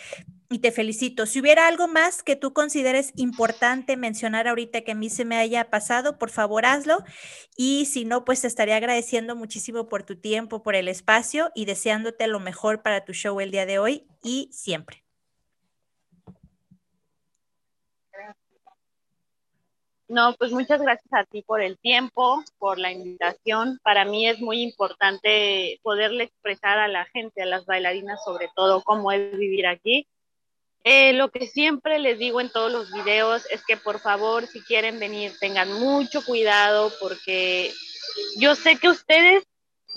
y 0.48 0.60
te 0.60 0.72
felicito. 0.72 1.26
Si 1.26 1.40
hubiera 1.40 1.68
algo 1.68 1.86
más 1.86 2.22
que 2.22 2.36
tú 2.36 2.54
consideres 2.54 3.12
importante 3.16 3.98
mencionar 3.98 4.48
ahorita 4.48 4.80
que 4.80 4.92
a 4.92 4.94
mí 4.94 5.10
se 5.10 5.26
me 5.26 5.36
haya 5.36 5.68
pasado, 5.68 6.18
por 6.18 6.30
favor 6.30 6.64
hazlo. 6.64 7.04
Y 7.54 7.84
si 7.84 8.06
no, 8.06 8.24
pues 8.24 8.40
te 8.40 8.46
estaría 8.46 8.76
agradeciendo 8.76 9.36
muchísimo 9.36 9.90
por 9.90 10.04
tu 10.04 10.16
tiempo, 10.16 10.62
por 10.62 10.74
el 10.74 10.88
espacio 10.88 11.50
y 11.54 11.66
deseándote 11.66 12.26
lo 12.28 12.40
mejor 12.40 12.80
para 12.80 13.04
tu 13.04 13.12
show 13.12 13.38
el 13.40 13.50
día 13.50 13.66
de 13.66 13.78
hoy 13.78 14.06
y 14.22 14.48
siempre. 14.50 15.01
No, 20.12 20.34
pues 20.34 20.52
muchas 20.52 20.82
gracias 20.82 21.10
a 21.14 21.24
ti 21.24 21.40
por 21.40 21.62
el 21.62 21.78
tiempo, 21.78 22.44
por 22.58 22.78
la 22.78 22.92
invitación. 22.92 23.80
Para 23.82 24.04
mí 24.04 24.28
es 24.28 24.40
muy 24.40 24.60
importante 24.60 25.80
poderle 25.82 26.24
expresar 26.24 26.78
a 26.78 26.86
la 26.86 27.06
gente, 27.06 27.40
a 27.40 27.46
las 27.46 27.64
bailarinas 27.64 28.22
sobre 28.22 28.50
todo, 28.54 28.82
cómo 28.82 29.10
es 29.10 29.34
vivir 29.38 29.66
aquí. 29.66 30.06
Eh, 30.84 31.14
lo 31.14 31.30
que 31.30 31.46
siempre 31.46 31.98
les 31.98 32.18
digo 32.18 32.42
en 32.42 32.50
todos 32.50 32.70
los 32.70 32.92
videos 32.92 33.46
es 33.50 33.64
que 33.64 33.78
por 33.78 34.00
favor, 34.00 34.46
si 34.46 34.60
quieren 34.60 34.98
venir, 34.98 35.32
tengan 35.40 35.72
mucho 35.80 36.22
cuidado 36.26 36.92
porque 37.00 37.72
yo 38.36 38.54
sé 38.54 38.76
que 38.76 38.90
ustedes 38.90 39.44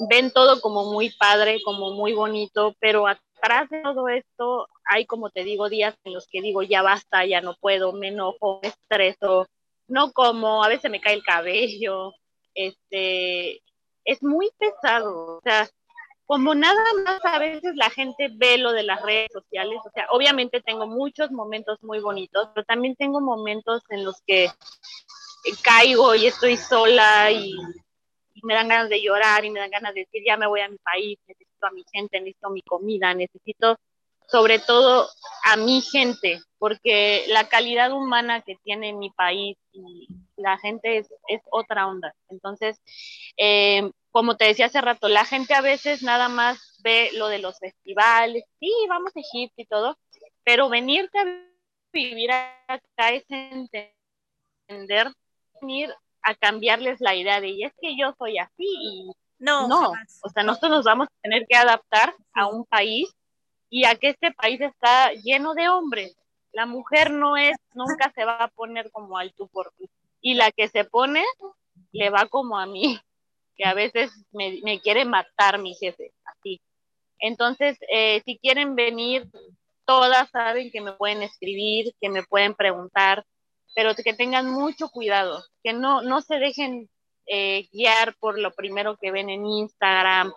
ven 0.09 0.31
todo 0.31 0.61
como 0.61 0.93
muy 0.93 1.09
padre, 1.09 1.61
como 1.61 1.89
muy 1.89 2.13
bonito, 2.13 2.73
pero 2.79 3.05
atrás 3.05 3.69
de 3.69 3.81
todo 3.81 4.07
esto 4.07 4.69
hay, 4.85 5.05
como 5.05 5.29
te 5.29 5.43
digo, 5.43 5.67
días 5.67 5.93
en 6.05 6.13
los 6.13 6.25
que 6.27 6.41
digo, 6.41 6.63
ya 6.63 6.81
basta, 6.81 7.25
ya 7.25 7.41
no 7.41 7.57
puedo, 7.59 7.91
me 7.91 8.07
enojo, 8.07 8.61
me 8.63 8.69
estreso, 8.69 9.45
no 9.87 10.11
como, 10.11 10.63
a 10.63 10.67
veces 10.67 10.89
me 10.91 11.01
cae 11.01 11.15
el 11.15 11.23
cabello, 11.23 12.13
este, 12.53 13.61
es 14.03 14.23
muy 14.23 14.49
pesado, 14.57 15.37
o 15.37 15.41
sea, 15.43 15.67
como 16.25 16.55
nada 16.55 16.83
más 17.03 17.19
a 17.23 17.37
veces 17.37 17.75
la 17.75 17.89
gente 17.89 18.29
ve 18.33 18.57
lo 18.57 18.71
de 18.71 18.83
las 18.83 19.01
redes 19.03 19.29
sociales, 19.31 19.79
o 19.85 19.91
sea, 19.91 20.07
obviamente 20.09 20.61
tengo 20.61 20.87
muchos 20.87 21.31
momentos 21.31 21.77
muy 21.83 21.99
bonitos, 21.99 22.49
pero 22.53 22.65
también 22.65 22.95
tengo 22.95 23.21
momentos 23.21 23.83
en 23.89 24.03
los 24.03 24.21
que 24.25 24.49
caigo 25.61 26.15
y 26.15 26.27
estoy 26.27 26.57
sola 26.57 27.31
y, 27.31 27.55
me 28.43 28.53
dan 28.53 28.67
ganas 28.67 28.89
de 28.89 29.01
llorar 29.01 29.43
y 29.43 29.49
me 29.49 29.59
dan 29.59 29.71
ganas 29.71 29.93
de 29.95 30.01
decir, 30.01 30.21
ya 30.23 30.37
me 30.37 30.45
voy 30.45 30.59
a 30.59 30.69
mi 30.69 30.77
país, 30.77 31.17
necesito 31.25 31.65
a 31.65 31.71
mi 31.71 31.83
gente, 31.91 32.19
necesito 32.19 32.49
mi 32.51 32.61
comida, 32.61 33.13
necesito 33.13 33.77
sobre 34.27 34.59
todo 34.59 35.07
a 35.43 35.57
mi 35.57 35.81
gente, 35.81 36.41
porque 36.57 37.25
la 37.27 37.47
calidad 37.47 37.91
humana 37.91 38.41
que 38.41 38.55
tiene 38.63 38.93
mi 38.93 39.11
país 39.11 39.57
y 39.71 40.07
la 40.35 40.57
gente 40.57 40.97
es, 40.97 41.07
es 41.27 41.41
otra 41.51 41.87
onda. 41.87 42.13
Entonces, 42.29 42.81
eh, 43.37 43.91
como 44.11 44.37
te 44.37 44.45
decía 44.45 44.67
hace 44.67 44.81
rato, 44.81 45.07
la 45.07 45.25
gente 45.25 45.53
a 45.53 45.61
veces 45.61 46.01
nada 46.01 46.29
más 46.29 46.77
ve 46.83 47.09
lo 47.13 47.27
de 47.27 47.39
los 47.39 47.59
festivales, 47.59 48.43
sí, 48.59 48.71
vamos 48.89 49.11
a 49.15 49.19
Egipto 49.19 49.61
y 49.61 49.65
todo, 49.65 49.97
pero 50.43 50.69
venirte 50.69 51.19
a 51.19 51.25
vivir 51.91 52.31
acá 52.31 53.11
es 53.11 53.25
entender, 53.29 55.11
venir 55.61 55.93
a 56.21 56.35
cambiarles 56.35 56.99
la 57.01 57.15
idea 57.15 57.39
de, 57.41 57.49
y 57.49 57.63
es 57.63 57.73
que 57.79 57.97
yo 57.97 58.13
soy 58.17 58.37
así 58.37 58.65
y 58.65 59.11
no, 59.37 59.67
no. 59.67 59.91
o 60.23 60.29
sea, 60.29 60.43
nosotros 60.43 60.71
nos 60.71 60.85
vamos 60.85 61.07
a 61.07 61.21
tener 61.21 61.45
que 61.47 61.55
adaptar 61.55 62.15
a 62.33 62.47
un 62.47 62.65
país 62.65 63.13
y 63.69 63.85
a 63.85 63.95
que 63.95 64.09
este 64.09 64.31
país 64.31 64.61
está 64.61 65.11
lleno 65.13 65.53
de 65.53 65.69
hombres. 65.69 66.15
La 66.51 66.65
mujer 66.65 67.11
no 67.11 67.35
es, 67.37 67.57
nunca 67.73 68.11
se 68.15 68.23
va 68.23 68.37
a 68.37 68.47
poner 68.47 68.91
como 68.91 69.17
al 69.17 69.33
tú 69.33 69.47
por 69.49 69.73
tú. 69.77 69.89
Y 70.21 70.35
la 70.35 70.51
que 70.51 70.67
se 70.69 70.85
pone, 70.85 71.23
le 71.91 72.09
va 72.09 72.27
como 72.27 72.57
a 72.57 72.65
mí, 72.65 72.99
que 73.55 73.65
a 73.65 73.73
veces 73.73 74.11
me, 74.31 74.79
quiere 74.81 75.05
matar 75.05 75.59
mi 75.59 75.75
jefe, 75.75 76.13
así. 76.25 76.61
Entonces, 77.19 77.77
eh, 77.89 78.21
si 78.25 78.37
quieren 78.37 78.75
venir, 78.75 79.27
todas 79.85 80.29
saben 80.31 80.71
que 80.71 80.81
me 80.81 80.93
pueden 80.93 81.23
escribir, 81.23 81.93
que 82.01 82.09
me 82.09 82.23
pueden 82.23 82.55
preguntar, 82.55 83.25
pero 83.75 83.93
que 83.95 84.13
tengan 84.13 84.49
mucho 84.49 84.89
cuidado, 84.89 85.43
que 85.63 85.73
no, 85.73 86.01
no 86.01 86.21
se 86.21 86.39
dejen 86.39 86.89
eh, 87.27 87.67
guiar 87.71 88.15
por 88.19 88.39
lo 88.39 88.51
primero 88.51 88.97
que 88.97 89.11
ven 89.11 89.29
en 89.29 89.45
Instagram 89.45 90.31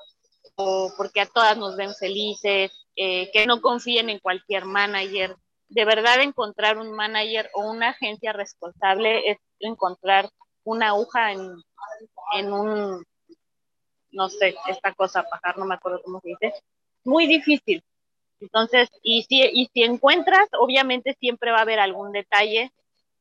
o 0.56 0.92
porque 0.96 1.20
a 1.20 1.26
todas 1.26 1.56
nos 1.56 1.76
ven 1.76 1.94
felices, 1.94 2.72
eh, 3.00 3.30
que 3.32 3.46
no 3.46 3.60
confíen 3.60 4.10
en 4.10 4.18
cualquier 4.18 4.64
manager. 4.64 5.36
De 5.68 5.84
verdad, 5.84 6.20
encontrar 6.20 6.78
un 6.78 6.90
manager 6.90 7.48
o 7.54 7.70
una 7.70 7.90
agencia 7.90 8.32
responsable 8.32 9.30
es 9.30 9.38
encontrar 9.60 10.28
una 10.64 10.88
aguja 10.88 11.30
en, 11.30 11.62
en 12.34 12.52
un, 12.52 13.04
no 14.10 14.28
sé, 14.28 14.56
esta 14.66 14.92
cosa, 14.94 15.22
pajar, 15.22 15.56
no 15.58 15.64
me 15.64 15.76
acuerdo 15.76 16.02
cómo 16.02 16.20
se 16.20 16.30
dice, 16.30 16.54
muy 17.04 17.28
difícil. 17.28 17.84
Entonces, 18.40 18.88
y 19.04 19.22
si, 19.22 19.42
y 19.42 19.70
si 19.72 19.84
encuentras, 19.84 20.48
obviamente 20.58 21.16
siempre 21.20 21.52
va 21.52 21.58
a 21.58 21.62
haber 21.62 21.78
algún 21.78 22.10
detalle. 22.10 22.72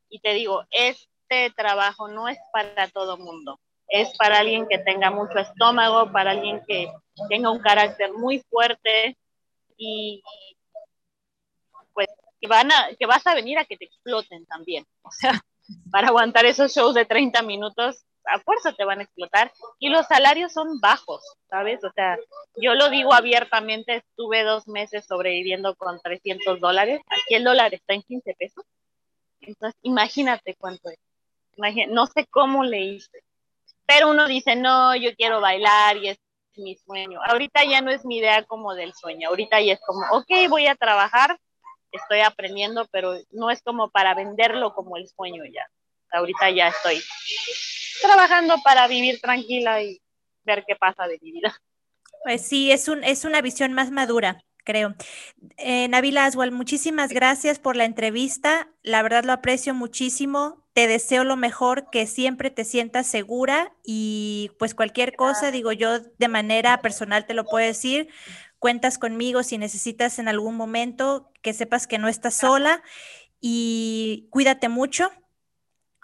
Y 0.09 0.21
te 0.21 0.33
digo, 0.33 0.63
este 0.71 1.51
trabajo 1.55 2.07
no 2.07 2.27
es 2.27 2.39
para 2.51 2.87
todo 2.87 3.15
mundo. 3.17 3.59
Es 3.89 4.09
para 4.17 4.39
alguien 4.39 4.67
que 4.67 4.79
tenga 4.79 5.11
mucho 5.11 5.37
estómago, 5.37 6.11
para 6.11 6.31
alguien 6.31 6.63
que 6.67 6.91
tenga 7.29 7.51
un 7.51 7.59
carácter 7.59 8.11
muy 8.13 8.43
fuerte, 8.49 9.15
y 9.77 10.23
pues 11.93 12.07
que 12.41 12.47
van 12.47 12.71
a, 12.71 12.95
que 12.97 13.05
vas 13.05 13.25
a 13.25 13.35
venir 13.35 13.57
a 13.57 13.65
que 13.65 13.77
te 13.77 13.85
exploten 13.85 14.45
también. 14.45 14.85
O 15.03 15.11
sea, 15.11 15.41
para 15.91 16.09
aguantar 16.09 16.45
esos 16.45 16.73
shows 16.73 16.93
de 16.95 17.05
30 17.05 17.41
minutos, 17.43 18.05
a 18.25 18.39
fuerza 18.39 18.73
te 18.73 18.83
van 18.85 18.99
a 18.99 19.03
explotar. 19.03 19.51
Y 19.79 19.89
los 19.89 20.05
salarios 20.05 20.53
son 20.53 20.79
bajos, 20.79 21.23
¿sabes? 21.49 21.83
O 21.83 21.91
sea, 21.91 22.17
yo 22.55 22.75
lo 22.75 22.89
digo 22.89 23.13
abiertamente, 23.13 23.97
estuve 23.97 24.43
dos 24.43 24.67
meses 24.67 25.05
sobreviviendo 25.05 25.75
con 25.75 25.99
300 25.99 26.59
dólares. 26.59 27.01
Aquí 27.07 27.35
el 27.35 27.43
dólar 27.43 27.73
está 27.73 27.93
en 27.93 28.03
15 28.03 28.35
pesos. 28.35 28.65
Entonces, 29.41 29.79
imagínate 29.81 30.55
cuánto 30.55 30.89
es. 30.89 30.99
no 31.89 32.05
sé 32.07 32.25
cómo 32.27 32.63
le 32.63 32.81
hice. 32.81 33.23
Pero 33.85 34.09
uno 34.09 34.27
dice, 34.27 34.55
no, 34.55 34.95
yo 34.95 35.15
quiero 35.15 35.39
bailar 35.39 35.97
y 35.97 36.09
es 36.09 36.19
mi 36.57 36.75
sueño. 36.75 37.19
Ahorita 37.25 37.63
ya 37.63 37.81
no 37.81 37.91
es 37.91 38.05
mi 38.05 38.17
idea 38.17 38.43
como 38.43 38.73
del 38.73 38.93
sueño, 38.93 39.29
ahorita 39.29 39.61
ya 39.61 39.73
es 39.73 39.79
como, 39.85 40.01
ok, 40.11 40.49
voy 40.49 40.67
a 40.67 40.75
trabajar, 40.75 41.39
estoy 41.91 42.19
aprendiendo, 42.21 42.87
pero 42.91 43.15
no 43.31 43.49
es 43.49 43.61
como 43.61 43.89
para 43.89 44.13
venderlo 44.13 44.73
como 44.73 44.97
el 44.97 45.07
sueño 45.07 45.43
ya. 45.45 45.65
Ahorita 46.11 46.49
ya 46.51 46.69
estoy 46.69 47.01
trabajando 48.01 48.55
para 48.63 48.87
vivir 48.87 49.19
tranquila 49.19 49.81
y 49.81 50.01
ver 50.43 50.63
qué 50.65 50.75
pasa 50.75 51.07
de 51.07 51.19
mi 51.21 51.31
vida. 51.31 51.59
Pues 52.23 52.45
sí, 52.45 52.71
es, 52.71 52.87
un, 52.87 53.03
es 53.03 53.25
una 53.25 53.41
visión 53.41 53.73
más 53.73 53.91
madura 53.91 54.43
creo. 54.67 54.95
Eh, 55.55 55.87
Nabil 55.87 56.17
Aswal, 56.17 56.51
muchísimas 56.51 57.13
gracias 57.13 57.57
por 57.57 57.77
la 57.77 57.85
entrevista. 57.85 58.67
La 58.83 59.01
verdad 59.01 59.23
lo 59.23 59.31
aprecio 59.31 59.73
muchísimo. 59.73 60.66
Te 60.77 60.85
deseo 60.85 61.23
lo 61.23 61.37
mejor, 61.37 61.89
que 61.89 62.05
siempre 62.05 62.51
te 62.51 62.63
sientas 62.63 63.07
segura 63.07 63.73
y 63.83 64.51
pues 64.59 64.75
cualquier 64.75 65.15
cosa, 65.15 65.49
digo 65.49 65.71
yo 65.71 66.01
de 66.01 66.27
manera 66.27 66.83
personal 66.83 67.25
te 67.25 67.33
lo 67.33 67.45
puedo 67.45 67.65
decir. 67.65 68.09
Cuentas 68.59 68.99
conmigo 68.99 69.41
si 69.41 69.57
necesitas 69.57 70.19
en 70.19 70.27
algún 70.27 70.55
momento, 70.55 71.31
que 71.41 71.53
sepas 71.53 71.87
que 71.87 71.97
no 71.97 72.07
estás 72.07 72.35
sola 72.35 72.83
y 73.41 74.27
cuídate 74.29 74.69
mucho. 74.69 75.09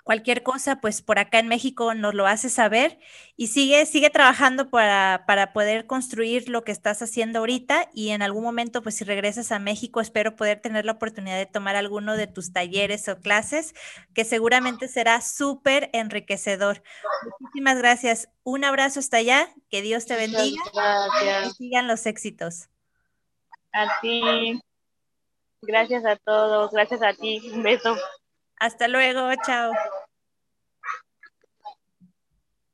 Cualquier 0.03 0.43
cosa, 0.43 0.81
pues 0.81 1.01
por 1.01 1.17
acá 1.17 1.39
en 1.39 1.47
México 1.47 1.93
nos 1.93 2.13
lo 2.13 2.27
hace 2.27 2.49
saber 2.49 2.99
y 3.37 3.47
sigue, 3.47 3.85
sigue 3.85 4.09
trabajando 4.09 4.69
para, 4.69 5.23
para, 5.25 5.53
poder 5.53 5.87
construir 5.87 6.49
lo 6.49 6.65
que 6.65 6.73
estás 6.73 7.01
haciendo 7.01 7.39
ahorita 7.39 7.89
y 7.93 8.09
en 8.09 8.21
algún 8.21 8.43
momento, 8.43 8.83
pues 8.83 8.95
si 8.95 9.05
regresas 9.05 9.53
a 9.53 9.59
México, 9.59 10.01
espero 10.01 10.35
poder 10.35 10.59
tener 10.59 10.83
la 10.83 10.91
oportunidad 10.91 11.37
de 11.37 11.45
tomar 11.45 11.77
alguno 11.77 12.17
de 12.17 12.27
tus 12.27 12.51
talleres 12.51 13.07
o 13.07 13.17
clases, 13.17 13.73
que 14.13 14.25
seguramente 14.25 14.89
será 14.89 15.21
súper 15.21 15.89
enriquecedor. 15.93 16.83
Muchísimas 17.39 17.77
gracias. 17.77 18.29
Un 18.43 18.65
abrazo 18.65 18.99
hasta 18.99 19.17
allá, 19.17 19.47
que 19.69 19.81
Dios 19.81 20.05
te 20.05 20.17
bendiga 20.17 20.61
y 21.45 21.49
sigan 21.51 21.87
los 21.87 22.05
éxitos. 22.05 22.67
A 23.71 24.01
ti. 24.01 24.59
Gracias 25.61 26.05
a 26.05 26.17
todos, 26.17 26.71
gracias 26.71 27.01
a 27.01 27.13
ti. 27.13 27.41
Un 27.53 27.63
beso. 27.63 27.95
Hasta 28.63 28.87
luego, 28.87 29.29
chao. 29.45 29.73